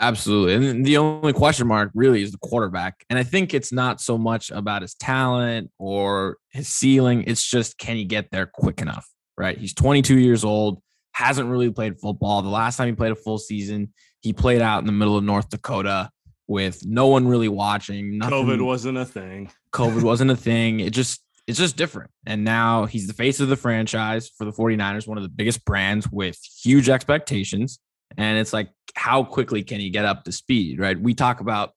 Absolutely. 0.00 0.54
And 0.54 0.84
the 0.84 0.96
only 0.96 1.32
question 1.32 1.66
mark 1.66 1.90
really 1.92 2.22
is 2.22 2.30
the 2.30 2.38
quarterback. 2.38 3.04
And 3.10 3.18
I 3.18 3.24
think 3.24 3.52
it's 3.52 3.72
not 3.72 4.00
so 4.00 4.16
much 4.16 4.50
about 4.50 4.82
his 4.82 4.94
talent 4.94 5.70
or 5.78 6.36
his 6.50 6.68
ceiling. 6.68 7.24
It's 7.26 7.44
just 7.44 7.78
can 7.78 7.96
he 7.96 8.04
get 8.04 8.30
there 8.30 8.46
quick 8.46 8.80
enough? 8.80 9.08
Right. 9.36 9.58
He's 9.58 9.74
22 9.74 10.18
years 10.18 10.44
old, 10.44 10.80
hasn't 11.12 11.48
really 11.48 11.70
played 11.70 11.98
football. 11.98 12.42
The 12.42 12.48
last 12.48 12.76
time 12.76 12.88
he 12.88 12.94
played 12.94 13.12
a 13.12 13.16
full 13.16 13.38
season, 13.38 13.92
he 14.20 14.32
played 14.32 14.60
out 14.60 14.80
in 14.80 14.86
the 14.86 14.92
middle 14.92 15.16
of 15.16 15.24
North 15.24 15.48
Dakota 15.48 16.10
with 16.46 16.86
no 16.86 17.08
one 17.08 17.26
really 17.26 17.48
watching. 17.48 18.18
Nothing, 18.18 18.46
COVID 18.46 18.64
wasn't 18.64 18.98
a 18.98 19.04
thing. 19.04 19.50
COVID 19.72 20.02
wasn't 20.02 20.30
a 20.30 20.36
thing. 20.36 20.80
It 20.80 20.92
just, 20.92 21.22
it's 21.48 21.58
just 21.58 21.76
different. 21.76 22.10
And 22.26 22.44
now 22.44 22.84
he's 22.84 23.06
the 23.06 23.14
face 23.14 23.40
of 23.40 23.48
the 23.48 23.56
franchise 23.56 24.28
for 24.28 24.44
the 24.44 24.52
49ers, 24.52 25.08
one 25.08 25.16
of 25.16 25.22
the 25.22 25.30
biggest 25.30 25.64
brands 25.64 26.06
with 26.12 26.38
huge 26.62 26.90
expectations. 26.90 27.80
And 28.18 28.38
it's 28.38 28.52
like, 28.52 28.68
how 28.94 29.24
quickly 29.24 29.62
can 29.62 29.80
he 29.80 29.88
get 29.88 30.04
up 30.04 30.24
to 30.24 30.32
speed? 30.32 30.78
Right. 30.78 31.00
We 31.00 31.14
talk 31.14 31.40
about 31.40 31.72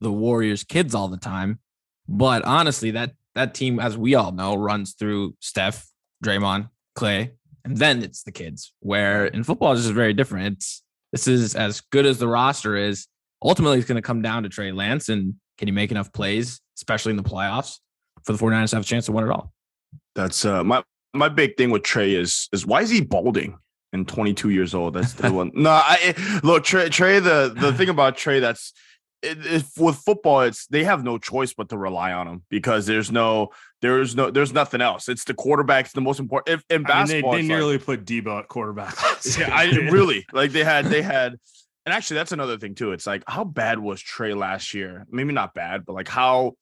the 0.00 0.10
Warriors 0.10 0.64
kids 0.64 0.94
all 0.94 1.08
the 1.08 1.18
time, 1.18 1.58
but 2.08 2.44
honestly, 2.46 2.92
that 2.92 3.12
that 3.34 3.54
team, 3.54 3.78
as 3.78 3.96
we 3.96 4.14
all 4.14 4.32
know, 4.32 4.54
runs 4.54 4.94
through 4.94 5.36
Steph, 5.40 5.86
Draymond, 6.24 6.70
Klay, 6.96 7.32
and 7.64 7.76
then 7.76 8.02
it's 8.02 8.22
the 8.22 8.32
kids. 8.32 8.72
Where 8.80 9.26
in 9.26 9.44
football, 9.44 9.72
it's 9.72 9.82
just 9.82 9.94
very 9.94 10.14
different. 10.14 10.56
It's 10.56 10.82
this 11.12 11.28
is 11.28 11.54
as 11.54 11.82
good 11.92 12.06
as 12.06 12.18
the 12.18 12.26
roster 12.26 12.74
is. 12.74 13.06
Ultimately, 13.42 13.78
it's 13.78 13.88
going 13.88 13.96
to 13.96 14.02
come 14.02 14.22
down 14.22 14.44
to 14.44 14.48
Trey 14.48 14.72
Lance 14.72 15.10
and 15.10 15.34
can 15.58 15.68
he 15.68 15.72
make 15.72 15.90
enough 15.90 16.10
plays, 16.12 16.60
especially 16.78 17.10
in 17.10 17.16
the 17.16 17.22
playoffs, 17.22 17.78
for 18.24 18.32
the 18.32 18.38
49ers 18.38 18.70
to 18.70 18.76
have 18.76 18.84
a 18.84 18.86
chance 18.86 19.06
to 19.06 19.12
win 19.12 19.24
it 19.24 19.30
all. 19.30 19.52
That's 20.14 20.44
uh 20.44 20.64
my 20.64 20.82
my 21.14 21.28
big 21.28 21.56
thing 21.56 21.70
with 21.70 21.82
Trey 21.82 22.14
is 22.14 22.48
is 22.52 22.66
why 22.66 22.82
is 22.82 22.90
he 22.90 23.00
balding? 23.00 23.58
and 23.92 24.06
22 24.06 24.50
years 24.50 24.74
old. 24.74 24.94
That's 24.94 25.14
the 25.14 25.32
one. 25.32 25.50
No, 25.54 25.70
I 25.70 26.14
look 26.42 26.64
Trey. 26.64 26.88
Trey 26.88 27.18
the 27.18 27.52
the 27.54 27.72
thing 27.76 27.88
about 27.88 28.16
Trey 28.16 28.40
that's 28.40 28.72
it, 29.22 29.44
it, 29.44 29.64
with 29.76 29.96
football, 29.96 30.40
it's 30.40 30.66
they 30.68 30.84
have 30.84 31.04
no 31.04 31.18
choice 31.18 31.52
but 31.52 31.68
to 31.70 31.76
rely 31.76 32.12
on 32.12 32.26
him 32.26 32.42
because 32.48 32.86
there's 32.86 33.12
no 33.12 33.50
there's 33.82 34.16
no 34.16 34.30
there's 34.30 34.52
nothing 34.52 34.80
else. 34.80 35.08
It's 35.08 35.24
the 35.24 35.34
quarterback's 35.34 35.92
the 35.92 36.00
most 36.00 36.20
important. 36.20 36.54
If 36.54 36.64
in 36.74 36.84
basketball, 36.84 37.34
I 37.34 37.36
mean, 37.38 37.48
they, 37.48 37.54
they 37.54 37.58
nearly 37.60 37.76
like, 37.76 37.86
put 37.86 38.04
Debo 38.04 38.38
at 38.38 38.48
quarterback. 38.48 38.94
yeah, 39.38 39.54
I 39.54 39.64
really 39.90 40.26
like 40.32 40.52
they 40.52 40.64
had 40.64 40.86
they 40.86 41.02
had. 41.02 41.36
And 41.86 41.94
actually, 41.94 42.16
that's 42.16 42.32
another 42.32 42.58
thing 42.58 42.74
too. 42.74 42.92
It's 42.92 43.06
like 43.06 43.22
how 43.26 43.44
bad 43.44 43.78
was 43.78 44.00
Trey 44.00 44.34
last 44.34 44.74
year? 44.74 45.06
Maybe 45.10 45.32
not 45.32 45.54
bad, 45.54 45.84
but 45.84 45.94
like 45.94 46.08
how 46.08 46.54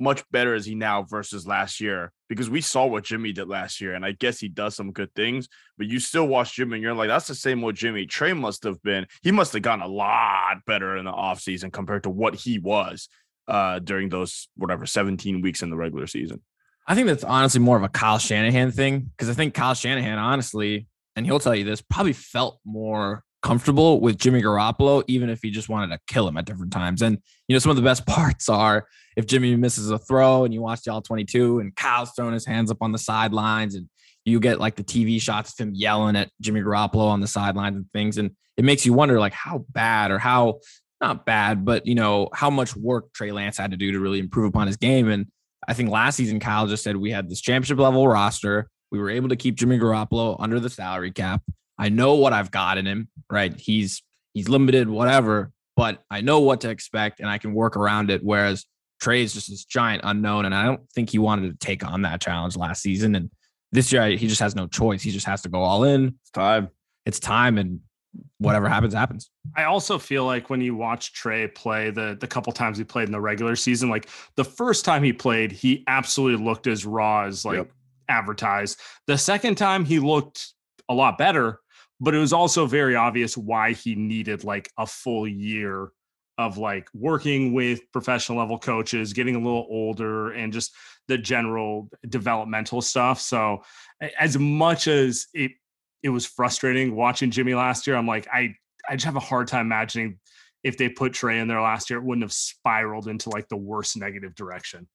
much 0.00 0.22
better 0.30 0.54
is 0.54 0.66
he 0.66 0.74
now 0.74 1.02
versus 1.02 1.46
last 1.46 1.80
year? 1.80 2.12
Because 2.28 2.50
we 2.50 2.60
saw 2.60 2.86
what 2.86 3.04
Jimmy 3.04 3.32
did 3.32 3.48
last 3.48 3.80
year, 3.80 3.94
and 3.94 4.04
I 4.04 4.12
guess 4.12 4.40
he 4.40 4.48
does 4.48 4.74
some 4.74 4.92
good 4.92 5.14
things, 5.14 5.48
but 5.78 5.86
you 5.86 6.00
still 6.00 6.26
watch 6.26 6.54
Jimmy 6.54 6.74
and 6.74 6.82
you're 6.82 6.94
like, 6.94 7.08
that's 7.08 7.28
the 7.28 7.34
same 7.34 7.62
with 7.62 7.76
Jimmy. 7.76 8.06
Trey 8.06 8.32
must 8.32 8.64
have 8.64 8.82
been, 8.82 9.06
he 9.22 9.30
must 9.30 9.52
have 9.52 9.62
gotten 9.62 9.84
a 9.84 9.88
lot 9.88 10.64
better 10.66 10.96
in 10.96 11.04
the 11.04 11.12
offseason 11.12 11.72
compared 11.72 12.04
to 12.04 12.10
what 12.10 12.34
he 12.34 12.58
was 12.58 13.08
uh 13.46 13.78
during 13.78 14.08
those 14.08 14.48
whatever 14.56 14.86
17 14.86 15.42
weeks 15.42 15.62
in 15.62 15.68
the 15.68 15.76
regular 15.76 16.06
season. 16.06 16.40
I 16.86 16.94
think 16.94 17.06
that's 17.06 17.24
honestly 17.24 17.60
more 17.60 17.76
of 17.76 17.82
a 17.82 17.88
Kyle 17.88 18.18
Shanahan 18.18 18.70
thing 18.70 19.10
because 19.16 19.30
I 19.30 19.34
think 19.34 19.54
Kyle 19.54 19.74
Shanahan, 19.74 20.18
honestly, 20.18 20.86
and 21.16 21.24
he'll 21.24 21.40
tell 21.40 21.54
you 21.54 21.64
this, 21.64 21.80
probably 21.80 22.12
felt 22.12 22.58
more 22.64 23.22
comfortable 23.44 24.00
with 24.00 24.18
Jimmy 24.18 24.40
Garoppolo, 24.40 25.04
even 25.06 25.28
if 25.28 25.40
he 25.42 25.50
just 25.50 25.68
wanted 25.68 25.94
to 25.94 26.00
kill 26.08 26.26
him 26.26 26.38
at 26.38 26.46
different 26.46 26.72
times. 26.72 27.02
And, 27.02 27.18
you 27.46 27.54
know, 27.54 27.58
some 27.58 27.70
of 27.70 27.76
the 27.76 27.82
best 27.82 28.06
parts 28.06 28.48
are 28.48 28.86
if 29.16 29.26
Jimmy 29.26 29.54
misses 29.54 29.90
a 29.90 29.98
throw 29.98 30.44
and 30.44 30.52
you 30.52 30.62
watch 30.62 30.82
the 30.82 30.90
all 30.90 31.02
22 31.02 31.60
and 31.60 31.76
Kyle's 31.76 32.12
throwing 32.16 32.32
his 32.32 32.46
hands 32.46 32.70
up 32.70 32.78
on 32.80 32.90
the 32.90 32.98
sidelines 32.98 33.74
and 33.74 33.88
you 34.24 34.40
get 34.40 34.58
like 34.58 34.76
the 34.76 34.82
TV 34.82 35.20
shots 35.20 35.52
of 35.52 35.58
him 35.66 35.74
yelling 35.74 36.16
at 36.16 36.30
Jimmy 36.40 36.62
Garoppolo 36.62 37.08
on 37.08 37.20
the 37.20 37.26
sidelines 37.26 37.76
and 37.76 37.84
things. 37.92 38.16
And 38.16 38.30
it 38.56 38.64
makes 38.64 38.86
you 38.86 38.94
wonder 38.94 39.20
like 39.20 39.34
how 39.34 39.66
bad 39.68 40.10
or 40.10 40.18
how 40.18 40.60
not 41.02 41.26
bad, 41.26 41.66
but 41.66 41.86
you 41.86 41.94
know, 41.94 42.30
how 42.32 42.48
much 42.48 42.74
work 42.74 43.12
Trey 43.12 43.30
Lance 43.30 43.58
had 43.58 43.72
to 43.72 43.76
do 43.76 43.92
to 43.92 44.00
really 44.00 44.20
improve 44.20 44.48
upon 44.48 44.68
his 44.68 44.78
game. 44.78 45.10
And 45.10 45.26
I 45.68 45.74
think 45.74 45.90
last 45.90 46.16
season, 46.16 46.40
Kyle 46.40 46.66
just 46.66 46.82
said 46.82 46.96
we 46.96 47.10
had 47.10 47.28
this 47.28 47.42
championship 47.42 47.78
level 47.78 48.08
roster. 48.08 48.70
We 48.90 48.98
were 48.98 49.10
able 49.10 49.28
to 49.28 49.36
keep 49.36 49.56
Jimmy 49.56 49.78
Garoppolo 49.78 50.36
under 50.38 50.58
the 50.58 50.70
salary 50.70 51.10
cap. 51.10 51.42
I 51.78 51.88
know 51.88 52.14
what 52.14 52.32
I've 52.32 52.50
got 52.50 52.78
in 52.78 52.86
him, 52.86 53.08
right? 53.30 53.58
He's 53.58 54.02
he's 54.32 54.48
limited, 54.48 54.88
whatever, 54.88 55.52
but 55.76 56.02
I 56.10 56.20
know 56.20 56.40
what 56.40 56.60
to 56.62 56.70
expect 56.70 57.20
and 57.20 57.28
I 57.28 57.38
can 57.38 57.54
work 57.54 57.76
around 57.76 58.10
it. 58.10 58.22
Whereas 58.22 58.64
Trey 59.00 59.22
is 59.22 59.34
just 59.34 59.50
this 59.50 59.64
giant 59.64 60.02
unknown, 60.04 60.44
and 60.44 60.54
I 60.54 60.64
don't 60.64 60.88
think 60.92 61.10
he 61.10 61.18
wanted 61.18 61.50
to 61.50 61.66
take 61.66 61.84
on 61.84 62.02
that 62.02 62.20
challenge 62.20 62.56
last 62.56 62.82
season. 62.82 63.14
And 63.14 63.30
this 63.72 63.92
year, 63.92 64.08
he 64.08 64.28
just 64.28 64.40
has 64.40 64.54
no 64.54 64.66
choice. 64.66 65.02
He 65.02 65.10
just 65.10 65.26
has 65.26 65.42
to 65.42 65.48
go 65.48 65.62
all 65.62 65.84
in. 65.84 66.14
It's 66.22 66.30
time. 66.30 66.68
It's 67.04 67.20
time, 67.20 67.58
and 67.58 67.80
whatever 68.38 68.68
happens, 68.68 68.94
happens. 68.94 69.30
I 69.56 69.64
also 69.64 69.98
feel 69.98 70.24
like 70.24 70.48
when 70.48 70.60
you 70.60 70.74
watch 70.74 71.12
Trey 71.12 71.48
play 71.48 71.90
the 71.90 72.16
the 72.18 72.26
couple 72.26 72.52
times 72.52 72.78
he 72.78 72.84
played 72.84 73.08
in 73.08 73.12
the 73.12 73.20
regular 73.20 73.56
season, 73.56 73.90
like 73.90 74.08
the 74.36 74.44
first 74.44 74.84
time 74.84 75.02
he 75.02 75.12
played, 75.12 75.52
he 75.52 75.84
absolutely 75.86 76.44
looked 76.44 76.66
as 76.66 76.86
raw 76.86 77.24
as 77.24 77.44
like 77.44 77.58
yep. 77.58 77.70
advertised. 78.08 78.80
The 79.06 79.18
second 79.18 79.56
time 79.56 79.84
he 79.84 79.98
looked 79.98 80.54
a 80.88 80.94
lot 80.94 81.18
better, 81.18 81.60
but 82.00 82.14
it 82.14 82.18
was 82.18 82.32
also 82.32 82.66
very 82.66 82.96
obvious 82.96 83.36
why 83.36 83.72
he 83.72 83.94
needed 83.94 84.44
like 84.44 84.70
a 84.78 84.86
full 84.86 85.26
year 85.26 85.90
of 86.36 86.58
like 86.58 86.88
working 86.94 87.52
with 87.52 87.80
professional 87.92 88.38
level 88.38 88.58
coaches, 88.58 89.12
getting 89.12 89.36
a 89.36 89.38
little 89.38 89.66
older, 89.70 90.32
and 90.32 90.52
just 90.52 90.74
the 91.06 91.16
general 91.16 91.88
developmental 92.08 92.82
stuff. 92.82 93.20
So, 93.20 93.62
as 94.18 94.36
much 94.36 94.88
as 94.88 95.26
it 95.32 95.52
it 96.02 96.08
was 96.10 96.26
frustrating 96.26 96.96
watching 96.96 97.30
Jimmy 97.30 97.54
last 97.54 97.86
year, 97.86 97.96
I'm 97.96 98.06
like, 98.06 98.26
I 98.32 98.54
I 98.88 98.96
just 98.96 99.06
have 99.06 99.16
a 99.16 99.20
hard 99.20 99.48
time 99.48 99.66
imagining 99.66 100.18
if 100.64 100.78
they 100.78 100.88
put 100.88 101.12
Trey 101.12 101.38
in 101.38 101.46
there 101.46 101.60
last 101.60 101.90
year, 101.90 101.98
it 101.98 102.04
wouldn't 102.04 102.24
have 102.24 102.32
spiraled 102.32 103.06
into 103.06 103.30
like 103.30 103.48
the 103.48 103.56
worst 103.56 103.96
negative 103.96 104.34
direction. 104.34 104.88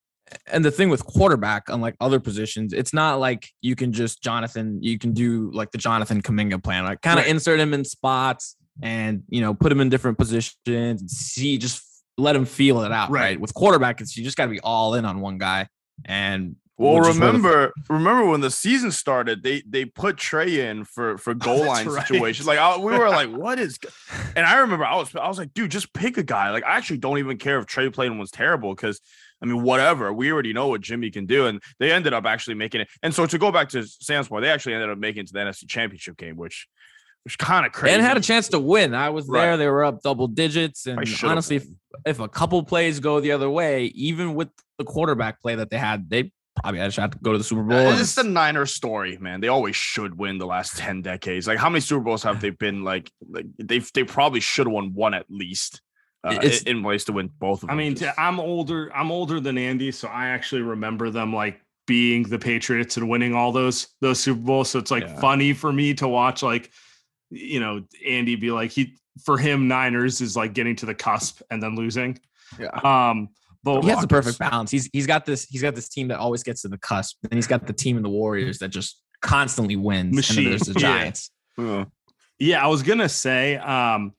And 0.47 0.63
the 0.63 0.71
thing 0.71 0.89
with 0.89 1.05
quarterback, 1.05 1.69
unlike 1.69 1.95
other 1.99 2.19
positions, 2.19 2.73
it's 2.73 2.93
not 2.93 3.19
like 3.19 3.49
you 3.61 3.75
can 3.75 3.93
just 3.93 4.21
Jonathan, 4.21 4.81
you 4.81 4.99
can 4.99 5.13
do 5.13 5.51
like 5.53 5.71
the 5.71 5.77
Jonathan 5.77 6.21
Kuminga 6.21 6.63
plan, 6.63 6.83
like 6.83 7.01
kind 7.01 7.19
of 7.19 7.25
right. 7.25 7.31
insert 7.31 7.59
him 7.59 7.73
in 7.73 7.83
spots 7.83 8.55
and 8.81 9.23
you 9.29 9.41
know 9.41 9.53
put 9.53 9.71
him 9.71 9.81
in 9.81 9.89
different 9.89 10.17
positions 10.17 10.55
and 10.65 11.11
see 11.11 11.57
just 11.57 11.83
let 12.17 12.35
him 12.35 12.45
feel 12.45 12.81
it 12.81 12.91
out. 12.91 13.09
Right. 13.09 13.21
right? 13.21 13.39
With 13.39 13.53
quarterback, 13.53 14.01
it's 14.01 14.15
you 14.15 14.23
just 14.23 14.37
got 14.37 14.45
to 14.45 14.51
be 14.51 14.59
all 14.59 14.93
in 14.95 15.05
on 15.05 15.21
one 15.21 15.37
guy. 15.37 15.67
And 16.05 16.55
well, 16.79 17.01
remember, 17.01 17.73
remember 17.89 18.25
when 18.25 18.39
the 18.39 18.49
season 18.49 18.91
started, 18.91 19.43
they 19.43 19.61
they 19.67 19.83
put 19.83 20.15
Trey 20.15 20.69
in 20.69 20.85
for 20.85 21.17
for 21.17 21.33
goal 21.35 21.65
line 21.65 21.87
right. 21.87 22.07
situations. 22.07 22.47
Like 22.47 22.57
I, 22.57 22.77
we 22.77 22.97
were 22.97 23.09
like, 23.09 23.29
what 23.29 23.59
is? 23.59 23.77
And 24.35 24.45
I 24.45 24.59
remember 24.59 24.85
I 24.85 24.95
was 24.95 25.13
I 25.13 25.27
was 25.27 25.37
like, 25.37 25.53
dude, 25.53 25.71
just 25.71 25.93
pick 25.93 26.17
a 26.17 26.23
guy. 26.23 26.51
Like 26.51 26.63
I 26.63 26.77
actually 26.77 26.99
don't 26.99 27.17
even 27.17 27.37
care 27.37 27.59
if 27.59 27.65
Trey 27.65 27.89
playing 27.89 28.17
was 28.17 28.31
terrible 28.31 28.73
because 28.73 29.01
I 29.41 29.45
mean, 29.45 29.63
whatever. 29.63 30.11
We 30.11 30.31
already 30.31 30.53
know 30.53 30.67
what 30.67 30.81
Jimmy 30.81 31.11
can 31.11 31.25
do, 31.25 31.47
and 31.47 31.61
they 31.79 31.91
ended 31.91 32.13
up 32.13 32.25
actually 32.25 32.55
making 32.55 32.81
it. 32.81 32.89
And 33.03 33.13
so 33.13 33.25
to 33.25 33.37
go 33.37 33.51
back 33.51 33.69
to 33.69 33.83
Sam's 33.83 34.27
point, 34.27 34.43
they 34.43 34.49
actually 34.49 34.73
ended 34.73 34.89
up 34.89 34.97
making 34.97 35.21
it 35.21 35.27
to 35.27 35.33
the 35.33 35.39
NFC 35.39 35.67
Championship 35.67 36.17
game, 36.17 36.35
which 36.35 36.67
was 37.23 37.35
kind 37.35 37.65
of 37.65 37.71
crazy. 37.71 37.95
And 37.95 38.03
had 38.03 38.17
a 38.17 38.21
chance 38.21 38.49
to 38.49 38.59
win. 38.59 38.93
I 38.93 39.09
was 39.09 39.27
right. 39.27 39.41
there. 39.41 39.57
They 39.57 39.67
were 39.67 39.83
up 39.83 40.01
double 40.01 40.27
digits. 40.27 40.87
And 40.87 40.99
honestly, 41.23 41.57
if, 41.57 41.67
if, 42.05 42.19
a 42.19 42.27
couple 42.27 42.61
plays 42.63 42.99
go 42.99 43.19
the 43.19 43.31
other 43.31 43.49
way, 43.49 43.85
even 43.85 44.35
with 44.35 44.49
the 44.77 44.83
quarterback 44.83 45.41
play 45.41 45.55
that 45.55 45.69
they 45.69 45.77
had, 45.77 46.09
they 46.09 46.31
probably 46.61 46.79
had 46.79 46.89
a 46.89 46.91
shot 46.91 47.11
to 47.13 47.17
go 47.19 47.31
to 47.31 47.37
the 47.37 47.43
Super 47.43 47.63
Bowl. 47.63 47.77
Uh, 47.77 47.99
it's 47.99 48.15
the 48.15 48.23
Niners 48.23 48.73
story, 48.73 49.17
man. 49.17 49.41
They 49.41 49.47
always 49.47 49.75
should 49.75 50.17
win 50.17 50.37
the 50.37 50.47
last 50.47 50.77
10 50.77 51.01
decades. 51.01 51.47
Like 51.47 51.57
how 51.57 51.69
many 51.69 51.81
Super 51.81 52.03
Bowls 52.03 52.23
have 52.23 52.41
they 52.41 52.49
been 52.49 52.83
like, 52.83 53.11
like 53.29 53.45
they 53.57 53.79
they 53.79 54.03
probably 54.03 54.39
should 54.39 54.67
have 54.67 54.73
won 54.73 54.93
one 54.93 55.13
at 55.13 55.25
least. 55.29 55.81
Uh, 56.23 56.37
it's 56.41 56.63
in 56.63 56.83
ways 56.83 57.05
to 57.05 57.13
win 57.13 57.29
both 57.39 57.63
of 57.63 57.69
them. 57.69 57.71
I 57.71 57.75
mean, 57.75 57.95
just. 57.95 58.17
I'm 58.19 58.39
older. 58.39 58.91
I'm 58.93 59.11
older 59.11 59.39
than 59.39 59.57
Andy, 59.57 59.91
so 59.91 60.07
I 60.07 60.27
actually 60.27 60.61
remember 60.61 61.09
them 61.09 61.33
like 61.33 61.61
being 61.87 62.23
the 62.23 62.37
Patriots 62.37 62.97
and 62.97 63.09
winning 63.09 63.33
all 63.33 63.51
those 63.51 63.87
those 64.01 64.19
Super 64.19 64.41
Bowls. 64.41 64.69
So 64.69 64.79
it's 64.79 64.91
like 64.91 65.03
yeah. 65.03 65.19
funny 65.19 65.53
for 65.53 65.71
me 65.71 65.93
to 65.95 66.07
watch 66.07 66.43
like 66.43 66.71
you 67.29 67.59
know, 67.59 67.83
Andy 68.05 68.35
be 68.35 68.51
like 68.51 68.71
he 68.71 68.97
for 69.23 69.37
him 69.37 69.67
Niners 69.67 70.21
is 70.21 70.35
like 70.35 70.53
getting 70.53 70.75
to 70.77 70.85
the 70.85 70.95
cusp 70.95 71.41
and 71.49 71.61
then 71.61 71.75
losing. 71.75 72.19
Yeah. 72.59 72.69
Um 72.83 73.29
but 73.63 73.81
he 73.81 73.89
has 73.89 74.01
the 74.01 74.07
perfect 74.07 74.39
balance. 74.39 74.71
He's 74.71 74.89
he's 74.93 75.07
got 75.07 75.25
this 75.25 75.45
he's 75.45 75.61
got 75.61 75.75
this 75.75 75.89
team 75.89 76.09
that 76.09 76.19
always 76.19 76.43
gets 76.43 76.61
to 76.61 76.69
the 76.69 76.77
cusp, 76.77 77.17
and 77.23 77.33
he's 77.33 77.47
got 77.47 77.67
the 77.67 77.73
team 77.73 77.97
in 77.97 78.03
the 78.03 78.09
Warriors 78.09 78.59
that 78.59 78.69
just 78.69 79.01
constantly 79.21 79.75
wins. 79.75 80.15
Machine. 80.15 80.39
And 80.39 80.47
there's 80.47 80.61
the 80.61 80.73
Giants. 80.79 81.31
Yeah. 81.57 81.85
Yeah, 82.39 82.63
I 82.63 82.67
was 82.67 82.83
gonna 82.83 83.09
say. 83.09 83.57
Um, 83.57 84.13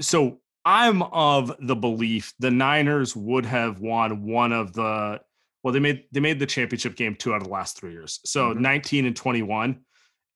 so 0.00 0.40
I'm 0.68 1.02
of 1.02 1.56
the 1.60 1.74
belief 1.74 2.34
the 2.38 2.50
Niners 2.50 3.16
would 3.16 3.46
have 3.46 3.80
won 3.80 4.22
one 4.22 4.52
of 4.52 4.74
the. 4.74 5.18
Well, 5.62 5.72
they 5.72 5.80
made 5.80 6.04
they 6.12 6.20
made 6.20 6.38
the 6.38 6.46
championship 6.46 6.94
game 6.94 7.14
two 7.16 7.32
out 7.32 7.38
of 7.38 7.44
the 7.44 7.52
last 7.52 7.78
three 7.78 7.92
years. 7.92 8.20
So 8.26 8.52
Mhm. 8.52 8.60
19 8.60 9.06
and 9.06 9.16
21. 9.16 9.80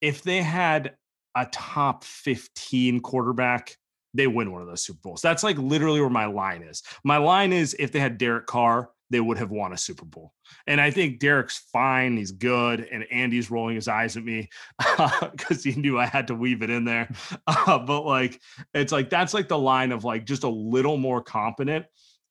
If 0.00 0.22
they 0.22 0.40
had 0.40 0.96
a 1.36 1.44
top 1.52 2.02
15 2.04 3.00
quarterback, 3.00 3.76
they 4.14 4.26
win 4.26 4.52
one 4.52 4.62
of 4.62 4.68
those 4.68 4.82
Super 4.82 5.00
Bowls. 5.02 5.20
That's 5.20 5.42
like 5.42 5.58
literally 5.58 6.00
where 6.00 6.08
my 6.10 6.24
line 6.26 6.62
is. 6.62 6.82
My 7.04 7.18
line 7.18 7.52
is 7.52 7.76
if 7.78 7.92
they 7.92 8.00
had 8.00 8.16
Derek 8.16 8.46
Carr, 8.46 8.90
they 9.12 9.20
would 9.20 9.38
have 9.38 9.50
won 9.50 9.72
a 9.72 9.78
Super 9.78 10.06
Bowl. 10.06 10.32
And 10.66 10.80
I 10.80 10.90
think 10.90 11.20
Derek's 11.20 11.58
fine. 11.72 12.16
He's 12.16 12.32
good. 12.32 12.88
And 12.90 13.04
Andy's 13.12 13.50
rolling 13.50 13.76
his 13.76 13.86
eyes 13.86 14.16
at 14.16 14.24
me 14.24 14.48
because 15.32 15.62
he 15.62 15.74
knew 15.74 15.98
I 15.98 16.06
had 16.06 16.26
to 16.28 16.34
weave 16.34 16.62
it 16.62 16.70
in 16.70 16.84
there. 16.84 17.08
Uh, 17.46 17.78
but 17.78 18.02
like, 18.02 18.40
it's 18.72 18.92
like 18.92 19.10
that's 19.10 19.34
like 19.34 19.46
the 19.48 19.58
line 19.58 19.92
of 19.92 20.04
like 20.04 20.24
just 20.24 20.44
a 20.44 20.48
little 20.48 20.96
more 20.96 21.20
competent. 21.22 21.84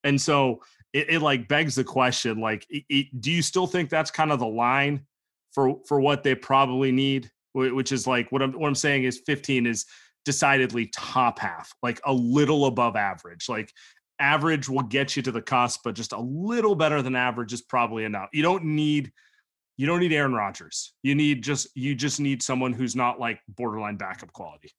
And 0.04 0.20
so 0.20 0.62
it, 0.94 1.10
it 1.10 1.20
like 1.22 1.48
begs 1.48 1.76
the 1.76 1.84
question 1.84 2.40
like, 2.40 2.66
it, 2.70 2.84
it- 2.90 3.22
do 3.22 3.32
you 3.32 3.42
still 3.42 3.68
think 3.68 3.90
that's 3.90 4.12
kind 4.12 4.32
of 4.32 4.40
the 4.40 4.48
line 4.48 5.06
for 5.54 5.80
for 5.88 6.00
what 6.02 6.24
they 6.24 6.34
probably 6.36 6.92
need? 6.92 7.30
Which 7.54 7.92
is 7.92 8.08
like 8.08 8.32
what 8.32 8.42
I'm 8.42 8.54
what 8.54 8.68
I'm 8.68 8.76
saying 8.76 9.04
is 9.04 9.22
15 9.26 9.66
is 9.68 9.86
decidedly 10.26 10.88
top 10.88 11.40
half, 11.40 11.74
like 11.84 12.00
a 12.06 12.14
little 12.14 12.66
above 12.66 12.96
average. 12.96 13.48
Like 13.50 13.72
average 14.22 14.70
will 14.70 14.84
get 14.84 15.16
you 15.16 15.22
to 15.24 15.32
the 15.32 15.42
cusp, 15.42 15.82
but 15.84 15.96
just 15.96 16.14
a 16.14 16.20
little 16.20 16.76
better 16.76 17.02
than 17.02 17.16
average 17.16 17.52
is 17.54 17.62
probably 17.62 18.06
enough. 18.06 18.30
You 18.32 18.44
don't 18.44 18.64
need 18.64 19.12
you 19.78 19.88
don't 19.88 20.00
need 20.00 20.14
Aaron 20.14 20.34
Rodgers. 20.34 20.94
You 21.02 21.16
need 21.16 21.44
just 21.44 21.68
you 21.76 21.96
just 21.96 22.20
need 22.20 22.44
someone 22.44 22.74
who's 22.74 22.96
not 22.96 23.20
like 23.20 23.40
borderline 23.50 23.98
backup 23.98 24.32
quality. 24.32 24.72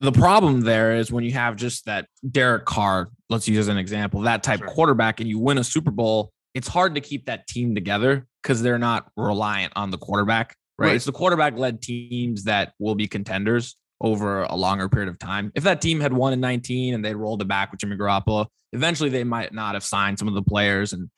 The 0.00 0.12
problem 0.12 0.62
there 0.62 0.96
is 0.96 1.12
when 1.12 1.22
you 1.22 1.32
have 1.32 1.54
just 1.54 1.84
that 1.84 2.06
Derek 2.28 2.64
Carr, 2.64 3.10
let's 3.28 3.46
use 3.46 3.58
as 3.58 3.68
an 3.68 3.78
example, 3.78 4.22
that 4.22 4.42
type 4.42 4.58
Sure. 4.58 4.68
quarterback, 4.68 5.20
and 5.20 5.28
you 5.28 5.38
win 5.38 5.58
a 5.58 5.64
Super 5.64 5.92
Bowl, 5.92 6.32
it's 6.54 6.66
hard 6.66 6.96
to 6.96 7.00
keep 7.00 7.26
that 7.26 7.46
team 7.46 7.74
together 7.74 8.26
because 8.42 8.62
they're 8.62 8.78
not 8.78 9.08
reliant 9.16 9.72
on 9.76 9.90
the 9.90 9.98
quarterback, 9.98 10.56
right? 10.78 10.88
Right. 10.88 10.96
It's 10.96 11.04
the 11.04 11.12
quarterback 11.12 11.56
led 11.56 11.82
teams 11.82 12.44
that 12.44 12.72
will 12.80 12.96
be 12.96 13.06
contenders 13.06 13.76
over 14.02 14.42
a 14.42 14.54
longer 14.56 14.88
period 14.88 15.08
of 15.08 15.18
time. 15.18 15.50
If 15.54 15.62
that 15.64 15.80
team 15.80 16.00
had 16.00 16.12
won 16.12 16.32
in 16.32 16.40
19 16.40 16.92
and 16.92 17.04
they 17.04 17.14
rolled 17.14 17.40
it 17.40 17.48
back 17.48 17.70
with 17.70 17.80
Jimmy 17.80 17.96
Garoppolo, 17.96 18.46
eventually 18.72 19.08
they 19.08 19.24
might 19.24 19.54
not 19.54 19.74
have 19.74 19.84
signed 19.84 20.18
some 20.18 20.28
of 20.28 20.34
the 20.34 20.42
players 20.42 20.92
and 20.92 21.08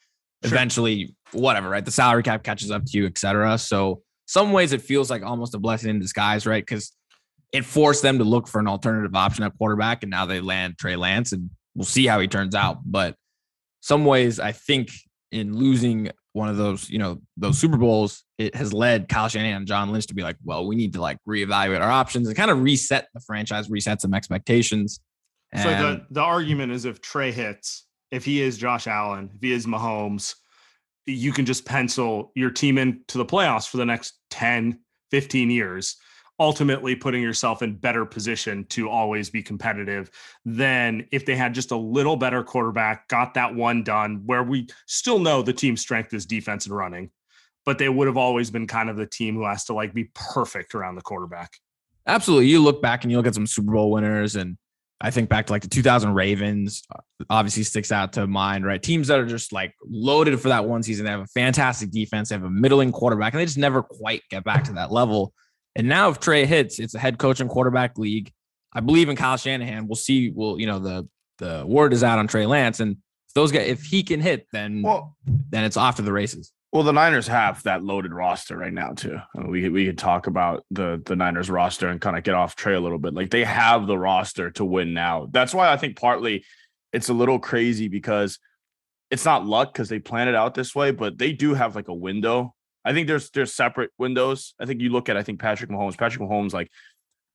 Sure. 0.44 0.52
eventually 0.52 1.16
whatever, 1.32 1.70
right? 1.70 1.84
The 1.84 1.90
salary 1.90 2.22
cap 2.22 2.42
catches 2.42 2.70
up 2.70 2.84
to 2.84 2.98
you, 2.98 3.06
et 3.06 3.16
cetera. 3.16 3.56
So 3.56 4.02
some 4.26 4.52
ways 4.52 4.74
it 4.74 4.82
feels 4.82 5.08
like 5.10 5.22
almost 5.22 5.54
a 5.54 5.58
blessing 5.58 5.88
in 5.88 5.98
disguise, 5.98 6.46
right? 6.46 6.62
Because 6.62 6.92
it 7.50 7.64
forced 7.64 8.02
them 8.02 8.18
to 8.18 8.24
look 8.24 8.46
for 8.46 8.58
an 8.60 8.68
alternative 8.68 9.14
option 9.14 9.44
at 9.44 9.56
quarterback, 9.56 10.02
and 10.02 10.10
now 10.10 10.26
they 10.26 10.40
land 10.40 10.76
Trey 10.78 10.96
Lance, 10.96 11.32
and 11.32 11.48
we'll 11.74 11.86
see 11.86 12.04
how 12.06 12.20
he 12.20 12.28
turns 12.28 12.54
out. 12.54 12.80
But 12.84 13.16
some 13.80 14.04
ways, 14.04 14.38
I 14.38 14.52
think 14.52 14.90
in 15.32 15.56
losing 15.56 16.10
one 16.34 16.48
of 16.48 16.56
those, 16.56 16.90
you 16.90 16.98
know, 16.98 17.22
those 17.36 17.58
Super 17.58 17.76
Bowls, 17.76 18.24
it 18.38 18.56
has 18.56 18.72
led 18.72 19.08
Kyle 19.08 19.28
Shanahan 19.28 19.58
and 19.58 19.66
John 19.66 19.92
Lynch 19.92 20.08
to 20.08 20.14
be 20.14 20.22
like, 20.22 20.36
well, 20.44 20.66
we 20.66 20.74
need 20.74 20.92
to 20.94 21.00
like 21.00 21.16
reevaluate 21.26 21.80
our 21.80 21.90
options 21.90 22.26
and 22.26 22.36
kind 22.36 22.50
of 22.50 22.60
reset 22.60 23.06
the 23.14 23.20
franchise, 23.20 23.70
reset 23.70 24.02
some 24.02 24.12
expectations. 24.12 25.00
So 25.56 25.68
the 25.68 26.06
the 26.10 26.20
argument 26.20 26.72
is 26.72 26.84
if 26.84 27.00
Trey 27.00 27.30
hits, 27.30 27.86
if 28.10 28.24
he 28.24 28.42
is 28.42 28.58
Josh 28.58 28.88
Allen, 28.88 29.30
if 29.36 29.40
he 29.40 29.52
is 29.52 29.66
Mahomes, 29.66 30.34
you 31.06 31.32
can 31.32 31.46
just 31.46 31.64
pencil 31.64 32.32
your 32.34 32.50
team 32.50 32.78
into 32.78 33.18
the 33.18 33.24
playoffs 33.24 33.68
for 33.68 33.76
the 33.76 33.86
next 33.86 34.18
10, 34.30 34.80
15 35.12 35.50
years, 35.50 35.96
ultimately 36.40 36.96
putting 36.96 37.22
yourself 37.22 37.62
in 37.62 37.76
better 37.76 38.04
position 38.04 38.64
to 38.64 38.88
always 38.88 39.30
be 39.30 39.42
competitive 39.42 40.10
than 40.44 41.06
if 41.12 41.24
they 41.24 41.36
had 41.36 41.54
just 41.54 41.70
a 41.70 41.76
little 41.76 42.16
better 42.16 42.42
quarterback, 42.42 43.06
got 43.08 43.34
that 43.34 43.54
one 43.54 43.84
done 43.84 44.22
where 44.26 44.42
we 44.42 44.66
still 44.86 45.18
know 45.18 45.42
the 45.42 45.52
team's 45.52 45.80
strength 45.80 46.12
is 46.12 46.26
defense 46.26 46.66
and 46.66 46.76
running, 46.76 47.10
but 47.64 47.78
they 47.78 47.88
would 47.88 48.08
have 48.08 48.16
always 48.16 48.50
been 48.50 48.66
kind 48.66 48.90
of 48.90 48.96
the 48.96 49.06
team 49.06 49.34
who 49.34 49.44
has 49.44 49.64
to 49.64 49.74
like 49.74 49.94
be 49.94 50.10
perfect 50.14 50.74
around 50.74 50.96
the 50.96 51.02
quarterback. 51.02 51.52
absolutely, 52.06 52.48
you 52.48 52.60
look 52.60 52.82
back 52.82 53.04
and 53.04 53.10
you 53.10 53.16
look 53.16 53.26
at 53.26 53.34
some 53.34 53.46
Super 53.46 53.72
Bowl 53.72 53.92
winners, 53.92 54.34
and 54.34 54.56
I 55.00 55.12
think 55.12 55.28
back 55.28 55.46
to 55.46 55.52
like 55.52 55.62
the 55.62 55.68
2000 55.68 56.14
Ravens, 56.14 56.82
uh, 56.92 57.00
obviously 57.30 57.62
sticks 57.62 57.92
out 57.92 58.12
to 58.14 58.26
mind, 58.26 58.66
right? 58.66 58.82
Teams 58.82 59.06
that 59.06 59.20
are 59.20 59.26
just 59.26 59.52
like 59.52 59.72
loaded 59.88 60.38
for 60.40 60.48
that 60.48 60.64
one 60.64 60.82
season. 60.82 61.04
They 61.04 61.12
have 61.12 61.20
a 61.20 61.26
fantastic 61.26 61.92
defense, 61.92 62.30
they 62.30 62.34
have 62.34 62.44
a 62.44 62.50
middling 62.50 62.90
quarterback, 62.90 63.34
and 63.34 63.40
they 63.40 63.46
just 63.46 63.58
never 63.58 63.84
quite 63.84 64.22
get 64.30 64.42
back 64.42 64.64
to 64.64 64.72
that 64.72 64.90
level. 64.90 65.32
And 65.76 65.88
now, 65.88 66.08
if 66.10 66.20
Trey 66.20 66.46
hits, 66.46 66.78
it's 66.78 66.94
a 66.94 66.98
head 66.98 67.18
coach 67.18 67.40
and 67.40 67.50
quarterback 67.50 67.98
league. 67.98 68.32
I 68.72 68.80
believe 68.80 69.08
in 69.08 69.16
Kyle 69.16 69.36
Shanahan. 69.36 69.86
We'll 69.86 69.96
see. 69.96 70.30
Well, 70.34 70.58
you 70.58 70.66
know 70.66 70.78
the 70.78 71.08
the 71.38 71.64
word 71.66 71.92
is 71.92 72.04
out 72.04 72.18
on 72.18 72.26
Trey 72.26 72.46
Lance, 72.46 72.80
and 72.80 72.92
if 72.92 73.34
those 73.34 73.52
guys, 73.52 73.68
if 73.68 73.82
he 73.82 74.02
can 74.02 74.20
hit, 74.20 74.46
then 74.52 74.82
Well, 74.82 75.16
then 75.24 75.64
it's 75.64 75.76
off 75.76 75.96
to 75.96 76.02
the 76.02 76.12
races. 76.12 76.52
Well, 76.72 76.82
the 76.82 76.92
Niners 76.92 77.28
have 77.28 77.62
that 77.62 77.84
loaded 77.84 78.12
roster 78.12 78.56
right 78.56 78.72
now 78.72 78.92
too. 78.92 79.16
Uh, 79.38 79.46
we 79.46 79.68
we 79.68 79.86
could 79.86 79.98
talk 79.98 80.26
about 80.26 80.64
the 80.70 81.00
the 81.04 81.14
Niners 81.14 81.48
roster 81.50 81.88
and 81.88 82.00
kind 82.00 82.16
of 82.16 82.24
get 82.24 82.34
off 82.34 82.56
Trey 82.56 82.74
a 82.74 82.80
little 82.80 82.98
bit. 82.98 83.14
Like 83.14 83.30
they 83.30 83.44
have 83.44 83.86
the 83.86 83.98
roster 83.98 84.50
to 84.52 84.64
win 84.64 84.92
now. 84.92 85.28
That's 85.30 85.54
why 85.54 85.72
I 85.72 85.76
think 85.76 85.98
partly 85.98 86.44
it's 86.92 87.08
a 87.08 87.14
little 87.14 87.38
crazy 87.38 87.88
because 87.88 88.38
it's 89.10 89.24
not 89.24 89.46
luck 89.46 89.72
because 89.72 89.88
they 89.88 90.00
planned 90.00 90.28
it 90.28 90.34
out 90.34 90.54
this 90.54 90.74
way, 90.74 90.90
but 90.90 91.18
they 91.18 91.32
do 91.32 91.54
have 91.54 91.76
like 91.76 91.88
a 91.88 91.94
window. 91.94 92.53
I 92.84 92.92
think 92.92 93.08
there's 93.08 93.30
there's 93.30 93.54
separate 93.54 93.90
windows. 93.98 94.54
I 94.60 94.66
think 94.66 94.80
you 94.80 94.90
look 94.90 95.08
at 95.08 95.16
I 95.16 95.22
think 95.22 95.40
Patrick 95.40 95.70
Mahomes. 95.70 95.96
Patrick 95.96 96.28
Mahomes 96.28 96.52
like 96.52 96.70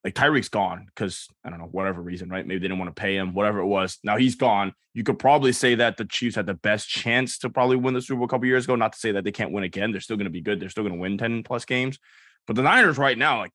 like 0.03 0.13
Tyreek's 0.13 0.49
gone 0.49 0.85
because 0.85 1.27
I 1.43 1.49
don't 1.49 1.59
know 1.59 1.65
whatever 1.65 2.01
reason, 2.01 2.29
right? 2.29 2.45
Maybe 2.45 2.59
they 2.59 2.67
didn't 2.67 2.79
want 2.79 2.95
to 2.95 2.99
pay 2.99 3.17
him, 3.17 3.33
whatever 3.33 3.59
it 3.59 3.65
was. 3.65 3.97
Now 4.03 4.17
he's 4.17 4.35
gone. 4.35 4.73
You 4.93 5.03
could 5.03 5.19
probably 5.19 5.51
say 5.51 5.75
that 5.75 5.97
the 5.97 6.05
Chiefs 6.05 6.35
had 6.35 6.45
the 6.45 6.53
best 6.53 6.87
chance 6.87 7.37
to 7.39 7.49
probably 7.49 7.75
win 7.75 7.93
the 7.93 8.01
Super 8.01 8.19
Bowl 8.19 8.25
a 8.25 8.29
couple 8.29 8.47
years 8.47 8.63
ago. 8.63 8.75
Not 8.75 8.93
to 8.93 8.99
say 8.99 9.11
that 9.11 9.23
they 9.23 9.31
can't 9.31 9.51
win 9.51 9.63
again. 9.63 9.91
They're 9.91 10.01
still 10.01 10.15
going 10.15 10.25
to 10.25 10.31
be 10.31 10.41
good. 10.41 10.59
They're 10.59 10.69
still 10.69 10.83
going 10.83 10.95
to 10.95 10.99
win 10.99 11.17
ten 11.17 11.43
plus 11.43 11.65
games. 11.65 11.99
But 12.47 12.55
the 12.55 12.61
Niners 12.61 12.97
right 12.97 13.17
now, 13.17 13.39
like 13.39 13.51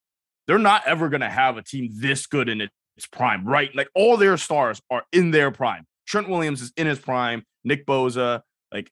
they're 0.46 0.58
not 0.58 0.82
ever 0.86 1.08
going 1.08 1.22
to 1.22 1.30
have 1.30 1.56
a 1.56 1.62
team 1.62 1.90
this 1.94 2.26
good 2.26 2.48
in 2.48 2.60
its 2.60 3.06
prime, 3.10 3.46
right? 3.46 3.74
Like 3.74 3.88
all 3.94 4.16
their 4.16 4.36
stars 4.36 4.80
are 4.90 5.04
in 5.12 5.30
their 5.30 5.50
prime. 5.50 5.86
Trent 6.06 6.28
Williams 6.28 6.60
is 6.60 6.72
in 6.76 6.86
his 6.86 6.98
prime. 6.98 7.44
Nick 7.64 7.86
Bosa, 7.86 8.42
like 8.70 8.90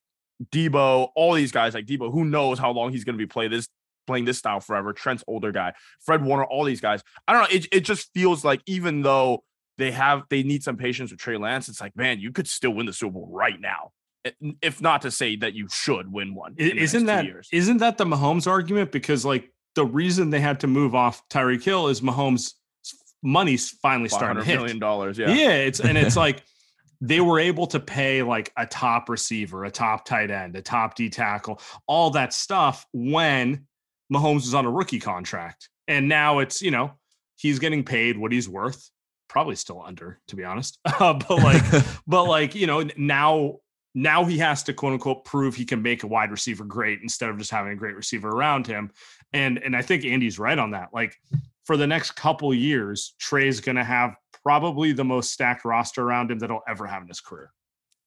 Debo, 0.51 1.11
all 1.15 1.35
these 1.35 1.53
guys 1.53 1.75
like 1.75 1.87
Debo, 1.87 2.13
who 2.13 2.25
knows 2.25 2.59
how 2.59 2.71
long 2.71 2.93
he's 2.93 3.05
going 3.05 3.17
to 3.17 3.23
be 3.23 3.27
play 3.27 3.49
this 3.49 3.69
playing 4.07 4.25
this 4.25 4.39
style 4.39 4.61
forever. 4.61 4.93
Trent's 4.93 5.25
older 5.27 5.53
guy, 5.53 5.73
Fred 6.01 6.25
Warner, 6.25 6.45
all 6.45 6.65
these 6.65 6.81
guys. 6.81 7.03
I 7.29 7.33
don't 7.33 7.43
know. 7.43 7.57
It, 7.57 7.69
it 7.73 7.81
just 7.81 8.13
feels 8.13 8.45
like 8.45 8.61
even 8.67 9.03
though 9.03 9.45
they 9.79 9.91
have 9.93 10.25
they 10.29 10.43
need 10.43 10.63
some 10.63 10.77
patience 10.77 11.11
with 11.11 11.21
Trey 11.21 11.37
Lance, 11.37 11.69
it's 11.69 11.81
like 11.81 11.97
man, 11.97 12.21
you 12.21 12.33
could 12.33 12.49
still 12.49 12.73
win 12.73 12.87
the 12.87 12.93
Super 12.93 13.13
Bowl 13.13 13.29
right 13.31 13.61
now. 13.61 13.93
If 14.61 14.81
not 14.81 15.03
to 15.03 15.11
say 15.11 15.35
that 15.37 15.55
you 15.55 15.69
should 15.69 16.13
win 16.13 16.35
one. 16.35 16.55
Isn't 16.57 17.07
that 17.07 17.27
not 17.27 17.79
that 17.79 17.99
the 17.99 18.05
Mahomes 18.05 18.47
argument? 18.47 18.93
Because 18.93 19.25
like 19.25 19.51
the 19.75 19.85
reason 19.85 20.31
they 20.31 20.41
had 20.41 20.61
to 20.61 20.67
move 20.67 20.95
off 20.95 21.27
Tyreek 21.29 21.65
Hill 21.65 21.89
is 21.89 22.01
Mahomes' 22.01 22.53
money's 23.23 23.71
finally 23.71 24.09
starting 24.09 24.37
to 24.37 24.43
500 24.43 24.45
hit. 24.45 24.57
million 24.59 24.79
dollars? 24.79 25.19
Yeah. 25.19 25.33
Yeah. 25.33 25.51
it's 25.55 25.81
and 25.81 25.99
it's 25.99 26.17
like 26.27 26.45
they 27.03 27.21
were 27.21 27.41
able 27.41 27.67
to 27.67 27.81
pay 27.81 28.23
like 28.23 28.53
a 28.57 28.65
top 28.65 29.09
receiver, 29.09 29.65
a 29.65 29.71
top 29.71 30.05
tight 30.05 30.31
end, 30.31 30.55
a 30.55 30.63
top 30.63 30.95
D 30.95 31.11
tackle, 31.11 31.61
all 31.89 32.11
that 32.11 32.33
stuff 32.33 32.87
when 32.93 33.67
Mahomes 34.11 34.43
was 34.43 34.55
on 34.55 34.65
a 34.67 34.71
rookie 34.71 35.01
contract. 35.01 35.69
And 35.89 36.09
now 36.09 36.39
it's, 36.39 36.63
you 36.63 36.71
know, 36.71 36.93
he's 37.35 37.59
getting 37.59 37.83
paid 37.85 38.17
what 38.17 38.31
he's 38.31 38.49
worth. 38.49 38.89
Probably 39.29 39.57
still 39.57 39.83
under, 39.83 40.21
to 40.29 40.37
be 40.37 40.45
honest. 40.45 40.79
Uh, 41.01 41.15
but 41.15 41.39
like, 41.39 41.63
but 42.07 42.25
like, 42.25 42.55
you 42.55 42.69
know, 42.69 42.89
now 42.97 43.59
now 43.95 44.25
he 44.25 44.39
has 44.39 44.63
to 44.63 44.73
quote 44.73 44.93
unquote 44.93 45.25
prove 45.25 45.57
he 45.57 45.65
can 45.65 45.83
make 45.83 46.05
a 46.05 46.07
wide 46.07 46.31
receiver 46.31 46.65
great 46.65 47.01
instead 47.03 47.29
of 47.29 47.37
just 47.37 47.51
having 47.51 47.73
a 47.73 47.77
great 47.77 47.97
receiver 47.97 48.29
around 48.29 48.65
him. 48.67 48.93
And 49.33 49.59
and 49.59 49.75
I 49.75 49.83
think 49.83 50.05
Andy's 50.05 50.39
right 50.39 50.59
on 50.59 50.71
that. 50.71 50.91
Like 50.93 51.17
for 51.65 51.77
the 51.77 51.87
next 51.87 52.13
couple 52.13 52.55
years, 52.55 53.15
Trey's 53.19 53.61
gonna 53.61 53.83
have 53.83 54.15
probably 54.43 54.93
the 54.93 55.05
most 55.05 55.33
stacked 55.33 55.65
roster 55.65 56.03
around 56.03 56.31
him 56.31 56.39
that 56.41 56.51
he'll 56.51 56.61
ever 56.69 56.87
have 56.87 57.03
in 57.03 57.09
his 57.09 57.21
career. 57.21 57.51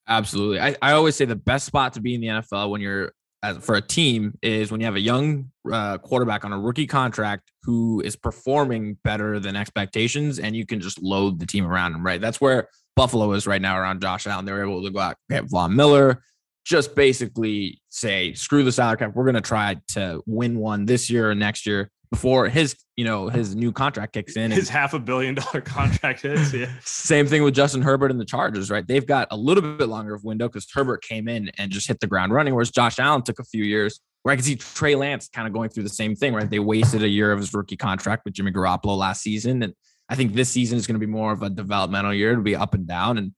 Absolutely. 0.07 0.59
I, 0.59 0.75
I 0.81 0.91
always 0.91 1.15
say 1.15 1.25
the 1.25 1.35
best 1.35 1.65
spot 1.65 1.93
to 1.93 2.01
be 2.01 2.15
in 2.15 2.21
the 2.21 2.27
NFL 2.27 2.69
when 2.69 2.81
you're 2.81 3.11
as 3.43 3.57
for 3.57 3.75
a 3.75 3.81
team 3.81 4.37
is 4.41 4.71
when 4.71 4.81
you 4.81 4.85
have 4.85 4.95
a 4.95 4.99
young 4.99 5.51
uh, 5.71 5.97
quarterback 5.99 6.45
on 6.45 6.53
a 6.53 6.59
rookie 6.59 6.87
contract 6.87 7.51
who 7.63 8.01
is 8.01 8.15
performing 8.15 8.97
better 9.03 9.39
than 9.39 9.55
expectations, 9.55 10.39
and 10.39 10.55
you 10.55 10.65
can 10.65 10.79
just 10.79 11.01
load 11.01 11.39
the 11.39 11.45
team 11.45 11.65
around 11.65 11.93
him. 11.93 12.03
Right. 12.03 12.19
That's 12.19 12.41
where 12.41 12.69
Buffalo 12.95 13.33
is 13.33 13.45
right 13.45 13.61
now 13.61 13.77
around 13.77 14.01
Josh 14.01 14.25
Allen. 14.25 14.45
They're 14.45 14.63
able 14.63 14.83
to 14.83 14.89
go 14.89 14.99
out 14.99 15.17
get 15.29 15.45
Von 15.45 15.75
Miller, 15.75 16.23
just 16.65 16.95
basically 16.95 17.81
say 17.89 18.33
screw 18.33 18.63
the 18.63 18.71
salary 18.71 18.97
cap. 18.97 19.11
We're 19.13 19.25
going 19.25 19.35
to 19.35 19.41
try 19.41 19.77
to 19.89 20.23
win 20.25 20.57
one 20.57 20.85
this 20.85 21.09
year 21.09 21.29
or 21.29 21.35
next 21.35 21.67
year 21.67 21.91
before 22.09 22.47
his 22.47 22.75
you 22.95 23.05
know 23.05 23.29
his 23.29 23.55
new 23.55 23.71
contract 23.71 24.13
kicks 24.13 24.37
in. 24.37 24.51
His 24.51 24.69
half 24.69 24.93
a 24.93 24.99
billion 24.99 25.35
dollar 25.35 25.61
contract 25.61 26.21
hits. 26.21 26.53
Yeah. 26.53 26.71
same 26.83 27.27
thing 27.27 27.43
with 27.43 27.53
Justin 27.53 27.81
Herbert 27.81 28.11
and 28.11 28.19
the 28.19 28.25
Chargers, 28.25 28.69
right? 28.69 28.85
They've 28.87 29.05
got 29.05 29.27
a 29.31 29.37
little 29.37 29.77
bit 29.77 29.87
longer 29.87 30.13
of 30.13 30.23
window 30.23 30.47
because 30.47 30.67
Herbert 30.73 31.03
came 31.03 31.27
in 31.27 31.51
and 31.57 31.71
just 31.71 31.87
hit 31.87 31.99
the 31.99 32.07
ground 32.07 32.33
running, 32.33 32.53
whereas 32.53 32.71
Josh 32.71 32.99
Allen 32.99 33.21
took 33.21 33.39
a 33.39 33.45
few 33.45 33.63
years. 33.63 33.99
Where 34.23 34.33
I 34.33 34.35
can 34.37 34.43
see 34.43 34.55
Trey 34.55 34.95
Lance 34.95 35.29
kind 35.29 35.45
of 35.45 35.53
going 35.53 35.69
through 35.69 35.83
the 35.83 35.89
same 35.89 36.15
thing, 36.15 36.33
right? 36.33 36.49
They 36.49 36.57
wasted 36.57 37.03
a 37.03 37.07
year 37.07 37.31
of 37.31 37.37
his 37.37 37.53
rookie 37.53 37.77
contract 37.77 38.25
with 38.25 38.33
Jimmy 38.33 38.51
Garoppolo 38.51 38.97
last 38.97 39.21
season, 39.21 39.61
and 39.61 39.73
I 40.09 40.15
think 40.15 40.33
this 40.33 40.49
season 40.49 40.77
is 40.77 40.87
going 40.87 40.99
to 40.99 41.05
be 41.05 41.11
more 41.11 41.31
of 41.31 41.43
a 41.43 41.49
developmental 41.49 42.13
year. 42.13 42.31
It'll 42.31 42.43
be 42.43 42.55
up 42.55 42.73
and 42.73 42.87
down. 42.87 43.17
And 43.17 43.33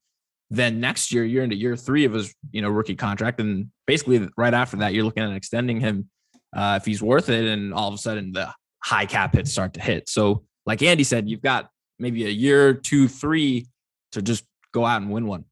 then 0.50 0.80
next 0.80 1.12
year, 1.12 1.24
you're 1.24 1.44
into 1.44 1.56
year 1.56 1.76
three 1.76 2.04
of 2.04 2.12
his, 2.12 2.34
you 2.50 2.62
know, 2.62 2.68
rookie 2.68 2.96
contract. 2.96 3.40
And 3.40 3.70
basically 3.86 4.28
right 4.36 4.54
after 4.54 4.78
that, 4.78 4.94
you're 4.94 5.04
looking 5.04 5.22
at 5.22 5.34
extending 5.34 5.80
him 5.80 6.08
uh, 6.54 6.78
if 6.80 6.84
he's 6.86 7.02
worth 7.02 7.28
it. 7.28 7.44
And 7.44 7.72
all 7.74 7.88
of 7.88 7.94
a 7.94 7.98
sudden 7.98 8.32
the 8.32 8.52
high 8.82 9.06
cap 9.06 9.34
hits 9.34 9.50
start 9.52 9.74
to 9.74 9.80
hit. 9.80 10.08
So 10.08 10.44
like 10.66 10.82
Andy 10.82 11.04
said, 11.04 11.28
you've 11.28 11.42
got 11.42 11.70
maybe 11.98 12.24
a 12.26 12.30
year, 12.30 12.74
two, 12.74 13.08
three 13.08 13.66
to 14.12 14.22
just 14.22 14.44
go 14.72 14.84
out 14.86 15.02
and 15.02 15.10
win 15.10 15.26
one. 15.26 15.44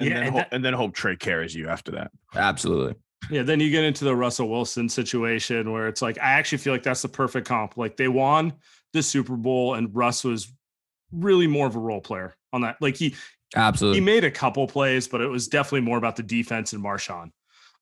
And, 0.00 0.08
Yeah, 0.08 0.14
then 0.14 0.22
and 0.24 0.32
hope, 0.32 0.40
that- 0.42 0.54
and 0.54 0.64
then 0.64 0.72
hope 0.74 0.94
Trey 0.94 1.16
carries 1.16 1.54
you 1.54 1.68
after 1.68 1.92
that. 1.92 2.10
Absolutely. 2.34 2.94
Yeah, 3.30 3.42
then 3.42 3.60
you 3.60 3.70
get 3.70 3.82
into 3.84 4.04
the 4.04 4.14
Russell 4.14 4.48
Wilson 4.48 4.88
situation 4.88 5.72
where 5.72 5.88
it's 5.88 6.00
like 6.02 6.18
I 6.18 6.32
actually 6.32 6.58
feel 6.58 6.72
like 6.72 6.82
that's 6.82 7.02
the 7.02 7.08
perfect 7.08 7.48
comp. 7.48 7.76
Like 7.76 7.96
they 7.96 8.08
won 8.08 8.52
the 8.92 9.02
Super 9.02 9.36
Bowl 9.36 9.74
and 9.74 9.94
Russ 9.94 10.22
was 10.22 10.52
really 11.12 11.46
more 11.46 11.66
of 11.66 11.74
a 11.76 11.78
role 11.78 12.00
player 12.00 12.34
on 12.52 12.60
that. 12.60 12.76
Like 12.80 12.96
he 12.96 13.16
Absolutely. 13.56 14.00
he 14.00 14.04
made 14.04 14.24
a 14.24 14.30
couple 14.30 14.66
plays, 14.68 15.08
but 15.08 15.20
it 15.20 15.26
was 15.26 15.48
definitely 15.48 15.80
more 15.80 15.98
about 15.98 16.14
the 16.16 16.22
defense 16.22 16.72
and 16.72 16.84
Marshawn. 16.84 17.30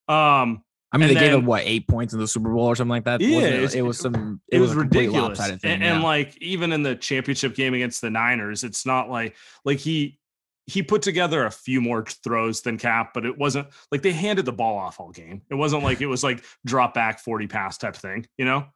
Um, 0.09 0.63
I 0.95 0.97
mean, 0.97 1.09
And 1.09 1.17
they 1.17 1.21
gave 1.21 1.33
him 1.33 1.45
what 1.45 1.65
eight 1.65 1.89
points 1.89 2.15
in 2.15 2.21
the 2.21 2.29
Super 2.29 2.55
Bowl 2.55 2.67
or 2.67 2.77
something 2.77 2.89
like 2.89 3.05
that. 3.05 3.21
Yeah, 3.21 3.41
it? 3.41 3.75
it 3.75 3.83
was 3.83 3.99
some. 3.99 4.41
it, 4.49 4.61
was, 4.61 4.71
a 4.71 4.77
complete 4.77 5.09
ridiculous. 5.09 5.39
thing, 5.41 5.59
and, 5.65 5.83
and 5.83 6.03
like 6.05 6.41
even 6.41 6.73
in 6.73 6.85
the 6.85 6.95
championship 6.95 7.57
game 7.57 7.75
against 7.75 8.01
the 8.01 8.11
Niners, 8.11 8.63
it's 8.63 8.87
not 8.87 9.11
like 9.11 9.35
like 9.65 9.79
he 9.79 10.21
he 10.67 10.85
put 10.85 11.03
together 11.03 11.47
a 11.47 11.51
few 11.51 11.81
more 11.81 12.05
throws 12.05 12.63
than 12.63 12.79
Kap, 12.79 13.13
but 13.13 13.27
it 13.27 13.37
wasn't 13.37 13.67
like 13.91 14.03
they 14.03 14.13
handed 14.13 14.45
the 14.45 14.53
ball 14.53 14.79
off 14.79 15.01
all 15.01 15.11
game. 15.11 15.43
It 15.51 15.57
wasn't 15.57 15.83
like 15.83 16.01
it 16.01 16.07
was 16.07 16.23
like 16.23 16.45
drop 16.65 16.95
back 16.95 17.19
40 17.19 17.49
pass 17.49 17.77
type 17.77 17.97
thing, 17.97 18.27
you 18.39 18.45
know? 18.45 18.67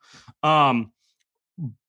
Um 0.42 0.92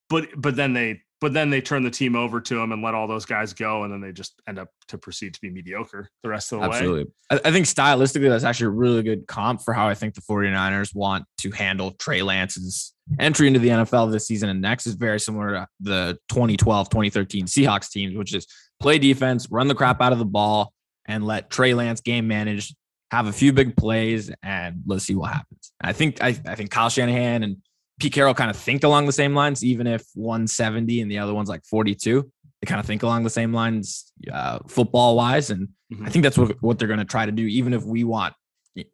but 0.10 0.30
but 0.38 0.56
then 0.56 0.74
they 0.74 1.02
but 1.22 1.34
then 1.34 1.50
they 1.50 1.62
turn 1.62 1.84
the 1.84 1.92
team 1.92 2.16
over 2.16 2.40
to 2.40 2.60
him 2.60 2.72
and 2.72 2.82
let 2.82 2.94
all 2.94 3.08
those 3.08 3.26
guys 3.26 3.54
go 3.54 3.84
and 3.84 3.92
then 3.92 4.00
they 4.00 4.12
just 4.12 4.42
end 4.48 4.58
up 4.58 4.70
to 4.88 4.98
proceed 4.98 5.34
to 5.34 5.42
be 5.42 5.50
mediocre 5.50 6.10
the 6.24 6.30
rest 6.30 6.52
of 6.52 6.62
the 6.62 6.70
way. 6.70 6.76
Absolutely. 6.76 7.14
I, 7.30 7.40
I 7.46 7.52
think 7.52 7.66
stylistically, 7.66 8.30
that's 8.30 8.44
actually 8.44 8.68
a 8.68 8.72
really 8.72 9.04
good 9.04 9.28
comp 9.28 9.62
for 9.62 9.74
how 9.74 9.90
I 9.90 9.96
think 9.96 10.16
the 10.16 10.22
49ers 10.22 10.96
want 10.96 11.26
to 11.40 11.52
handle 11.52 11.92
Trey 11.92 12.22
Lance's 12.22 12.94
entry 13.20 13.48
into 13.48 13.60
the 13.60 13.70
NFL 13.70 14.12
this 14.12 14.28
season 14.28 14.50
and 14.50 14.62
next 14.62 14.88
is 14.88 14.96
very 14.96 15.20
similar 15.20 15.52
to 15.52 15.68
the 15.82 16.18
2012, 16.30 16.90
2013 16.90 17.46
Seahawks 17.46 17.90
teams, 17.90 18.18
which 18.18 18.34
is 18.34 18.48
play 18.80 18.98
defense, 18.98 19.48
run 19.52 19.68
the 19.68 19.76
crap 19.76 20.02
out 20.02 20.14
of 20.14 20.20
the 20.20 20.26
ball, 20.26 20.74
and 21.06 21.26
let 21.26 21.50
Trey 21.50 21.74
Lance 21.74 22.02
game 22.02 22.28
manage, 22.28 22.74
have 23.12 23.28
a 23.28 23.34
few 23.34 23.52
big 23.52 23.76
plays, 23.76 24.32
and 24.44 24.84
let's 24.86 25.04
see 25.04 25.16
what 25.16 25.32
happens. 25.32 25.72
I 25.82 25.94
think 25.94 26.22
I, 26.22 26.28
I 26.28 26.56
think 26.56 26.70
Kyle 26.70 26.90
Shanahan 26.90 27.44
and 27.44 27.58
Pete 28.00 28.14
Carroll 28.14 28.34
kind 28.34 28.50
of 28.50 28.56
think 28.56 28.84
along 28.84 29.06
the 29.06 29.12
same 29.12 29.36
lines, 29.36 29.64
even 29.64 29.86
if 29.88 30.04
one's 30.16 30.54
70 30.54 31.02
and 31.02 31.12
the 31.12 31.18
other 31.20 31.34
one's 31.34 31.50
like 31.50 31.66
42. 31.66 32.30
They 32.62 32.66
kind 32.66 32.80
of 32.80 32.86
think 32.86 33.04
along 33.04 33.24
the 33.24 33.30
same 33.30 33.54
lines, 33.54 34.12
uh, 34.32 34.60
football 34.68 35.16
wise, 35.16 35.50
and 35.50 35.70
Mhm. 35.94 36.06
I 36.06 36.10
think 36.10 36.24
that's 36.24 36.38
what, 36.38 36.62
what 36.62 36.78
they're 36.78 36.88
going 36.88 37.00
to 37.00 37.06
try 37.06 37.26
to 37.26 37.32
do, 37.32 37.44
even 37.46 37.74
if 37.74 37.84
we 37.84 38.04
want 38.04 38.34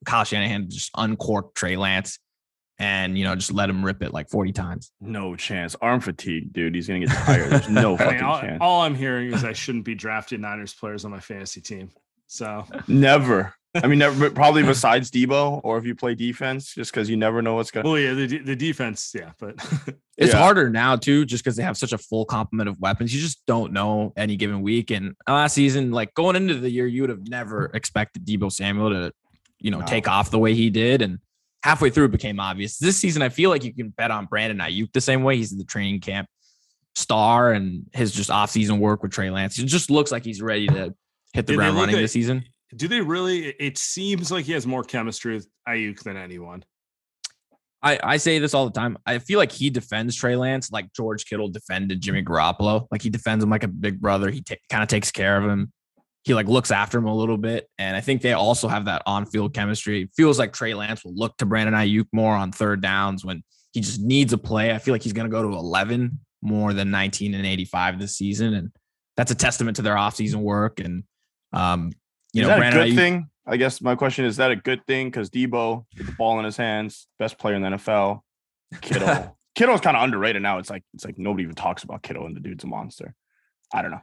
Kyle 0.05 0.23
Shanahan 0.23 0.61
to 0.63 0.67
just 0.67 0.91
uncork 0.95 1.53
Trey 1.55 1.75
Lance 1.75 2.19
and, 2.79 3.17
you 3.17 3.23
know, 3.25 3.35
just 3.35 3.51
let 3.53 3.69
him 3.69 3.83
rip 3.83 4.01
it 4.01 4.13
like 4.13 4.29
40 4.29 4.51
times. 4.53 4.91
No 5.01 5.35
chance. 5.35 5.75
Arm 5.81 5.99
fatigue, 5.99 6.53
dude. 6.53 6.73
He's 6.75 6.87
gonna 6.87 7.01
get 7.01 7.09
tired. 7.09 7.49
There's 7.51 7.69
no 7.69 7.93
I 7.95 7.97
fucking 7.97 8.15
mean, 8.15 8.23
all, 8.23 8.39
chance. 8.41 8.57
all 8.61 8.81
I'm 8.81 8.95
hearing 8.95 9.33
is 9.33 9.43
I 9.43 9.53
shouldn't 9.53 9.83
be 9.85 9.95
drafting 9.95 10.41
Niners 10.41 10.73
players 10.73 11.03
on 11.05 11.11
my 11.11 11.19
fantasy 11.19 11.59
team. 11.61 11.89
So 12.27 12.65
Never. 12.87 13.53
I 13.75 13.87
mean, 13.87 13.99
never. 13.99 14.29
Probably 14.29 14.63
besides 14.63 15.11
Deebo, 15.11 15.61
or 15.63 15.77
if 15.77 15.85
you 15.85 15.95
play 15.95 16.15
defense, 16.15 16.73
just 16.73 16.91
because 16.91 17.09
you 17.09 17.17
never 17.17 17.41
know 17.41 17.55
what's 17.55 17.71
gonna. 17.71 17.87
Well, 17.89 17.99
yeah, 17.99 18.13
the 18.13 18.37
the 18.39 18.55
defense, 18.55 19.11
yeah, 19.13 19.31
but 19.39 19.55
It's 20.17 20.31
Yeah. 20.33 20.39
harder 20.39 20.69
now, 20.69 20.95
too, 20.95 21.25
just 21.25 21.43
because 21.43 21.57
they 21.57 21.63
have 21.63 21.75
such 21.77 21.91
a 21.91 21.97
full 21.97 22.23
complement 22.25 22.69
of 22.69 22.79
weapons. 22.79 23.13
You 23.13 23.19
just 23.19 23.45
don't 23.45 23.73
know 23.73 24.13
any 24.15 24.37
given 24.37 24.61
week. 24.61 24.89
And 24.91 25.13
uh, 25.27 25.33
last 25.33 25.53
season, 25.53 25.91
like 25.91 26.13
going 26.13 26.37
into 26.37 26.53
the 26.55 26.69
year, 26.69 26.87
you 26.87 27.01
would 27.01 27.09
have 27.09 27.27
never 27.27 27.65
expected 27.73 28.25
Deebo 28.25 28.49
Samuel 28.49 28.91
to, 28.91 29.11
you 29.59 29.71
know, 29.71 29.79
No. 29.81 29.85
take 29.85 30.07
off 30.07 30.31
the 30.31 30.39
way 30.39 30.53
he 30.53 30.69
did. 30.69 31.01
And 31.01 31.19
halfway 31.63 31.89
through, 31.89 32.05
it 32.05 32.11
became 32.11 32.39
obvious. 32.39 32.77
This 32.77 32.95
season, 32.95 33.21
I 33.23 33.27
feel 33.29 33.49
like 33.49 33.65
you 33.65 33.73
can 33.73 33.89
bet 33.89 34.09
on 34.09 34.25
Brandon 34.27 34.59
Aiyuk 34.59 34.93
the 34.93 35.01
same 35.01 35.21
way. 35.23 35.35
He's 35.35 35.51
the 35.55 35.65
training 35.65 35.99
camp 35.99 36.29
star 36.95 37.51
and 37.51 37.85
his 37.93 38.13
just 38.13 38.29
offseason 38.29 38.79
work 38.79 39.03
with 39.03 39.11
Trey 39.11 39.29
Lance. 39.29 39.59
It 39.59 39.65
just 39.65 39.89
looks 39.89 40.13
like 40.13 40.23
he's 40.23 40.41
ready 40.41 40.67
to 40.67 40.73
hit 40.73 40.93
the 41.33 41.41
Did 41.41 41.47
they 41.47 41.55
ground 41.55 41.75
running 41.75 41.95
at- 41.95 41.99
this 42.01 42.13
season. 42.13 42.45
Do 42.75 42.87
they 42.87 43.01
really? 43.01 43.47
it- 43.59 43.77
seems 43.77 44.31
like 44.31 44.45
he 44.45 44.53
has 44.53 44.65
more 44.65 44.83
chemistry 44.83 45.35
with 45.35 45.47
Aiyuk 45.67 45.99
than 46.03 46.17
anyone. 46.17 46.63
I, 47.83 47.99
I 48.01 48.17
say 48.17 48.39
this 48.39 48.53
all 48.55 48.65
the 48.65 48.71
time. 48.71 48.97
I 49.05 49.19
feel 49.19 49.37
like 49.37 49.51
he 49.51 49.69
defends 49.69 50.15
Trey 50.15 50.35
Lance 50.35 50.71
like 50.71 50.91
George 50.93 51.25
Kittle 51.25 51.49
defended 51.49 52.01
Jimmy 52.01 52.23
Garoppolo. 52.23 52.87
Like 52.89 53.03
he 53.03 53.11
defends 53.11 53.43
him 53.43 53.51
like 53.51 53.63
a 53.63 53.67
big 53.67 54.01
brother. 54.01 54.31
He 54.31 54.41
ta- 54.41 54.55
kind 54.71 54.81
of 54.81 54.89
takes 54.89 55.11
care 55.11 55.37
of 55.37 55.47
him. 55.47 55.71
He 56.23 56.33
like 56.33 56.47
looks 56.47 56.71
after 56.71 56.97
him 56.97 57.05
a 57.05 57.15
little 57.15 57.37
bit. 57.37 57.69
And 57.77 57.95
I 57.95 58.01
think 58.01 58.23
they 58.23 58.33
also 58.33 58.67
have 58.67 58.85
that 58.85 59.03
on 59.05 59.27
field 59.27 59.53
chemistry. 59.53 60.03
It 60.03 60.09
feels 60.17 60.39
like 60.39 60.51
Trey 60.51 60.73
Lance 60.73 61.05
will 61.05 61.13
look 61.13 61.37
to 61.37 61.45
Brandon 61.45 61.75
Aiyuk 61.75 62.07
more 62.11 62.33
on 62.35 62.51
third 62.51 62.81
downs 62.81 63.23
when 63.23 63.43
he 63.73 63.81
just 63.81 64.01
needs 64.01 64.33
a 64.33 64.37
play. 64.39 64.71
I 64.73 64.79
feel 64.79 64.93
like 64.93 65.03
he's 65.03 65.13
going 65.13 65.29
to 65.29 65.31
go 65.31 65.43
to 65.43 65.55
11 65.55 66.19
more 66.41 66.73
than 66.73 66.89
19 66.89 67.35
and 67.35 67.45
85 67.45 67.99
this 67.99 68.17
season. 68.17 68.55
And 68.55 68.71
that's 69.15 69.29
a 69.29 69.35
testament 69.35 69.75
to 69.75 69.83
their 69.83 69.95
offseason 69.95 70.37
work. 70.37 70.79
And, 70.79 71.03
um, 71.53 71.91
you 72.35 72.41
is 72.43 72.47
know, 72.47 72.59
that 72.59 72.73
a 72.73 72.85
good 72.85 72.95
thing? 72.95 73.29
I 73.47 73.57
guess 73.57 73.81
my 73.81 73.95
question 73.95 74.25
is, 74.25 74.31
is 74.33 74.37
that 74.37 74.51
a 74.51 74.55
good 74.55 74.85
thing? 74.87 75.07
Because 75.07 75.29
Deebo, 75.29 75.85
the 75.95 76.11
ball 76.17 76.39
in 76.39 76.45
his 76.45 76.57
hands, 76.57 77.07
best 77.19 77.37
player 77.37 77.55
in 77.55 77.61
the 77.61 77.69
NFL. 77.69 78.21
Kittle, 78.81 79.37
Kittle's 79.55 79.81
kind 79.81 79.95
of 79.95 80.03
underrated 80.03 80.41
now. 80.41 80.57
It's 80.57 80.69
like 80.69 80.83
it's 80.93 81.05
like 81.05 81.17
nobody 81.17 81.43
even 81.43 81.55
talks 81.55 81.83
about 81.83 82.01
Kittle, 82.01 82.25
and 82.25 82.35
the 82.35 82.39
dude's 82.39 82.63
a 82.63 82.67
monster. 82.67 83.13
I 83.73 83.81
don't 83.81 83.91
know. 83.91 84.01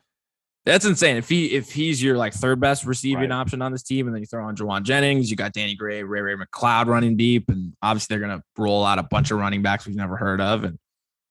That's 0.65 0.85
insane. 0.85 1.17
If 1.17 1.29
he 1.29 1.47
if 1.47 1.73
he's 1.73 2.01
your 2.01 2.17
like 2.17 2.33
third 2.33 2.61
best 2.61 2.85
receiving 2.87 3.31
Right. 3.31 3.33
option 3.33 3.61
on 3.63 3.73
this 3.73 3.83
team, 3.83 4.07
and 4.07 4.15
then 4.15 4.23
you 4.23 4.27
throw 4.27 4.45
on 4.45 4.55
Jauan 4.55 4.85
Jennings, 4.85 5.29
you 5.29 5.37
got 5.37 5.53
Danny 5.53 5.75
Gray, 5.75 6.05
Ray-Ray 6.05 6.37
McCloud 6.37 6.87
running 6.87 7.17
deep, 7.17 7.49
and 7.49 7.73
obviously 7.83 8.15
they're 8.17 8.27
gonna 8.27 8.43
roll 8.57 8.85
out 8.85 9.01
a 9.01 9.03
bunch 9.03 9.33
of 9.33 9.39
running 9.39 9.63
backs 9.63 9.87
we've 9.87 9.97
never 9.97 10.17
heard 10.17 10.41
of. 10.41 10.63
And 10.63 10.79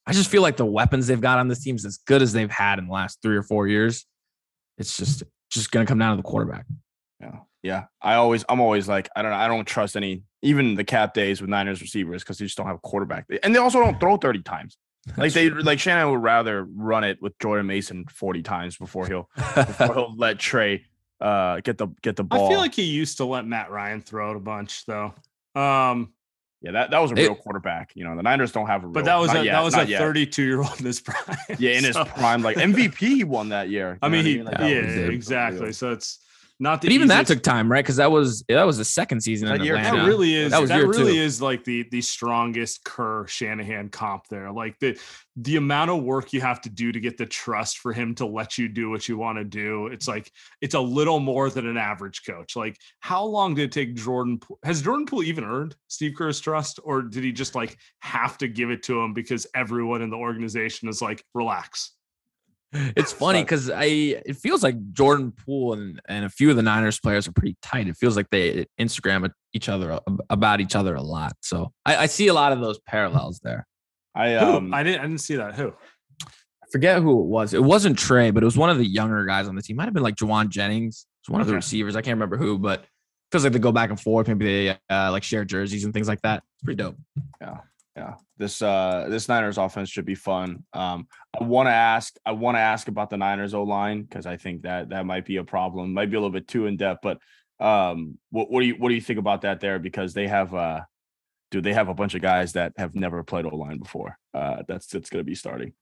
I 0.06 0.12
just 0.12 0.30
feel 0.30 0.42
like 0.42 0.58
the 0.58 0.66
weapons 0.66 1.08
they've 1.08 1.22
got 1.22 1.40
on 1.40 1.48
this 1.48 1.64
team 1.64 1.78
is 1.78 1.86
as 1.86 1.98
good 2.00 2.22
as 2.22 2.34
they've 2.34 2.52
had 2.52 2.78
in 2.78 2.88
the 2.88 2.94
last 2.94 3.20
three 3.22 3.38
or 3.38 3.44
four 3.44 3.68
years. 3.68 4.06
It's 4.78 4.98
just 4.98 5.24
just 5.50 5.72
gonna 5.72 5.86
come 5.86 5.98
down 5.98 6.18
to 6.18 6.22
the 6.22 6.28
quarterback. 6.28 6.66
Yeah, 7.22 7.40
yeah. 7.64 7.84
I 8.02 8.16
always, 8.16 8.44
I'm 8.50 8.60
always 8.60 8.88
like, 8.90 9.10
I 9.16 9.22
don't 9.22 9.32
know. 9.32 9.38
I 9.38 9.48
don't 9.48 9.66
trust 9.66 9.96
any, 9.96 10.24
even 10.42 10.76
the 10.76 10.84
Kap 10.84 11.14
days 11.14 11.40
with 11.40 11.50
Niners 11.50 11.82
receivers 11.82 12.24
because 12.24 12.38
they 12.40 12.46
just 12.46 12.58
don't 12.58 12.68
have 12.68 12.78
a 12.78 12.80
quarterback, 12.80 13.28
and 13.44 13.54
they 13.56 13.60
also 13.60 13.80
don't 13.80 14.00
throw 14.00 14.18
30 14.18 14.42
times. 14.44 14.78
Like 15.18 15.34
they, 15.34 15.50
like 15.50 15.80
Shannon 15.80 16.12
would 16.12 16.22
rather 16.22 16.64
run 16.64 17.04
it 17.04 17.20
with 17.24 17.36
Jordan 17.40 17.66
Mason 17.66 18.06
40 18.12 18.44
times 18.44 18.78
before 18.78 19.08
he'll 19.08 19.30
before 19.56 19.94
he'll 19.96 20.14
let 20.18 20.38
Trey 20.38 20.86
uh 21.20 21.60
get 21.62 21.80
the 21.80 21.88
get 22.04 22.16
the 22.18 22.24
ball. 22.24 22.46
I 22.46 22.50
feel 22.50 22.60
like 22.60 22.76
he 22.76 22.84
used 22.84 23.18
to 23.18 23.26
let 23.26 23.48
Matt 23.48 23.72
Ryan 23.72 24.02
throw 24.02 24.30
it 24.30 24.38
a 24.38 24.40
bunch 24.40 24.86
though. 24.86 25.16
Um, 25.56 26.14
yeah, 26.62 26.74
that, 26.74 26.92
that 26.92 27.00
was 27.00 27.12
a 27.12 27.16
It- 27.16 27.22
real 27.24 27.34
quarterback. 27.36 27.94
You 27.96 28.04
know, 28.04 28.16
the 28.16 28.22
Niners 28.22 28.52
don't 28.52 28.68
have 28.68 28.84
a 28.84 28.86
real. 28.88 28.94
but 28.94 29.06
that 29.06 29.16
was 29.16 29.34
a, 29.34 29.44
yet, 29.44 29.54
that 29.54 29.64
was 29.64 29.74
a 29.74 29.86
32 29.88 30.44
year 30.44 30.62
old 30.62 30.80
in 30.80 30.86
his 30.86 31.00
prime. 31.02 31.36
Yeah, 31.58 31.72
in 31.72 31.84
his 31.84 31.98
prime, 31.98 32.44
like 32.44 32.58
MVP, 32.58 32.96
he 32.98 33.24
won 33.24 33.50
that 33.50 33.70
year. 33.70 33.98
I 34.04 34.08
mean, 34.08 34.24
he, 34.24 34.44
Like, 34.44 34.60
yeah, 34.60 34.82
that 34.82 35.10
exactly. 35.10 35.74
So 35.74 35.92
it's 35.94 36.20
not 36.62 36.80
the 36.80 36.90
But 36.90 36.94
even 36.94 37.08
that 37.08 37.26
took 37.26 37.42
time, 37.42 37.72
right? 37.72 37.84
Because 37.84 37.96
that 37.96 38.12
was 38.12 38.44
that 38.48 38.64
was 38.66 38.78
the 38.78 38.86
second 38.86 39.22
season 39.22 39.50
Was 39.50 39.56
in 39.56 39.60
that 39.60 39.66
year? 39.66 39.76
Atlanta. 39.78 39.98
That 39.98 40.08
really 40.08 40.36
is 40.36 40.52
That 40.52 40.58
that, 40.58 40.62
was 40.62 40.70
year 40.70 40.88
really 40.88 41.14
two. 41.16 41.20
is 41.20 41.42
like 41.42 41.64
the 41.64 41.88
the 41.90 42.02
strongest 42.02 42.84
Kerr 42.84 43.26
Shanahan 43.26 43.90
comp 43.90 44.28
there. 44.28 44.52
Like 44.52 44.78
the 44.80 44.98
the 45.38 45.56
amount 45.56 45.90
of 45.90 46.04
work 46.04 46.34
you 46.34 46.42
have 46.42 46.62
to 46.62 46.70
do 46.70 46.92
to 46.92 47.00
get 47.00 47.18
the 47.18 47.26
trust 47.26 47.80
for 47.80 47.94
him 47.94 48.14
to 48.16 48.28
let 48.28 48.60
you 48.60 48.68
do 48.70 48.92
what 48.92 49.10
you 49.10 49.18
want 49.18 49.40
to 49.40 49.44
do. 49.44 49.88
It's 49.88 50.08
like 50.08 50.32
it's 50.62 50.76
a 50.76 50.80
little 50.80 51.20
more 51.20 51.50
than 51.50 51.66
an 51.66 51.78
average 51.78 52.22
coach. 52.28 52.56
Like 52.56 52.78
how 53.00 53.24
long 53.26 53.56
did 53.56 53.64
it 53.64 53.72
take 53.72 53.96
Jordan 53.96 54.38
Poole? 54.38 54.60
Has 54.64 54.84
Jordan 54.84 55.08
Poole 55.08 55.24
even 55.24 55.44
earned 55.44 55.76
Steve 55.88 56.14
Kerr's 56.16 56.40
trust 56.40 56.80
or 56.84 57.02
did 57.02 57.24
he 57.24 57.32
just 57.32 57.56
like 57.56 57.76
have 58.02 58.38
to 58.38 58.48
give 58.48 58.70
it 58.70 58.84
to 58.84 59.02
him 59.02 59.14
because 59.14 59.48
everyone 59.56 60.04
in 60.04 60.12
the 60.12 60.18
organization 60.18 60.90
is 60.90 61.02
like 61.02 61.24
relax? 61.34 61.94
It's 62.74 63.12
funny 63.24 63.44
because 63.44 63.70
I 63.70 63.84
it 63.86 64.38
feels 64.38 64.64
like 64.64 64.76
Jordan 64.94 65.32
Poole 65.32 65.74
and, 65.74 66.02
and 66.08 66.26
a 66.26 66.30
few 66.30 66.50
of 66.50 66.56
the 66.56 66.62
Niners 66.62 67.00
players 67.00 67.28
are 67.28 67.32
pretty 67.32 67.58
tight. 67.62 67.88
It 67.88 67.98
feels 67.98 68.16
like 68.16 68.30
they 68.30 68.66
Instagram 68.80 69.30
each 69.54 69.70
other 69.70 70.00
about 70.30 70.62
each 70.62 70.76
other 70.76 70.96
a 70.96 71.02
lot. 71.02 71.34
So 71.42 71.72
I, 71.86 71.98
I 71.98 72.06
see 72.06 72.28
a 72.28 72.34
lot 72.34 72.52
of 72.52 72.60
those 72.62 72.80
parallels 72.80 73.40
there. 73.44 73.68
I 74.16 74.34
Who? 74.34 74.46
um 74.58 74.74
I 74.74 74.84
didn't 74.84 75.00
I 75.00 75.04
didn't 75.04 75.22
see 75.22 75.36
that. 75.36 75.56
Who? 75.56 75.74
I 76.24 76.68
forget 76.72 77.02
who 77.02 77.22
it 77.22 77.28
was. 77.28 77.54
It 77.54 77.64
wasn't 77.64 77.98
Trey, 78.00 78.32
but 78.32 78.44
it 78.44 78.46
was 78.46 78.58
one 78.58 78.70
of 78.70 78.78
the 78.78 78.86
younger 78.88 79.26
guys 79.26 79.48
on 79.48 79.56
the 79.56 79.62
team. 79.62 79.76
Might 79.76 79.86
have 79.86 79.94
been 79.94 80.04
like 80.04 80.16
Jauan 80.16 80.50
Jennings. 80.50 81.06
It's 81.22 81.30
one 81.30 81.42
of 81.42 81.48
the 81.48 81.54
receivers. 81.54 81.96
I 81.96 82.02
can't 82.02 82.16
remember 82.16 82.38
who, 82.38 82.58
but 82.58 82.86
feels 83.32 83.44
like 83.44 83.54
they 83.54 83.60
go 83.60 83.72
back 83.72 83.90
and 83.90 84.00
forth. 84.00 84.28
Maybe 84.28 84.46
they 84.46 84.78
uh, 84.90 85.12
like 85.12 85.24
share 85.24 85.46
jerseys 85.46 85.84
and 85.84 85.94
things 85.94 86.08
like 86.08 86.22
that. 86.22 86.44
It's 86.56 86.64
pretty 86.64 86.82
dope. 86.82 86.96
yeah 87.42 87.58
this 88.38 88.62
uh 88.62 89.06
this 89.10 89.28
niners 89.30 89.58
offense 89.58 89.90
should 89.90 90.06
be 90.06 90.16
fun 90.16 90.64
um 90.74 91.08
i 91.40 91.44
want 91.44 91.68
to 91.68 91.72
ask 91.72 92.16
i 92.26 92.32
want 92.32 92.56
to 92.56 92.60
ask 92.60 92.88
about 92.88 93.10
the 93.10 93.18
niners 93.18 93.54
o 93.54 93.64
line 93.64 94.02
because 94.04 94.26
i 94.26 94.36
think 94.38 94.62
that 94.64 94.90
that 94.90 95.06
might 95.06 95.26
be 95.26 95.38
a 95.38 95.44
problem 95.44 95.94
might 95.94 96.10
be 96.10 96.16
a 96.18 96.20
little 96.20 96.32
bit 96.32 96.48
too 96.48 96.66
in 96.68 96.78
depth 96.78 97.00
but 97.04 97.18
um 97.66 98.18
what, 98.32 98.50
what 98.52 98.62
do 98.62 98.68
you 98.68 98.76
what 98.76 98.90
do 98.90 98.96
you 98.96 99.02
think 99.02 99.20
about 99.20 99.42
that 99.42 99.60
there 99.60 99.80
because 99.80 100.14
they 100.14 100.28
have 100.28 100.54
uh 100.54 100.82
dude 101.52 101.64
they 101.64 101.74
have 101.74 101.90
a 101.90 101.94
bunch 101.94 102.16
of 102.16 102.22
guys 102.22 102.54
that 102.54 102.74
have 102.78 102.96
never 102.96 103.24
played 103.24 103.46
o 103.46 103.56
line 103.56 103.78
before 103.78 104.18
uh 104.34 104.58
that's 104.68 104.88
that's 104.88 105.10
gonna 105.10 105.24
be 105.24 105.36
starting 105.36 105.74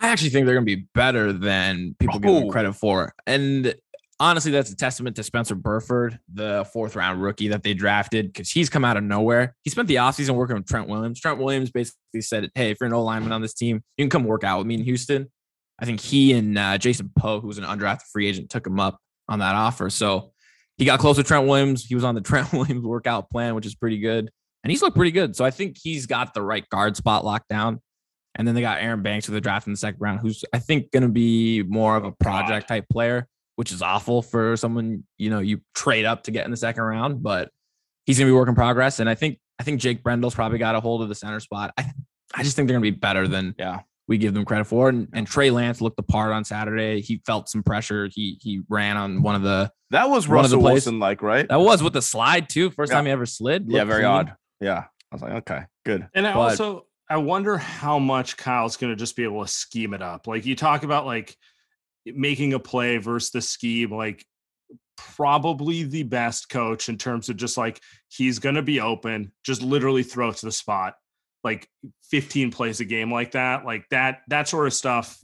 I 0.00 0.10
actually 0.10 0.30
think 0.30 0.46
they're 0.46 0.54
going 0.54 0.64
to 0.64 0.76
be 0.76 0.86
better 0.94 1.32
than 1.32 1.96
people 1.98 2.20
give 2.20 2.32
them 2.32 2.44
Oh. 2.44 2.50
credit 2.50 2.74
for. 2.74 3.12
And 3.26 3.74
honestly, 4.20 4.50
that's 4.50 4.70
a 4.70 4.76
testament 4.76 5.16
to 5.16 5.22
Spencer 5.22 5.54
Burford, 5.54 6.18
the 6.32 6.68
fourth 6.72 6.96
round 6.96 7.22
rookie 7.22 7.48
that 7.48 7.62
they 7.62 7.74
drafted, 7.74 8.32
because 8.32 8.50
he's 8.50 8.68
come 8.68 8.84
out 8.84 8.96
of 8.96 9.04
nowhere. 9.04 9.54
He 9.62 9.70
spent 9.70 9.88
the 9.88 9.96
offseason 9.96 10.30
working 10.30 10.56
with 10.56 10.66
Trent 10.66 10.88
Williams. 10.88 11.20
Trent 11.20 11.38
Williams 11.38 11.70
basically 11.70 12.20
said, 12.20 12.50
Hey, 12.54 12.70
if 12.70 12.78
you're 12.80 12.88
an 12.88 12.94
O 12.94 13.02
lineman 13.02 13.32
on 13.32 13.42
this 13.42 13.54
team, 13.54 13.82
you 13.96 14.04
can 14.04 14.10
come 14.10 14.24
work 14.24 14.44
out 14.44 14.58
with 14.58 14.66
me 14.66 14.74
in 14.74 14.82
Houston. 14.82 15.30
I 15.78 15.84
think 15.84 16.00
he 16.00 16.32
and 16.32 16.58
uh, 16.58 16.78
Jason 16.78 17.10
Poe, 17.16 17.40
who's 17.40 17.58
an 17.58 17.64
undrafted 17.64 18.02
free 18.12 18.26
agent, 18.26 18.50
took 18.50 18.66
him 18.66 18.80
up 18.80 18.98
on 19.28 19.38
that 19.38 19.54
offer. 19.54 19.90
So 19.90 20.32
he 20.76 20.84
got 20.84 20.98
close 20.98 21.16
to 21.16 21.22
Trent 21.22 21.46
Williams. 21.46 21.84
He 21.84 21.94
was 21.94 22.04
on 22.04 22.14
the 22.14 22.20
Trent 22.22 22.52
Williams 22.52 22.84
workout 22.84 23.30
plan, 23.30 23.54
which 23.54 23.66
is 23.66 23.74
pretty 23.74 23.98
good. 23.98 24.30
And 24.64 24.70
he's 24.70 24.82
looked 24.82 24.96
pretty 24.96 25.12
good. 25.12 25.36
So 25.36 25.44
I 25.44 25.50
think 25.50 25.76
he's 25.80 26.06
got 26.06 26.34
the 26.34 26.42
right 26.42 26.68
guard 26.68 26.96
spot 26.96 27.24
locked 27.24 27.48
down. 27.48 27.80
And 28.34 28.46
then 28.46 28.54
they 28.54 28.60
got 28.60 28.80
Aaron 28.80 29.02
Banks 29.02 29.26
with 29.26 29.34
the 29.34 29.40
draft 29.40 29.66
in 29.66 29.72
the 29.72 29.78
second 29.78 30.00
round, 30.00 30.20
who's 30.20 30.44
I 30.52 30.58
think 30.58 30.92
going 30.92 31.02
to 31.02 31.08
be 31.08 31.62
more 31.62 31.96
of 31.96 32.04
a 32.04 32.12
project 32.12 32.68
type 32.68 32.86
player, 32.88 33.26
which 33.58 33.72
is 33.72 33.82
awful 33.82 34.22
for 34.22 34.56
someone 34.56 35.02
you 35.16 35.30
know 35.30 35.40
you 35.40 35.60
trade 35.74 36.04
up 36.04 36.22
to 36.22 36.30
get 36.30 36.44
in 36.44 36.52
the 36.52 36.56
second 36.56 36.84
round. 36.84 37.20
But 37.24 37.50
he's 38.06 38.16
going 38.16 38.28
to 38.28 38.32
be 38.32 38.36
work 38.36 38.48
in 38.48 38.54
progress, 38.54 39.00
and 39.00 39.10
I 39.10 39.16
think 39.16 39.40
I 39.58 39.64
think 39.64 39.80
Jake 39.80 40.04
Brendel's 40.04 40.36
probably 40.36 40.58
got 40.58 40.76
a 40.76 40.80
hold 40.80 41.02
of 41.02 41.08
the 41.08 41.14
center 41.16 41.40
spot. 41.40 41.74
I 41.76 41.90
I 42.36 42.44
just 42.44 42.54
think 42.54 42.68
they're 42.68 42.78
going 42.78 42.84
to 42.84 42.92
be 42.92 42.96
better 42.96 43.26
than 43.26 43.54
Yeah. 43.58 43.80
we 44.06 44.16
give 44.18 44.32
them 44.34 44.44
credit 44.44 44.66
for. 44.66 44.88
And, 44.90 45.08
and 45.12 45.26
Trey 45.26 45.50
Lance 45.50 45.80
looked 45.80 45.96
the 45.96 46.02
part 46.04 46.30
on 46.30 46.44
Saturday. 46.44 47.00
He 47.00 47.20
felt 47.26 47.48
some 47.48 47.62
pressure. 47.64 48.08
He 48.12 48.38
he 48.40 48.60
ran 48.68 48.96
on 48.96 49.22
one 49.22 49.34
of 49.34 49.42
the 49.42 49.72
That 49.90 50.08
was 50.08 50.28
One 50.28 50.44
of 50.44 50.50
the 50.50 50.56
Russell 50.58 50.72
Wilson 50.72 50.98
like, 51.00 51.20
right? 51.22 51.48
that 51.48 51.58
was 51.58 51.82
with 51.82 51.94
the 51.94 52.02
slide 52.02 52.48
too. 52.48 52.70
First 52.70 52.92
Yeah. 52.92 52.98
time 52.98 53.06
he 53.06 53.10
ever 53.10 53.26
slid. 53.26 53.64
Yeah, 53.68 53.82
very 53.84 54.02
clean. 54.02 54.12
odd. 54.12 54.34
Yeah. 54.60 54.84
I 55.10 55.14
was 55.14 55.22
like, 55.22 55.32
okay, 55.32 55.62
good. 55.84 56.06
And 56.14 56.26
I 56.26 56.34
But- 56.34 56.40
also 56.40 56.84
I 57.10 57.16
wonder 57.16 57.56
how 57.56 57.98
much 57.98 58.36
Kyle's 58.36 58.76
going 58.76 58.92
to 58.92 58.96
just 58.96 59.16
be 59.16 59.24
able 59.24 59.42
to 59.42 59.50
scheme 59.50 59.94
it 59.94 60.02
up. 60.02 60.26
Like 60.26 60.44
you 60.44 60.54
talk 60.54 60.82
about 60.82 61.06
like 61.06 61.34
making 62.14 62.52
a 62.54 62.58
play 62.58 62.96
versus 62.98 63.30
the 63.30 63.40
scheme, 63.40 63.92
like 63.92 64.24
probably 64.96 65.84
the 65.84 66.02
best 66.02 66.48
coach 66.48 66.88
in 66.88 66.98
terms 66.98 67.28
of 67.28 67.36
just 67.36 67.56
like 67.56 67.80
he's 68.08 68.38
going 68.38 68.54
to 68.56 68.62
be 68.62 68.80
open, 68.80 69.32
just 69.44 69.62
literally 69.62 70.02
throw 70.02 70.30
it 70.30 70.36
to 70.36 70.46
the 70.46 70.52
spot. 70.52 70.94
Like 71.44 71.68
15 72.10 72.50
plays 72.50 72.80
a 72.80 72.84
game 72.84 73.12
like 73.12 73.32
that, 73.32 73.64
like 73.64 73.84
that 73.90 74.22
that 74.28 74.48
sort 74.48 74.66
of 74.66 74.74
stuff 74.74 75.18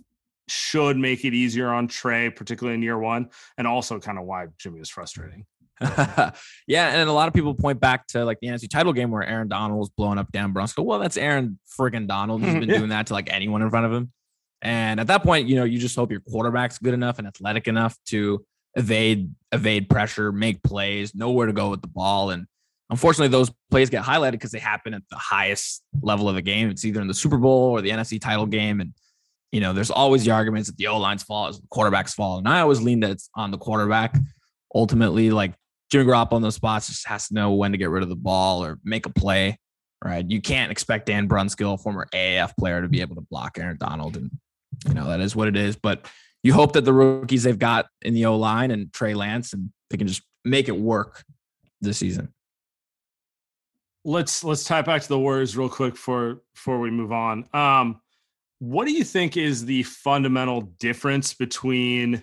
should 0.48 0.96
make 0.96 1.24
it 1.24 1.34
easier 1.34 1.68
on 1.70 1.88
Trey, 1.88 2.30
particularly 2.30 2.74
in 2.76 2.82
year 2.82 2.98
one, 2.98 3.30
and 3.58 3.66
also 3.66 3.98
kind 3.98 4.18
of 4.18 4.24
why 4.24 4.46
Jimmy 4.58 4.78
was 4.78 4.90
frustrating. 4.90 5.44
yeah, 5.80 6.32
and 6.68 7.08
a 7.08 7.12
lot 7.12 7.26
of 7.26 7.34
people 7.34 7.52
point 7.54 7.80
back 7.80 8.06
to 8.08 8.24
like 8.24 8.38
the 8.40 8.46
NFC 8.46 8.70
title 8.70 8.92
game 8.92 9.10
where 9.10 9.24
Aaron 9.24 9.48
Donald 9.48 9.78
was 9.78 9.90
blowing 9.90 10.18
up 10.18 10.30
Dan 10.30 10.54
Brunskill. 10.54 10.84
Well, 10.84 11.00
that's 11.00 11.16
Aaron 11.16 11.58
friggin' 11.78 12.06
Donald. 12.06 12.42
He's 12.44 12.54
been 12.60 12.68
Yeah. 12.68 12.78
doing 12.78 12.90
that 12.90 13.08
to 13.08 13.12
like 13.12 13.28
anyone 13.32 13.60
in 13.60 13.70
front 13.70 13.86
of 13.86 13.92
him. 13.92 14.12
And 14.64 14.98
at 14.98 15.08
that 15.08 15.22
point, 15.22 15.46
you 15.46 15.56
know, 15.56 15.64
you 15.64 15.78
just 15.78 15.94
hope 15.94 16.10
your 16.10 16.20
quarterback's 16.20 16.78
good 16.78 16.94
enough 16.94 17.18
and 17.18 17.28
athletic 17.28 17.68
enough 17.68 17.96
to 18.06 18.44
evade 18.74 19.32
evade 19.52 19.88
pressure, 19.90 20.32
make 20.32 20.62
plays, 20.62 21.14
know 21.14 21.30
where 21.30 21.46
to 21.46 21.52
go 21.52 21.68
with 21.68 21.82
the 21.82 21.86
ball. 21.86 22.30
And 22.30 22.46
unfortunately, 22.88 23.28
those 23.28 23.52
plays 23.70 23.90
get 23.90 24.02
highlighted 24.02 24.32
because 24.32 24.52
they 24.52 24.58
happen 24.58 24.94
at 24.94 25.02
the 25.10 25.16
highest 25.16 25.82
level 26.00 26.30
of 26.30 26.34
the 26.34 26.42
game. 26.42 26.70
It's 26.70 26.84
either 26.84 27.02
in 27.02 27.08
the 27.08 27.14
Super 27.14 27.36
Bowl 27.36 27.70
or 27.72 27.82
the 27.82 27.90
NFC 27.90 28.18
title 28.18 28.46
game. 28.46 28.80
And 28.80 28.94
you 29.52 29.60
know, 29.60 29.74
there's 29.74 29.90
always 29.90 30.24
the 30.24 30.30
arguments 30.30 30.68
that 30.68 30.78
the 30.78 30.86
O 30.86 30.98
line's 30.98 31.22
fault 31.22 31.50
is 31.50 31.60
the 31.60 31.66
quarterback's 31.68 32.14
fault. 32.14 32.38
And 32.38 32.48
I 32.48 32.60
always 32.60 32.80
lean 32.80 33.00
that 33.00 33.10
it's 33.10 33.28
on 33.36 33.50
the 33.50 33.58
quarterback. 33.58 34.16
Ultimately, 34.74 35.30
like 35.30 35.52
Jimmy 35.92 36.06
Garoppolo 36.06 36.32
on 36.32 36.42
those 36.42 36.56
spots 36.56 36.88
just 36.88 37.06
has 37.06 37.28
to 37.28 37.34
know 37.34 37.52
when 37.52 37.72
to 37.72 37.78
get 37.78 37.90
rid 37.90 38.02
of 38.02 38.08
the 38.08 38.16
ball 38.16 38.64
or 38.64 38.78
make 38.82 39.04
a 39.04 39.10
play. 39.10 39.58
Right. 40.02 40.28
You 40.28 40.40
can't 40.40 40.72
expect 40.72 41.06
Dan 41.06 41.28
Brunskill, 41.28 41.80
former 41.80 42.08
AAF 42.12 42.56
player, 42.58 42.82
to 42.82 42.88
be 42.88 43.00
able 43.00 43.14
to 43.14 43.22
block 43.22 43.56
Aaron 43.58 43.76
Donald. 43.78 44.16
And, 44.16 44.30
you 44.86 44.94
know, 44.94 45.08
that 45.08 45.20
is 45.20 45.34
what 45.34 45.48
it 45.48 45.56
is. 45.56 45.76
But 45.76 46.06
you 46.42 46.52
hope 46.52 46.72
that 46.74 46.84
the 46.84 46.92
rookies 46.92 47.42
they've 47.42 47.58
got 47.58 47.86
in 48.02 48.14
the 48.14 48.26
O 48.26 48.36
line 48.36 48.70
and 48.70 48.92
Trey 48.92 49.14
Lance 49.14 49.52
and 49.52 49.70
they 49.90 49.96
can 49.96 50.06
just 50.06 50.22
make 50.44 50.68
it 50.68 50.76
work 50.76 51.24
this 51.80 51.98
season. 51.98 52.32
let's 54.04 54.44
let's 54.44 54.64
tie 54.64 54.82
back 54.82 55.02
to 55.02 55.08
the 55.08 55.18
Warriors 55.18 55.56
real 55.56 55.68
quick 55.68 55.94
before 55.94 56.42
before 56.54 56.78
we 56.78 56.90
move 56.90 57.12
on. 57.12 57.46
Um, 57.52 58.00
what 58.58 58.86
do 58.86 58.92
you 58.92 59.04
think 59.04 59.36
is 59.36 59.64
the 59.64 59.82
fundamental 59.82 60.62
difference 60.78 61.34
between 61.34 62.22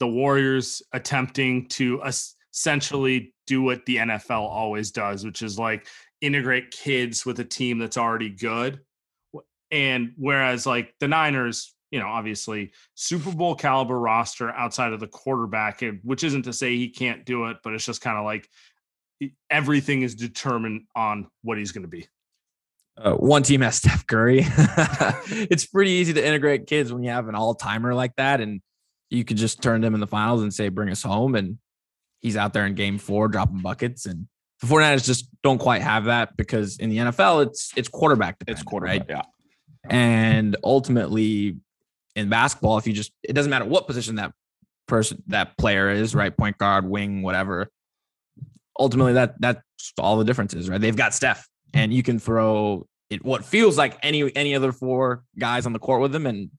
the 0.00 0.06
Warriors 0.06 0.82
attempting 0.92 1.68
to 1.68 2.00
essentially 2.52 3.34
do 3.46 3.62
what 3.62 3.84
the 3.86 3.96
NFL 3.96 4.48
always 4.48 4.90
does, 4.90 5.24
which 5.24 5.42
is 5.42 5.58
like 5.58 5.86
integrate 6.20 6.70
kids 6.70 7.26
with 7.26 7.40
a 7.40 7.44
team 7.44 7.78
that's 7.78 7.98
already 7.98 8.30
good, 8.30 8.80
and 9.70 10.12
whereas 10.16 10.66
like 10.66 10.94
the 11.00 11.08
Niners, 11.08 11.74
you 11.90 11.98
know, 11.98 12.06
obviously 12.06 12.72
Super 12.94 13.32
Bowl 13.32 13.54
caliber 13.54 13.98
roster 13.98 14.50
outside 14.50 14.92
of 14.92 15.00
the 15.00 15.06
quarterback, 15.06 15.82
which 16.02 16.24
isn't 16.24 16.42
to 16.42 16.52
say 16.52 16.76
he 16.76 16.88
can't 16.88 17.24
do 17.24 17.46
it, 17.46 17.58
but 17.64 17.72
it's 17.72 17.84
just 17.84 18.00
kind 18.00 18.18
of 18.18 18.24
like 18.24 18.48
everything 19.50 20.02
is 20.02 20.14
determined 20.14 20.82
on 20.94 21.26
what 21.42 21.58
he's 21.58 21.72
going 21.72 21.82
to 21.82 21.88
be. 21.88 22.06
Uh, 22.96 23.14
one 23.14 23.42
team 23.42 23.60
has 23.60 23.76
Steph 23.76 24.06
Curry. 24.06 24.40
it's 24.46 25.66
pretty 25.66 25.92
easy 25.92 26.12
to 26.14 26.26
integrate 26.26 26.66
kids 26.66 26.92
when 26.92 27.02
you 27.02 27.10
have 27.10 27.28
an 27.28 27.34
all 27.34 27.54
timer 27.54 27.94
like 27.94 28.14
that. 28.16 28.40
And 28.40 28.60
you 29.10 29.24
could 29.24 29.36
just 29.36 29.62
turn 29.62 29.80
them 29.80 29.94
in 29.94 30.00
the 30.00 30.06
finals 30.06 30.42
and 30.42 30.52
say, 30.52 30.68
bring 30.68 30.90
us 30.90 31.02
home. 31.02 31.34
And 31.34 31.58
he's 32.20 32.36
out 32.36 32.52
there 32.52 32.66
in 32.66 32.74
game 32.74 32.98
four 32.98 33.28
dropping 33.28 33.60
buckets. 33.60 34.04
And 34.06 34.26
the 34.60 34.66
49ers 34.66 35.04
just 35.04 35.28
don't 35.42 35.58
quite 35.58 35.82
have 35.82 36.06
that 36.06 36.36
because 36.36 36.78
in 36.78 36.90
the 36.90 36.98
NFL, 36.98 37.46
it's 37.46 37.72
it's 37.76 37.88
quarterback 37.88 38.34
It's 38.46 38.62
dependent, 38.62 38.66
quarterback. 38.66 39.00
right? 39.00 39.06
Yeah. 39.08 39.22
And 39.88 40.56
ultimately, 40.64 41.56
in 42.18 42.28
basketball, 42.28 42.78
if 42.78 42.86
you 42.86 42.92
just 42.92 43.12
it 43.22 43.32
doesn't 43.32 43.50
matter 43.50 43.64
what 43.64 43.86
position 43.86 44.16
that 44.16 44.32
person 44.86 45.22
that 45.28 45.56
player 45.56 45.90
is, 45.90 46.14
right? 46.14 46.36
Point 46.36 46.58
guard, 46.58 46.88
wing, 46.88 47.22
whatever. 47.22 47.70
Ultimately, 48.78 49.14
that 49.14 49.40
that's 49.40 49.60
all 49.98 50.16
the 50.18 50.24
difference 50.24 50.54
is, 50.54 50.68
right? 50.68 50.80
They've 50.80 50.96
got 50.96 51.14
Steph, 51.14 51.46
and 51.74 51.92
you 51.92 52.02
can 52.02 52.18
throw 52.18 52.86
it 53.10 53.24
what 53.24 53.44
feels 53.44 53.78
like 53.78 53.98
any 54.02 54.34
any 54.36 54.54
other 54.54 54.72
four 54.72 55.22
guys 55.38 55.66
on 55.66 55.72
the 55.72 55.78
court 55.78 56.00
with 56.00 56.14
him, 56.14 56.26
and 56.26 56.50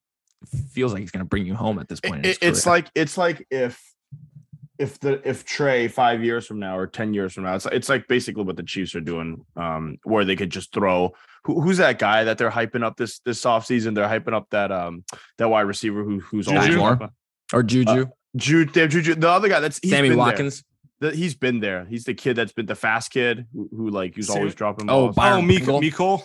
feels 0.72 0.93
like 0.93 1.01
he's 1.01 1.12
going 1.12 1.20
to 1.24 1.26
bring 1.30 1.45
you 1.45 1.53
home 1.55 1.80
at 1.80 1.88
this 1.88 1.99
point. 1.99 2.26
It- 2.26 2.38
it's 2.41 2.64
career. 2.64 2.76
like 2.76 2.89
it's 2.95 3.18
like 3.18 3.45
if 3.51 3.82
if 4.80 5.00
the 5.00 5.22
if 5.28 5.46
Trey 5.46 5.88
five 5.88 6.24
years 6.24 6.48
from 6.48 6.60
now 6.60 6.78
or 6.78 6.88
ten 6.88 7.14
years 7.14 7.34
from 7.34 7.44
now, 7.44 7.56
it's 7.56 7.66
it's 7.68 7.90
like 7.90 8.08
basically 8.08 8.44
what 8.44 8.56
the 8.56 8.64
Chiefs 8.64 8.96
are 8.96 9.02
doing, 9.02 9.46
um, 9.56 9.98
where 10.04 10.26
they 10.26 10.36
could 10.36 10.50
just 10.50 10.74
throw. 10.74 11.14
Who, 11.44 11.62
who's 11.62 11.78
that 11.78 12.00
guy 12.00 12.24
that 12.24 12.38
they're 12.38 12.50
hyping 12.50 12.84
up 12.84 12.98
this 12.98 13.20
this 13.20 13.44
offseason? 13.44 13.94
They're 13.94 14.08
hyping 14.08 14.34
up 14.34 14.48
that 14.52 14.72
um 14.72 15.04
that 15.38 15.50
wide 15.50 15.62
receiver 15.62 16.04
who 16.04 16.20
who's 16.22 16.48
Juju? 16.48 16.58
always 16.60 16.76
Moore? 16.78 17.10
or 17.54 17.64
Juju, 17.64 18.08
Jude, 18.36 18.74
they 18.74 18.82
have 18.82 18.90
Juju, 18.90 19.16
the 19.16 19.30
other 19.30 19.50
guy 19.50 19.60
that's 19.60 19.80
he's 19.82 19.92
Sammy 19.92 20.10
been 20.10 20.18
there. 20.18 20.26
Watkins. 20.26 20.64
The- 21.02 21.16
he's 21.16 21.34
been 21.36 21.62
there. 21.62 21.86
He's 21.86 22.04
the 22.04 22.14
kid 22.14 22.36
that's 22.36 22.52
been 22.52 22.66
the 22.66 22.76
fast 22.76 23.12
kid 23.12 23.48
who, 23.54 23.70
who 23.72 23.90
like 23.90 24.16
who's 24.16 24.28
Sam- 24.28 24.38
always 24.38 24.54
dropping 24.56 24.90
Oh, 24.90 25.06
balls. 25.08 25.16
Byron 25.16 25.46
oh, 25.46 25.48
Mecole, 25.48 25.80
Pringle? 25.80 25.82
Mecole. 25.82 26.24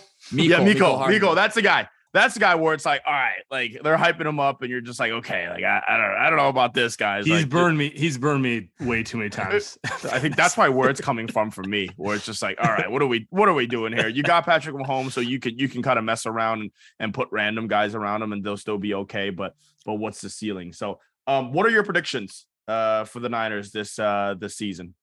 yeah, 0.49 0.59
Mecole, 0.59 0.97
Hardman. 0.97 1.21
Mecole, 1.21 1.35
that's 1.35 1.55
the 1.55 1.61
guy. 1.61 1.87
That's 2.15 2.33
the 2.33 2.39
guy 2.39 2.55
where 2.55 2.73
it's 2.73 2.85
like, 2.85 3.01
all 3.05 3.11
right, 3.11 3.41
like 3.51 3.77
they're 3.83 3.97
hyping 3.97 4.25
him 4.25 4.39
up, 4.39 4.61
and 4.61 4.71
you're 4.71 4.79
just 4.79 5.01
like, 5.01 5.11
okay, 5.11 5.49
like 5.49 5.63
I, 5.65 5.83
I 5.85 5.97
don't, 5.97 6.17
I 6.17 6.29
don't 6.29 6.37
know 6.39 6.47
about 6.47 6.73
this 6.73 6.95
guy. 6.95 7.17
He's 7.21 7.27
like, 7.27 7.49
burned 7.49 7.77
me. 7.77 7.89
He's 7.93 8.17
burned 8.17 8.41
me 8.41 8.69
way 8.79 9.03
too 9.03 9.17
many 9.17 9.29
times. 9.41 9.77
I 9.85 10.19
think 10.19 10.37
that's 10.37 10.55
why 10.55 10.69
where 10.69 10.89
it's 10.89 11.01
coming 11.01 11.27
from 11.27 11.51
for 11.51 11.63
me, 11.63 11.89
where 11.97 12.15
it's 12.15 12.25
just 12.25 12.41
like, 12.41 12.57
all 12.61 12.71
right, 12.71 12.89
what 12.89 13.01
are 13.01 13.05
we, 13.07 13.27
what 13.31 13.49
are 13.49 13.53
we 13.53 13.67
doing 13.67 13.91
here? 13.91 14.07
You 14.07 14.23
got 14.23 14.45
Patrick 14.45 14.75
Mahomes, 14.77 15.11
so 15.11 15.19
you 15.19 15.39
can, 15.41 15.59
you 15.59 15.67
can 15.67 15.81
kind 15.83 15.99
of 15.99 16.05
mess 16.05 16.25
around 16.25 16.61
and, 16.61 16.71
and 17.01 17.13
put 17.13 17.27
random 17.31 17.67
guys 17.67 17.95
around 17.95 18.21
him, 18.21 18.31
and 18.31 18.41
they'll 18.43 18.55
still 18.55 18.77
be 18.77 18.93
okay. 18.93 19.29
But, 19.29 19.53
but 19.85 19.95
what's 19.95 20.21
the 20.21 20.29
ceiling? 20.29 20.71
So, 20.71 20.99
um, 21.27 21.51
what 21.51 21.65
are 21.65 21.69
your 21.69 21.83
predictions, 21.83 22.45
uh, 22.69 23.03
for 23.03 23.19
the 23.19 23.27
Niners 23.29 23.71
this, 23.71 23.99
uh, 23.99 24.35
this 24.39 24.55
season? 24.55 24.93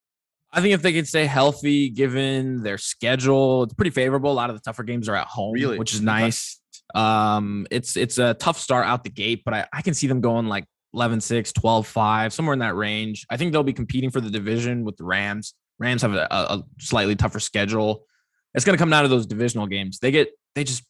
I 0.50 0.62
think 0.62 0.72
if 0.72 0.80
they 0.80 0.94
can 0.94 1.04
stay 1.04 1.26
healthy, 1.26 1.90
given 1.90 2.62
their 2.62 2.78
schedule, 2.78 3.64
it's 3.64 3.74
pretty 3.74 3.90
favorable. 3.90 4.32
A 4.32 4.34
lot 4.34 4.48
of 4.48 4.56
the 4.56 4.62
tougher 4.62 4.82
games 4.82 5.08
are 5.10 5.14
at 5.16 5.26
home, 5.26 5.52
Really? 5.52 5.78
which 5.78 5.92
is 5.92 6.00
Okay. 6.00 6.06
nice. 6.06 6.58
Um, 6.94 7.66
it's 7.70 7.96
it's 7.96 8.18
a 8.18 8.34
tough 8.34 8.58
start 8.58 8.86
out 8.86 9.04
the 9.04 9.10
gate, 9.10 9.42
but 9.44 9.54
I, 9.54 9.66
I 9.72 9.82
can 9.82 9.94
see 9.94 10.06
them 10.06 10.20
going 10.20 10.46
like 10.46 10.64
11 10.94 11.20
6, 11.20 11.52
12 11.52 11.86
5, 11.86 12.32
somewhere 12.32 12.52
in 12.52 12.58
that 12.60 12.76
range. 12.76 13.26
I 13.30 13.36
think 13.36 13.52
they'll 13.52 13.62
be 13.62 13.72
competing 13.72 14.10
for 14.10 14.20
the 14.20 14.30
division 14.30 14.84
with 14.84 14.96
the 14.96 15.04
Rams. 15.04 15.54
Rams 15.78 16.02
have 16.02 16.14
a, 16.14 16.26
a 16.30 16.62
slightly 16.78 17.16
tougher 17.16 17.40
schedule. 17.40 18.04
It's 18.54 18.64
going 18.64 18.76
to 18.76 18.82
come 18.82 18.90
down 18.90 19.02
to 19.02 19.08
those 19.08 19.26
divisional 19.26 19.66
games. 19.66 19.98
They 19.98 20.10
get 20.10 20.28
they 20.54 20.64
just 20.64 20.84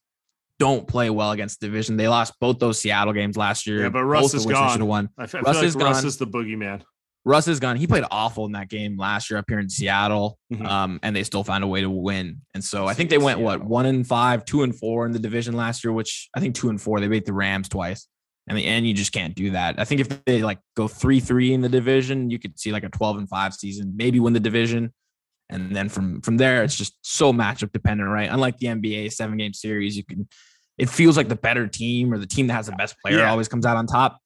don't 0.59 0.87
play 0.87 1.11
well 1.11 1.33
against 1.33 1.61
the 1.61 1.67
division. 1.67 1.97
They 1.97 2.09
lost 2.09 2.35
both 2.41 2.59
those 2.59 2.79
Seattle 2.79 3.13
games 3.13 3.37
last 3.37 3.67
year. 3.67 3.83
Yeah, 3.83 3.89
but 3.89 4.05
Russ 4.05 4.25
both 4.25 4.35
is 4.35 4.47
gone. 4.47 4.73
should 4.73 4.83
won. 4.83 5.09
I 5.19 5.25
f- 5.25 5.35
I 5.35 5.41
Russ 5.41 5.57
feel 5.59 5.65
is 5.67 5.77
like 5.77 5.85
Russ 5.85 6.01
gone. 6.01 6.07
is 6.09 6.17
the 6.19 6.27
boogeyman. 6.27 6.83
Russ 7.25 7.47
is 7.47 7.61
gone. 7.61 7.77
He 7.77 7.87
played 7.87 8.05
awful 8.11 8.47
in 8.47 8.53
that 8.53 8.69
game 8.69 8.97
last 8.99 9.31
year 9.31 9.39
up 9.39 9.45
here 9.49 9.61
in 9.61 9.69
Seattle, 9.69 10.39
Mhm. 10.53 10.67
um, 10.67 11.01
and 11.03 11.15
they 11.15 11.23
still 11.23 11.45
found 11.45 11.63
a 11.63 11.67
way 11.69 11.81
to 11.81 11.89
win. 11.91 12.41
And 12.55 12.65
so 12.65 12.87
I 12.87 12.95
think 12.95 13.11
they 13.11 13.19
went 13.19 13.39
what 13.41 13.63
one 13.63 13.87
and 13.87 14.07
five, 14.07 14.45
two 14.45 14.63
and 14.65 14.75
four 14.77 15.07
in 15.07 15.13
the 15.13 15.19
division 15.21 15.55
last 15.55 15.85
year, 15.85 15.93
which 15.93 16.29
I 16.37 16.41
think 16.41 16.55
two 16.57 16.69
and 16.69 16.81
four. 16.81 16.99
They 17.01 17.07
beat 17.09 17.25
the 17.25 17.33
Rams 17.33 17.69
twice. 17.69 18.09
And 18.49 18.59
the 18.59 18.65
end, 18.67 18.89
you 18.89 18.93
just 18.93 19.13
can't 19.13 19.37
do 19.37 19.51
that. 19.53 19.79
I 19.79 19.85
think 19.85 20.01
if 20.01 20.25
they 20.25 20.43
like 20.43 20.59
go 20.77 20.89
three 20.89 21.21
three 21.21 21.53
in 21.53 21.61
the 21.61 21.69
division, 21.69 22.29
you 22.29 22.41
could 22.41 22.59
see 22.59 22.73
like 22.73 22.83
a 22.83 22.89
twelve 22.89 23.17
and 23.17 23.29
five 23.29 23.55
season, 23.55 23.93
maybe 23.97 24.19
win 24.19 24.33
the 24.33 24.41
division, 24.41 24.93
and 25.49 25.77
then 25.77 25.89
from 25.89 26.21
from 26.23 26.39
there, 26.39 26.65
it's 26.65 26.75
just 26.77 26.95
so 27.03 27.33
matchup 27.33 27.71
dependent, 27.71 28.11
right? 28.11 28.29
Unlike 28.29 28.59
the 28.59 28.67
NBA 28.67 29.13
seven 29.13 29.39
game 29.39 29.53
series, 29.55 29.97
you 29.97 30.05
can 30.05 30.27
it 30.77 30.89
feels 30.89 31.17
like 31.17 31.29
the 31.29 31.37
better 31.37 31.69
team 31.69 32.13
or 32.13 32.19
the 32.19 32.27
team 32.27 32.49
that 32.49 32.55
has 32.55 32.67
the 32.67 32.73
best 32.73 32.97
player 33.05 33.19
Yeah. 33.19 33.31
always 33.31 33.47
comes 33.47 33.65
out 33.65 33.77
on 33.77 33.87
top. 33.87 34.19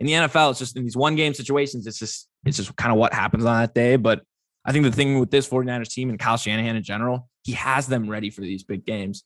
In 0.00 0.06
the 0.06 0.12
NFL, 0.12 0.50
it's 0.50 0.58
just 0.58 0.76
in 0.76 0.84
these 0.84 0.96
one 0.96 1.16
game 1.16 1.34
situations, 1.34 1.86
it's 1.86 1.98
just 1.98 2.28
it's 2.44 2.56
just 2.56 2.74
kind 2.76 2.92
of 2.92 2.98
what 2.98 3.12
happens 3.12 3.44
on 3.44 3.60
that 3.60 3.74
day. 3.74 3.96
But 3.96 4.22
I 4.64 4.72
think 4.72 4.84
the 4.84 4.92
thing 4.92 5.18
with 5.18 5.30
this 5.30 5.48
49ers 5.48 5.88
team 5.90 6.08
and 6.10 6.18
Kyle 6.18 6.36
Shanahan 6.36 6.76
in 6.76 6.82
general, 6.82 7.28
he 7.42 7.52
has 7.52 7.86
them 7.86 8.08
ready 8.08 8.30
for 8.30 8.42
these 8.42 8.62
big 8.62 8.84
games. 8.86 9.24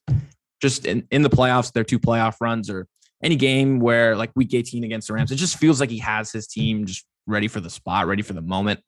Just 0.62 0.86
in, 0.86 1.07
in 1.11 1.20
the 1.22 1.28
playoffs, 1.30 1.72
their 1.72 1.84
two 1.84 1.98
playoff 1.98 2.36
runs 2.40 2.70
or 2.70 2.86
any 3.22 3.36
game 3.36 3.78
where 3.78 4.16
like 4.16 4.30
week 4.34 4.54
18 4.54 4.84
against 4.84 5.09
the 5.09 5.14
Rams, 5.14 5.30
it 5.30 5.36
just 5.36 5.59
feels 5.59 5.80
like 5.80 5.90
he 5.90 5.98
has 5.98 6.32
his 6.32 6.46
team 6.46 6.86
just 6.86 7.04
ready 7.26 7.48
for 7.48 7.61
the 7.61 7.68
spot, 7.70 8.07
ready 8.07 8.22
for 8.22 8.32
the 8.32 8.40
moment. 8.40 8.80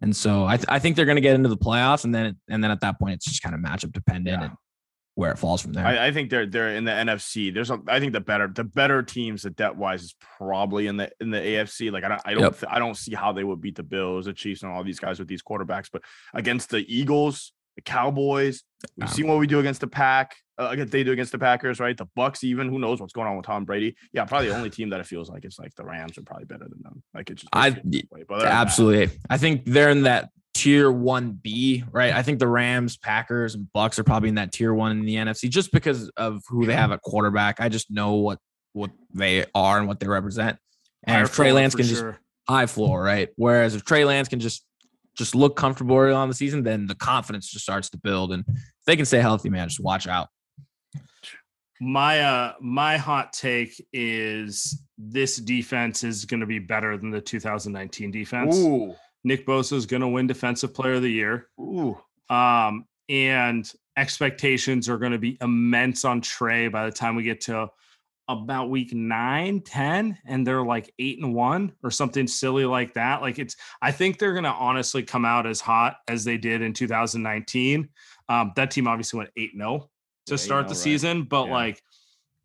And 0.00 0.14
so 0.16 0.44
I, 0.44 0.56
th- 0.56 0.66
I 0.68 0.80
think 0.80 0.96
they're 0.96 1.04
going 1.04 1.16
to 1.16 1.22
get 1.22 1.36
into 1.36 1.48
the 1.48 1.56
playoffs, 1.56 2.02
and 2.04 2.12
then 2.12 2.36
and 2.50 2.64
then 2.64 2.72
at 2.72 2.80
that 2.80 2.98
point, 2.98 3.14
it's 3.14 3.24
just 3.26 3.40
kind 3.42 3.54
of 3.54 3.60
matchup 3.60 3.92
dependent 3.92 4.40
Yeah. 4.40 4.48
and 4.48 4.56
where 5.14 5.30
it 5.30 5.38
falls 5.38 5.60
from 5.60 5.72
there. 5.74 5.84
I, 5.86 6.06
I 6.06 6.12
think 6.12 6.30
they're 6.30 6.46
they're 6.46 6.74
in 6.74 6.84
the 6.84 6.90
NFC. 6.92 7.52
There's 7.52 7.70
a, 7.70 7.78
I 7.88 8.00
think 8.00 8.12
the 8.12 8.20
better 8.20 8.48
the 8.48 8.64
better 8.64 9.02
teams 9.02 9.42
the 9.42 9.50
debt 9.50 9.76
wise 9.76 10.02
is 10.02 10.14
probably 10.38 10.86
in 10.86 10.96
the 10.96 11.10
in 11.20 11.30
the 11.30 11.38
AFC. 11.38 11.92
Like 11.92 12.04
I 12.04 12.08
don't 12.08 12.20
I 12.24 12.32
don't 12.34 12.42
Yep. 12.42 12.60
th- 12.60 12.72
I 12.72 12.78
don't 12.78 12.96
see 12.96 13.14
how 13.14 13.32
they 13.32 13.44
would 13.44 13.60
beat 13.60 13.76
the 13.76 13.82
Bills, 13.82 14.24
the 14.26 14.32
Chiefs, 14.32 14.62
and 14.62 14.72
all 14.72 14.82
these 14.84 14.98
guys 15.00 15.18
with 15.18 15.28
these 15.28 15.42
quarterbacks. 15.42 15.88
But 15.92 16.02
against 16.32 16.70
the 16.70 16.78
Eagles, 16.92 17.52
the 17.76 17.82
Cowboys, 17.82 18.62
we've 18.96 19.06
Um, 19.08 19.12
seen 19.14 19.26
what 19.28 19.38
we 19.38 19.46
do 19.46 19.60
against 19.60 19.80
the 19.82 19.86
Pack. 19.86 20.36
Uh, 20.58 20.76
they 20.84 21.02
do 21.02 21.12
against 21.12 21.32
the 21.32 21.38
Packers, 21.38 21.80
right? 21.80 21.96
The 21.96 22.06
Bucks, 22.14 22.44
even 22.44 22.68
who 22.68 22.78
knows 22.78 23.00
what's 23.00 23.12
going 23.14 23.26
on 23.26 23.36
with 23.36 23.46
Tom 23.46 23.64
Brady? 23.64 23.96
Yeah, 24.12 24.24
probably 24.26 24.48
the 24.48 24.56
only 24.56 24.70
team 24.78 24.90
that 24.90 25.00
it 25.00 25.06
feels 25.06 25.28
like 25.30 25.44
it's 25.44 25.58
like 25.58 25.74
the 25.74 25.84
Rams 25.84 26.16
are 26.18 26.22
probably 26.22 26.44
better 26.44 26.66
than 26.68 26.82
them. 26.82 27.02
Like 27.14 27.30
it's 27.30 27.42
just 27.42 27.54
I- 27.54 27.70
feels 27.70 27.82
that 27.84 28.12
way. 28.12 28.24
But 28.28 28.34
other 28.36 28.44
than 28.44 28.52
that, 28.54 28.60
Absolutely. 28.60 29.18
I 29.28 29.38
think 29.38 29.64
they're 29.64 29.90
in 29.90 30.02
that 30.02 30.28
tier 30.54 30.90
one 30.90 31.38
B, 31.42 31.84
right? 31.90 32.12
I 32.12 32.22
think 32.22 32.38
the 32.38 32.48
Rams, 32.48 32.96
Packers, 32.96 33.54
and 33.54 33.72
Bucks 33.72 33.98
are 33.98 34.04
probably 34.04 34.28
in 34.28 34.36
that 34.36 34.52
tier 34.52 34.74
one 34.74 34.92
in 34.92 35.04
the 35.04 35.16
NFC 35.16 35.48
just 35.48 35.72
because 35.72 36.08
of 36.10 36.42
who 36.48 36.66
they 36.66 36.74
have 36.74 36.92
at 36.92 37.02
quarterback. 37.02 37.60
I 37.60 37.68
just 37.68 37.90
know 37.90 38.14
what 38.14 38.38
what 38.72 38.90
they 39.12 39.44
are 39.54 39.78
and 39.78 39.86
what 39.86 40.00
they 40.00 40.08
represent. 40.08 40.58
And 41.04 41.16
Higher 41.16 41.24
if 41.24 41.34
Trey 41.34 41.50
floor 41.50 41.60
Lance 41.60 41.72
for 41.72 41.78
can 41.78 41.86
just 41.86 42.04
high 42.48 42.66
floor, 42.66 43.02
right? 43.02 43.28
Whereas 43.36 43.74
if 43.74 43.84
Trey 43.84 44.04
Lance 44.04 44.28
can 44.28 44.40
just 44.40 44.64
just 45.16 45.34
look 45.34 45.56
comfortable 45.56 45.96
early 45.96 46.14
on 46.14 46.28
the 46.28 46.34
season, 46.34 46.62
then 46.62 46.86
the 46.86 46.94
confidence 46.94 47.50
just 47.50 47.64
starts 47.64 47.90
to 47.90 47.98
build. 47.98 48.32
And 48.32 48.44
if 48.48 48.84
they 48.86 48.96
can 48.96 49.04
stay 49.04 49.20
healthy, 49.20 49.50
man, 49.50 49.68
just 49.68 49.80
watch 49.80 50.06
out. 50.06 50.28
My 51.80 52.20
uh 52.20 52.54
my 52.60 52.96
hot 52.96 53.32
take 53.32 53.84
is 53.92 54.82
this 54.96 55.36
defense 55.36 56.04
is 56.04 56.24
going 56.24 56.40
to 56.40 56.46
be 56.46 56.60
better 56.60 56.96
than 56.96 57.10
the 57.10 57.20
2019 57.20 58.10
defense. 58.10 58.56
Ooh, 58.56 58.94
Nick 59.24 59.46
Bosa 59.46 59.74
is 59.74 59.86
going 59.86 60.00
to 60.00 60.08
win 60.08 60.26
Defensive 60.26 60.74
Player 60.74 60.94
of 60.94 61.02
the 61.02 61.10
Year. 61.10 61.48
ooh. 61.60 61.98
Um, 62.30 62.86
and 63.08 63.70
expectations 63.96 64.88
are 64.88 64.96
going 64.98 65.12
to 65.12 65.18
be 65.18 65.36
immense 65.40 66.04
on 66.04 66.20
Trey 66.20 66.68
by 66.68 66.86
the 66.86 66.92
time 66.92 67.14
we 67.16 67.22
get 67.22 67.40
to 67.42 67.68
about 68.28 68.70
week 68.70 68.94
nine, 68.94 69.60
10, 69.60 70.16
and 70.26 70.46
they're 70.46 70.64
like 70.64 70.92
eight 70.98 71.18
and 71.20 71.34
one 71.34 71.72
or 71.82 71.90
something 71.90 72.26
silly 72.26 72.64
like 72.64 72.94
that. 72.94 73.20
Like 73.20 73.38
it's, 73.38 73.56
I 73.82 73.90
think 73.90 74.18
they're 74.18 74.32
going 74.32 74.44
to 74.44 74.50
honestly 74.50 75.02
come 75.02 75.24
out 75.24 75.46
as 75.46 75.60
hot 75.60 75.96
as 76.08 76.24
they 76.24 76.38
did 76.38 76.62
in 76.62 76.72
2019. 76.72 77.88
Um, 78.28 78.52
that 78.56 78.70
team 78.70 78.86
obviously 78.86 79.18
went 79.18 79.30
8 79.36 79.50
0 79.56 79.90
to 80.26 80.32
Yeah, 80.34 80.36
start 80.36 80.64
8-0, 80.66 80.68
the 80.68 80.74
right. 80.74 80.76
season, 80.82 81.22
but 81.24 81.46
Yeah. 81.46 81.52
like 81.52 81.82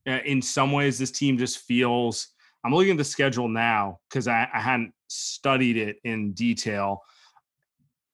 uh, 0.08 0.20
in 0.26 0.42
some 0.42 0.72
ways, 0.72 0.98
this 0.98 1.12
team 1.12 1.38
just 1.38 1.60
feels. 1.60 2.30
I'm 2.66 2.74
looking 2.74 2.92
at 2.92 2.98
the 2.98 3.04
schedule 3.04 3.48
now 3.48 4.00
because 4.10 4.28
I, 4.28 4.50
I 4.54 4.60
hadn't 4.60 4.94
studied 5.08 5.78
it 5.78 5.98
in 6.04 6.34
detail. 6.34 7.02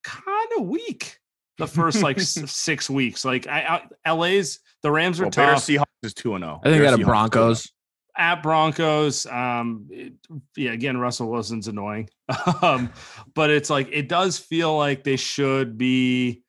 Kind 0.03 0.49
of 0.57 0.67
weak 0.67 1.19
the 1.57 1.67
first 1.67 2.01
like 2.03 2.17
s- 2.19 2.39
six 2.51 2.89
weeks. 2.89 3.23
Like 3.25 3.47
I, 3.47 3.81
I 4.05 4.11
LA's 4.11 4.59
the 4.81 4.91
Rams 4.91 5.19
are 5.19 5.23
Well, 5.23 5.31
Bears 5.31 5.55
tough 5.55 5.67
Seahawks 5.67 5.85
is 6.03 6.13
two 6.13 6.35
and 6.35 6.43
oh. 6.43 6.47
zero. 6.47 6.59
I 6.63 6.69
think 6.69 6.81
they 6.81 6.89
got 6.89 6.99
a 6.99 7.03
Broncos. 7.03 7.71
at 8.17 8.43
Broncos. 8.43 9.25
Um, 9.25 9.87
it- 9.89 10.13
yeah, 10.55 10.71
again, 10.71 10.97
Russell 10.97 11.29
Wilson's 11.29 11.67
annoying, 11.67 12.09
um, 12.61 12.91
but 13.33 13.49
it's 13.49 13.69
like 13.69 13.89
it 13.91 14.09
does 14.09 14.37
feel 14.37 14.75
like 14.77 15.03
they 15.03 15.15
should 15.15 15.77
be, 15.77 16.43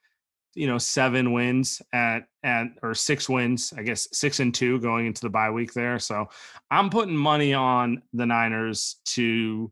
you 0.55 0.67
know, 0.67 0.79
seven 0.79 1.33
wins 1.33 1.81
at 1.93 2.25
at 2.43 2.67
or 2.83 2.95
six 2.95 3.29
wins, 3.29 3.73
I 3.77 3.83
guess 3.83 4.09
six 4.13 4.41
and 4.41 4.53
two 4.55 4.81
going 4.81 5.07
into 5.07 5.23
the 5.23 5.31
bye 5.31 5.51
week 5.51 5.73
there. 5.75 5.99
So 5.99 6.29
I'm 6.71 6.91
putting 6.91 7.17
money 7.17 7.55
on 7.55 8.03
the 8.13 8.27
Niners 8.27 8.97
to 9.07 9.71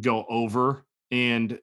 go 0.00 0.24
over 0.28 0.84
and 1.10 1.58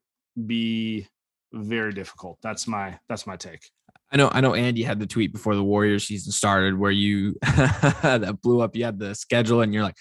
be 0.46 1.08
very 1.54 1.94
difficult. 1.94 2.38
That's 2.42 2.68
my 2.68 3.00
that's 3.10 3.28
my 3.28 3.36
take. 3.36 3.70
I 4.14 4.18
know, 4.18 4.30
I 4.34 4.42
know 4.42 4.56
Andy 4.56 4.84
had 4.84 5.00
the 5.00 5.08
tweet 5.08 5.32
before 5.32 5.56
the 5.56 5.64
Warriors 5.64 6.06
season 6.06 6.34
started 6.34 6.78
where 6.78 6.92
you 6.92 7.36
that 7.42 8.38
blew 8.44 8.62
up. 8.62 8.76
You 8.76 8.84
had 8.86 9.00
the 9.00 9.16
schedule 9.16 9.62
and 9.62 9.74
you're 9.74 9.84
like, 9.84 9.96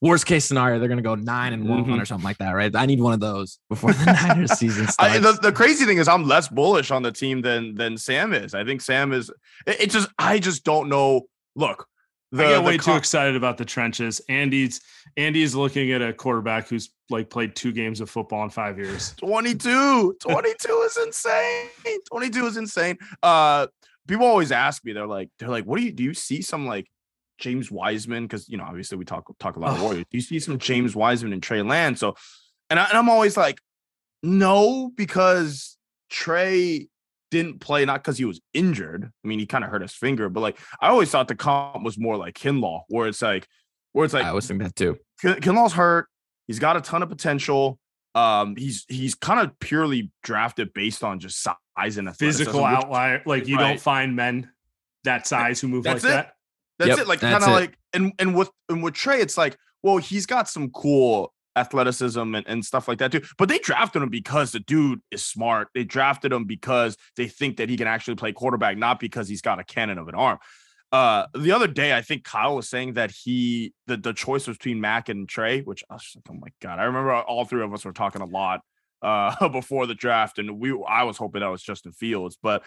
worst 0.00 0.24
case 0.24 0.46
scenario, 0.46 0.78
they're 0.78 0.88
gonna 0.88 1.02
go 1.02 1.14
nine 1.14 1.52
and 1.52 1.68
one 1.68 1.84
Mhm. 1.84 2.00
or 2.00 2.06
something 2.06 2.24
like 2.24 2.38
that, 2.38 2.52
right? 2.52 2.74
I 2.74 2.86
need 2.86 3.00
one 3.00 3.12
of 3.12 3.20
those 3.20 3.58
before 3.68 3.92
the 3.92 4.04
Niners 4.28 4.52
season 4.52 4.86
starts. 4.88 5.14
I, 5.14 5.18
the, 5.18 5.32
the 5.32 5.52
crazy 5.52 5.84
thing 5.84 5.98
is 5.98 6.08
I'm 6.08 6.24
less 6.26 6.48
bullish 6.48 6.90
on 6.90 7.02
the 7.02 7.12
team 7.12 7.42
than 7.42 7.74
than 7.74 7.98
Sam 7.98 8.32
is. 8.32 8.54
I 8.54 8.64
think 8.64 8.80
Sam 8.80 9.12
is 9.12 9.30
it, 9.66 9.80
it 9.82 9.90
just 9.90 10.08
I 10.18 10.38
just 10.38 10.64
don't 10.64 10.88
know. 10.88 11.22
Look, 11.56 11.86
the, 12.32 12.44
I 12.44 12.48
get 12.50 12.64
way 12.64 12.78
too 12.78 12.94
excited 12.94 13.36
about 13.36 13.58
the 13.58 13.64
trenches. 13.64 14.20
Andy's 14.28 14.80
Andy's 15.16 15.54
looking 15.54 15.90
at 15.92 16.02
a 16.02 16.12
quarterback 16.12 16.68
who's 16.68 16.90
like 17.08 17.28
played 17.28 17.56
two 17.56 17.72
games 17.72 18.00
of 18.00 18.08
football 18.08 18.44
in 18.44 18.50
five 18.50 18.78
years. 18.78 19.14
22. 19.16 20.16
22 20.20 20.72
is 20.86 20.96
insane. 20.96 21.68
22 22.08 22.46
is 22.46 22.56
insane. 22.56 22.98
Uh 23.22 23.66
people 24.06 24.26
always 24.26 24.52
ask 24.52 24.84
me, 24.84 24.92
they're 24.92 25.06
like, 25.06 25.30
they're 25.38 25.48
like, 25.48 25.64
what 25.64 25.78
do 25.78 25.84
you 25.84 25.92
do 25.92 26.04
you 26.04 26.14
see 26.14 26.42
some 26.42 26.66
like 26.66 26.86
James 27.38 27.70
Wiseman? 27.70 28.24
Because 28.24 28.48
you 28.48 28.58
know, 28.58 28.64
obviously 28.64 28.98
we 28.98 29.04
talk 29.04 29.26
talk 29.38 29.56
a 29.56 29.60
lot 29.60 29.76
of. 29.76 29.82
Warriors. 29.82 30.04
Do 30.10 30.16
you 30.16 30.22
see 30.22 30.38
some 30.38 30.58
James 30.58 30.94
Wiseman 30.94 31.32
and 31.32 31.42
Trey 31.42 31.62
Lance? 31.62 32.00
So 32.00 32.14
and, 32.68 32.78
I, 32.78 32.84
and 32.84 32.96
I'm 32.96 33.08
always 33.08 33.36
like, 33.36 33.60
no, 34.22 34.92
because 34.94 35.76
Trey 36.10 36.89
didn't 37.30 37.60
play 37.60 37.84
not 37.84 38.02
because 38.02 38.18
he 38.18 38.24
was 38.24 38.40
injured. 38.54 39.10
I 39.24 39.28
mean, 39.28 39.38
he 39.38 39.46
kind 39.46 39.64
of 39.64 39.70
hurt 39.70 39.82
his 39.82 39.92
finger, 39.94 40.28
but 40.28 40.40
like 40.40 40.58
I 40.80 40.88
always 40.88 41.10
thought 41.10 41.28
the 41.28 41.34
comp 41.34 41.84
was 41.84 41.98
more 41.98 42.16
like 42.16 42.34
Kinlaw, 42.34 42.82
where 42.88 43.06
it's 43.08 43.22
like, 43.22 43.46
where 43.92 44.04
it's 44.04 44.14
like 44.14 44.24
I 44.24 44.32
was 44.32 44.46
thinking 44.46 44.64
that 44.66 44.76
too. 44.76 44.98
Kinlaw's 45.22 45.72
hurt. 45.72 46.06
He's 46.46 46.58
got 46.58 46.76
a 46.76 46.80
ton 46.80 47.02
of 47.02 47.08
potential. 47.08 47.78
Um, 48.14 48.56
he's 48.56 48.84
he's 48.88 49.14
kind 49.14 49.38
of 49.40 49.56
purely 49.60 50.10
drafted 50.24 50.72
based 50.74 51.04
on 51.04 51.20
just 51.20 51.40
size 51.42 51.96
and 51.96 52.08
a 52.08 52.12
Physical 52.14 52.60
athleticism, 52.66 52.74
which- 52.78 52.84
outlier. 52.84 53.22
Like 53.26 53.46
you 53.46 53.56
Right. 53.56 53.68
don't 53.68 53.80
find 53.80 54.16
men 54.16 54.50
that 55.04 55.26
size 55.26 55.60
who 55.60 55.68
move 55.68 55.84
like 55.86 55.98
it. 55.98 56.02
that. 56.02 56.32
That's 56.78 56.88
Yep, 56.90 56.98
it. 56.98 57.08
Like 57.08 57.20
kind 57.20 57.42
of 57.44 57.50
like 57.50 57.76
and 57.92 58.12
and 58.18 58.34
with 58.34 58.50
and 58.68 58.82
with 58.82 58.94
Trey, 58.94 59.20
it's 59.20 59.38
like, 59.38 59.56
well, 59.82 59.98
he's 59.98 60.26
got 60.26 60.48
some 60.48 60.70
cool 60.70 61.32
athleticism 61.60 62.34
and, 62.34 62.46
and 62.46 62.64
stuff 62.64 62.88
like 62.88 62.98
that 62.98 63.12
too. 63.12 63.22
But 63.38 63.48
they 63.48 63.58
drafted 63.58 64.02
him 64.02 64.08
because 64.08 64.52
the 64.52 64.60
dude 64.60 65.00
is 65.10 65.24
smart. 65.24 65.68
They 65.74 65.84
drafted 65.84 66.32
him 66.32 66.44
because 66.44 66.96
they 67.16 67.28
think 67.28 67.58
that 67.58 67.68
he 67.68 67.76
can 67.76 67.86
actually 67.86 68.16
play 68.16 68.32
quarterback, 68.32 68.76
not 68.76 68.98
because 69.00 69.28
he's 69.28 69.42
got 69.42 69.58
a 69.58 69.64
cannon 69.64 69.98
of 69.98 70.08
an 70.08 70.14
arm. 70.14 70.38
Uh, 70.92 71.26
the 71.38 71.52
other 71.52 71.68
day, 71.68 71.96
I 71.96 72.02
think 72.02 72.24
Kyle 72.24 72.56
was 72.56 72.68
saying 72.68 72.94
that 72.94 73.12
he 73.12 73.72
the, 73.86 73.96
the 73.96 74.12
choice 74.12 74.48
was 74.48 74.56
between 74.56 74.80
Mac 74.80 75.08
and 75.08 75.28
Trey, 75.28 75.60
which 75.62 75.84
I 75.88 75.94
was 75.94 76.12
like, 76.16 76.24
oh 76.30 76.34
my 76.34 76.48
god, 76.60 76.80
I 76.80 76.84
remember 76.84 77.14
all 77.14 77.44
three 77.44 77.62
of 77.62 77.72
us 77.72 77.84
were 77.84 77.92
talking 77.92 78.22
a 78.22 78.26
lot 78.26 78.60
uh 79.02 79.48
before 79.52 79.86
the 79.86 79.94
draft, 79.94 80.38
and 80.38 80.58
we 80.58 80.76
I 80.88 81.04
was 81.04 81.16
hoping 81.16 81.42
that 81.42 81.48
was 81.48 81.62
Justin 81.62 81.92
Fields, 81.92 82.36
but 82.42 82.64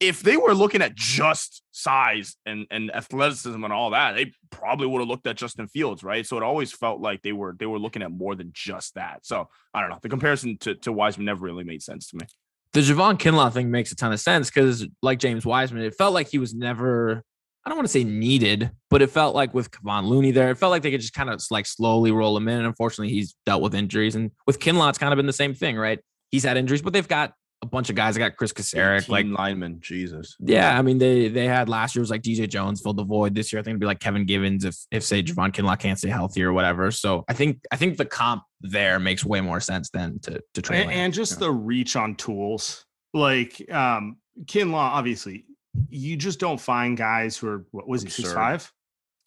if 0.00 0.22
they 0.22 0.36
were 0.36 0.54
looking 0.54 0.82
at 0.82 0.94
just 0.94 1.62
size 1.70 2.36
and 2.46 2.66
and 2.70 2.94
athleticism 2.94 3.62
and 3.62 3.72
all 3.72 3.90
that, 3.90 4.14
they 4.14 4.32
probably 4.50 4.86
would 4.86 5.00
have 5.00 5.08
looked 5.08 5.26
at 5.26 5.36
Justin 5.36 5.68
Fields, 5.68 6.02
right? 6.02 6.26
So 6.26 6.36
it 6.36 6.42
always 6.42 6.72
felt 6.72 7.00
like 7.00 7.22
they 7.22 7.32
were 7.32 7.54
they 7.58 7.66
were 7.66 7.78
looking 7.78 8.02
at 8.02 8.10
more 8.10 8.34
than 8.34 8.50
just 8.52 8.94
that. 8.94 9.24
So 9.24 9.48
I 9.72 9.80
don't 9.80 9.90
know. 9.90 9.98
The 10.02 10.08
comparison 10.08 10.58
to, 10.58 10.74
to 10.76 10.92
Wiseman 10.92 11.26
never 11.26 11.44
really 11.44 11.64
made 11.64 11.82
sense 11.82 12.08
to 12.08 12.16
me. 12.16 12.26
The 12.72 12.80
Javon 12.80 13.18
Kinlaw 13.18 13.52
thing 13.52 13.70
makes 13.70 13.92
a 13.92 13.96
ton 13.96 14.12
of 14.12 14.18
sense 14.18 14.50
because, 14.50 14.86
like 15.00 15.20
James 15.20 15.46
Wiseman, 15.46 15.82
it 15.82 15.94
felt 15.94 16.12
like 16.12 16.28
he 16.28 16.38
was 16.38 16.54
never. 16.54 17.22
I 17.64 17.70
don't 17.70 17.78
want 17.78 17.86
to 17.86 17.92
say 17.92 18.04
needed, 18.04 18.72
but 18.90 19.00
it 19.00 19.08
felt 19.08 19.34
like 19.34 19.54
with 19.54 19.70
Kevon 19.70 20.04
Looney 20.04 20.32
there, 20.32 20.50
it 20.50 20.58
felt 20.58 20.70
like 20.70 20.82
they 20.82 20.90
could 20.90 21.00
just 21.00 21.14
kind 21.14 21.30
of 21.30 21.42
like 21.50 21.64
slowly 21.64 22.10
roll 22.10 22.36
him 22.36 22.46
in. 22.46 22.58
And 22.58 22.66
unfortunately, 22.66 23.14
he's 23.14 23.34
dealt 23.46 23.62
with 23.62 23.74
injuries. 23.74 24.16
And 24.16 24.32
with 24.46 24.60
Kinlaw, 24.60 24.90
it's 24.90 24.98
kind 24.98 25.14
of 25.14 25.16
been 25.16 25.24
the 25.24 25.32
same 25.32 25.54
thing, 25.54 25.78
right? 25.78 25.98
He's 26.30 26.44
had 26.44 26.58
injuries, 26.58 26.82
but 26.82 26.92
they've 26.92 27.08
got 27.08 27.32
a 27.64 27.68
bunch 27.68 27.90
of 27.90 27.96
guys. 27.96 28.14
They 28.14 28.20
got 28.20 28.36
Chris 28.36 28.52
Kasarek, 28.52 29.08
like 29.08 29.24
18 29.24 29.32
lineman, 29.34 29.80
Jesus. 29.80 30.36
Yeah, 30.40 30.78
I 30.78 30.82
mean 30.82 30.98
they 30.98 31.28
they 31.28 31.46
had 31.46 31.68
last 31.68 31.94
year 31.96 32.00
was 32.00 32.10
like 32.10 32.22
DJ 32.22 32.48
Jones 32.48 32.80
filled 32.80 32.96
the 32.98 33.04
void. 33.04 33.34
This 33.34 33.52
year 33.52 33.60
I 33.60 33.62
think 33.62 33.72
it'd 33.72 33.80
be 33.80 33.86
like 33.86 34.00
Kevin 34.00 34.24
Givens 34.26 34.64
if 34.64 34.76
if 34.90 35.02
say 35.02 35.22
Javon 35.22 35.52
Kinlaw 35.52 35.78
can't 35.78 35.98
stay 35.98 36.08
healthy 36.10 36.42
or 36.42 36.52
whatever. 36.52 36.90
So 36.90 37.24
I 37.28 37.32
think 37.32 37.60
I 37.72 37.76
think 37.76 37.96
the 37.96 38.04
comp 38.04 38.42
there 38.60 38.98
makes 39.00 39.24
way 39.24 39.40
more 39.40 39.60
sense 39.60 39.90
than 39.90 40.18
to 40.20 40.40
to 40.54 40.62
Trey 40.62 40.82
And, 40.82 40.90
and 40.92 41.14
just 41.14 41.38
the 41.40 41.50
reach 41.50 41.96
on 41.96 42.14
tools. 42.14 42.84
Like 43.12 43.64
um 43.72 44.16
Kinlaw, 44.44 44.74
obviously, 44.74 45.46
you 45.88 46.16
just 46.16 46.38
don't 46.40 46.60
find 46.60 46.96
guys 46.96 47.36
who 47.36 47.48
are 47.48 47.66
what 47.70 47.88
was 47.88 48.02
he, 48.02 48.08
six 48.10 48.28
Absurd. 48.28 48.34
five? 48.34 48.72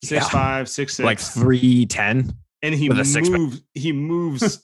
Six 0.03 0.23
Yeah. 0.25 0.29
five, 0.29 0.69
six 0.69 0.95
six. 0.95 1.05
like 1.05 1.19
three 1.19 1.85
ten. 1.85 2.31
and 2.61 2.73
he 2.75 2.89
with 2.89 3.05
six-pack. 3.07 3.39
moves 3.39 3.61
he 3.73 3.91
moves 3.91 4.63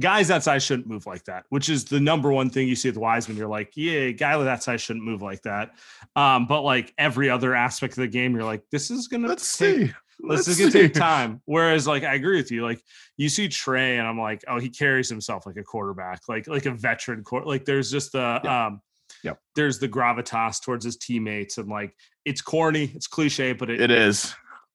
guys 0.00 0.28
that 0.28 0.42
size 0.42 0.62
shouldn't 0.62 0.88
move 0.88 1.06
like 1.06 1.24
that, 1.24 1.44
which 1.50 1.68
is 1.68 1.84
the 1.84 2.00
number 2.00 2.32
one 2.32 2.50
thing 2.50 2.66
you 2.68 2.76
see 2.76 2.88
with 2.88 2.96
Wiseman. 2.96 3.36
You're 3.36 3.48
like, 3.48 3.72
yeah, 3.76 4.10
guy 4.10 4.36
that 4.42 4.62
size 4.62 4.80
shouldn't 4.80 5.04
move 5.04 5.22
like 5.22 5.42
that. 5.42 5.72
Um, 6.16 6.46
but 6.46 6.62
like 6.62 6.92
every 6.98 7.30
other 7.30 7.54
aspect 7.54 7.92
of 7.92 8.02
the 8.02 8.08
game, 8.08 8.34
you're 8.34 8.44
like, 8.44 8.62
this 8.70 8.90
is 8.90 9.08
gonna 9.08 9.28
Let's 9.28 9.56
take, 9.56 9.88
see. 9.88 9.92
Let's 10.20 10.48
is 10.48 10.58
gonna 10.58 10.70
see. 10.70 10.82
take 10.82 10.94
time. 10.94 11.40
Whereas, 11.44 11.86
like, 11.86 12.04
I 12.04 12.14
agree 12.14 12.36
with 12.36 12.50
you. 12.50 12.62
Like, 12.64 12.82
you 13.16 13.28
see 13.28 13.48
Trey, 13.48 13.98
and 13.98 14.06
I'm 14.06 14.18
like, 14.18 14.42
oh, 14.48 14.58
he 14.58 14.68
carries 14.68 15.08
himself 15.08 15.46
like 15.46 15.56
a 15.56 15.62
quarterback, 15.62 16.22
like 16.28 16.46
like 16.48 16.66
a 16.66 16.72
veteran 16.72 17.22
court. 17.22 17.46
Like, 17.46 17.64
there's 17.64 17.90
just 17.90 18.12
the 18.12 18.50
um, 18.50 18.80
Yep. 19.22 19.38
there's 19.54 19.78
the 19.78 19.88
gravitas 19.88 20.62
towards 20.62 20.84
his 20.84 20.96
teammates, 20.96 21.58
and 21.58 21.68
like, 21.68 21.94
it's 22.24 22.40
corny, 22.40 22.90
it's 22.94 23.06
cliche, 23.06 23.52
but 23.52 23.70
it 23.70 23.80
It 23.80 23.90
is. 23.90 24.34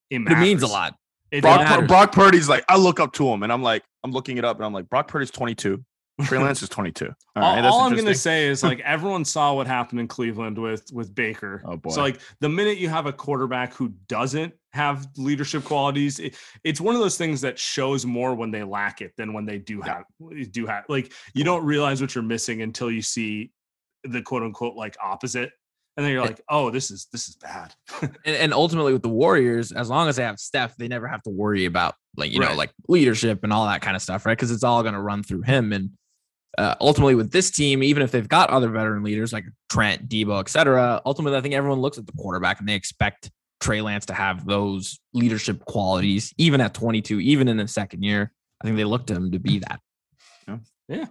It, 0.10 0.22
it 0.22 0.40
means 0.40 0.64
a 0.64 0.68
lot. 0.68 0.96
It 1.32 1.42
Brock. 1.42 1.88
Brock 1.88 2.12
Purdy's 2.12 2.50
like, 2.50 2.66
I 2.68 2.78
look 2.78 3.00
up 3.00 3.14
to 3.14 3.28
him 3.28 3.44
and 3.44 3.54
I'm 3.54 3.62
like, 3.62 3.84
I'm 4.04 4.12
looking 4.12 4.38
it 4.38 4.46
up 4.46 4.58
and 4.58 4.66
I'm 4.66 4.74
like, 4.74 4.90
Brock 4.90 5.08
Purdy's 5.08 5.32
22. 5.32 5.84
Trey 6.24 6.38
Lance 6.38 6.62
is 6.62 6.68
22. 6.68 7.06
All 7.06 7.14
all, 7.44 7.56
right, 7.56 7.62
that's 7.62 7.74
all 7.74 7.82
I'm 7.82 7.96
gonna 7.96 8.14
say 8.14 8.48
is 8.48 8.62
like 8.62 8.80
everyone 8.86 9.24
saw 9.24 9.54
what 9.54 9.68
happened 9.68 10.02
in 10.02 10.08
Cleveland 10.10 10.58
with 10.58 10.86
with 10.92 11.16
Baker. 11.16 11.62
Oh, 11.66 11.78
boy. 11.78 11.92
So 11.92 12.02
like 12.02 12.20
the 12.42 12.50
minute 12.50 12.78
you 12.78 12.90
have 12.90 13.06
a 13.06 13.14
quarterback 13.14 13.74
who 13.74 13.94
doesn't 14.10 14.54
have 14.74 15.08
leadership 15.16 15.64
qualities, 15.64 16.20
it- 16.20 16.36
it's 16.66 16.82
one 16.82 16.94
of 16.94 17.00
those 17.00 17.18
things 17.18 17.40
that 17.42 17.58
shows 17.58 18.06
more 18.06 18.36
when 18.36 18.52
they 18.52 18.64
lack 18.64 19.02
it 19.02 19.14
than 19.18 19.32
when 19.32 19.46
they 19.46 19.60
do 19.60 19.80
have 19.82 20.04
do 20.52 20.66
have. 20.66 20.84
Like 20.90 21.14
you 21.34 21.46
don't 21.46 21.64
realize 21.64 22.02
what 22.02 22.14
you're 22.16 22.24
missing 22.24 22.62
until 22.64 22.92
you 22.92 23.02
see 23.02 23.52
the 24.04 24.22
quote 24.22 24.44
unquote 24.44 24.76
like 24.76 24.98
opposite, 25.02 25.52
and 26.00 26.06
then 26.06 26.14
you're 26.14 26.24
like, 26.24 26.40
oh, 26.48 26.72
this 26.72 26.92
is 26.92 27.08
this 27.12 27.28
is 27.28 27.36
bad. 27.36 27.76
And, 28.02 28.36
and 28.38 28.54
ultimately 28.54 28.94
with 28.94 29.02
the 29.02 29.10
Warriors, 29.10 29.74
as 29.74 29.90
long 29.90 30.08
as 30.08 30.16
they 30.16 30.24
have 30.24 30.40
Steph, 30.40 30.78
they 30.78 30.88
never 30.88 31.10
have 31.10 31.22
to 31.24 31.30
worry 31.30 31.66
about 31.66 31.96
like, 32.16 32.32
you 32.32 32.40
know, 32.40 32.54
like 32.54 32.72
leadership 32.88 33.44
and 33.44 33.52
all 33.52 33.66
that 33.66 33.82
kind 33.82 33.98
of 33.98 34.02
stuff, 34.02 34.26
right? 34.26 34.38
Because 34.38 34.50
it's 34.50 34.64
all 34.64 34.82
going 34.82 34.94
to 34.94 35.02
run 35.02 35.24
through 35.24 35.42
him. 35.42 35.74
And 35.74 35.90
uh, 36.58 36.76
ultimately 36.80 37.16
with 37.16 37.32
this 37.32 37.52
team, 37.52 37.84
even 37.84 38.02
if 38.02 38.12
they've 38.12 38.30
got 38.30 38.50
other 38.50 38.70
veteran 38.70 39.04
leaders 39.04 39.34
like 39.34 39.44
Trent, 39.70 40.08
Deebo, 40.08 40.40
etc., 40.40 41.02
ultimately 41.06 41.38
I 41.38 41.42
think 41.42 41.54
everyone 41.54 41.82
looks 41.82 41.98
at 41.98 42.06
the 42.06 42.14
quarterback 42.14 42.60
and 42.62 42.70
they 42.70 42.76
expect 42.76 43.30
Trey 43.60 43.82
Lance 43.82 44.06
to 44.06 44.14
have 44.14 44.46
those 44.46 45.00
leadership 45.14 45.66
qualities, 45.66 46.34
even 46.38 46.62
at 46.62 46.74
22, 46.74 47.20
even 47.20 47.50
in 47.50 47.58
the 47.58 47.68
second 47.68 48.04
year. 48.04 48.32
I 48.62 48.66
think 48.66 48.78
they 48.78 48.86
look 48.86 49.06
to 49.08 49.16
him 49.16 49.32
to 49.32 49.40
be 49.40 49.60
that. 49.60 49.82
Yeah. 50.88 51.08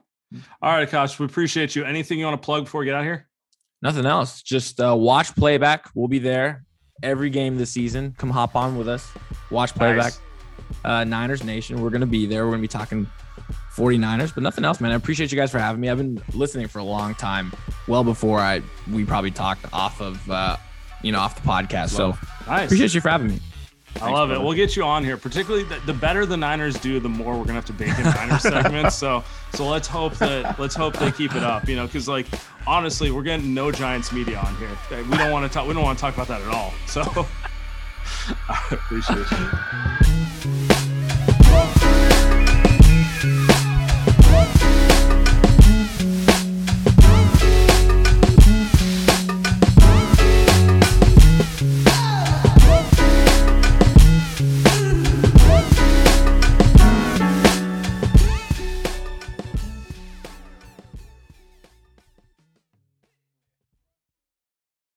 All 0.63 0.73
right, 0.73 0.89
Kosh, 0.89 1.19
we 1.19 1.27
appreciate 1.27 1.77
you. 1.77 1.85
Anything 1.85 2.19
you 2.19 2.25
want 2.25 2.41
to 2.41 2.45
plug 2.45 2.65
before 2.65 2.79
we 2.79 2.87
get 2.87 2.95
out 2.95 3.05
here? 3.05 3.28
Nothing 3.83 4.07
else. 4.07 4.43
Just 4.43 4.81
uh, 4.81 4.95
watch 4.97 5.35
playback. 5.37 5.89
We'll 5.95 6.09
be 6.09 6.19
there 6.19 6.65
every 7.03 7.31
game 7.31 7.57
this 7.57 7.71
season. 7.71 8.15
Come 8.19 8.31
hop 8.31 8.57
on 8.57 8.77
with 8.77 8.89
us. 8.89 9.09
Watch 9.51 9.75
playback. 9.75 10.15
Nice. 10.15 10.21
Uh, 10.85 11.05
Niners 11.05 11.45
Nation. 11.45 11.81
We're 11.81 11.91
gonna 11.91 12.07
be 12.07 12.27
there. 12.27 12.45
We're 12.45 12.53
gonna 12.53 12.63
be 12.63 12.69
talking 12.69 13.07
49ers, 13.77 14.35
but 14.35 14.43
nothing 14.43 14.65
else, 14.65 14.81
man. 14.81 14.91
I 14.91 14.97
appreciate 14.97 15.31
you 15.31 15.37
guys 15.37 15.51
for 15.51 15.59
having 15.59 15.81
me. 15.81 15.89
I've 15.89 15.99
been 15.99 16.21
listening 16.35 16.67
for 16.69 16.81
a 16.81 16.85
long 16.85 17.15
time, 17.15 17.53
well 17.87 18.03
before 18.05 18.41
I 18.41 18.63
we 18.91 19.05
probably 19.05 19.31
talked 19.31 19.65
off 19.73 20.01
of 20.01 20.29
uh, 20.31 20.57
you 21.03 21.13
know 21.13 21.21
off 21.21 21.41
the 21.41 21.49
podcast. 21.49 21.91
So 21.91 22.17
Nice. 22.47 22.67
appreciate 22.67 22.95
you 22.95 23.01
for 23.01 23.09
having 23.11 23.29
me. 23.29 23.41
I 24.03 24.11
love 24.11 24.31
it. 24.31 24.41
We'll 24.41 24.55
get 24.55 24.77
you 24.77 24.83
on 24.85 25.05
here. 25.05 25.17
Particularly, 25.17 25.65
the, 25.65 25.81
the 25.87 25.95
better 25.95 26.27
the 26.27 26.37
Niners 26.37 26.79
do, 26.79 27.01
the 27.01 27.09
more 27.09 27.37
we're 27.37 27.45
gonna 27.45 27.55
have 27.55 27.65
to 27.67 27.73
bake 27.73 27.97
in 27.99 28.05
Niners 28.05 28.43
segments. 28.43 28.97
So, 28.97 29.25
so 29.55 29.67
let's 29.67 29.89
hope 29.89 30.15
that 30.17 30.59
let's 30.59 30.75
hope 30.75 30.97
they 30.99 31.11
keep 31.11 31.35
it 31.35 31.43
up. 31.43 31.69
You 31.69 31.77
know, 31.77 31.87
because 31.87 32.09
like 32.09 32.27
honestly, 32.67 33.11
we're 33.11 33.23
getting 33.23 33.55
no 33.55 33.71
Giants 33.73 34.13
media 34.13 34.39
on 34.39 34.55
here. 34.57 35.05
We 35.05 35.17
don't 35.17 35.33
want 35.33 35.51
to 35.51 35.55
talk. 35.55 35.67
We 35.67 35.75
don't 35.75 35.83
want 35.83 35.99
to 35.99 36.03
talk 36.03 36.15
about 36.15 36.29
that 36.29 36.41
at 36.41 36.49
all. 36.49 36.73
So, 36.87 37.03
I 38.49 38.69
appreciate 38.71 39.31
you. 39.31 40.28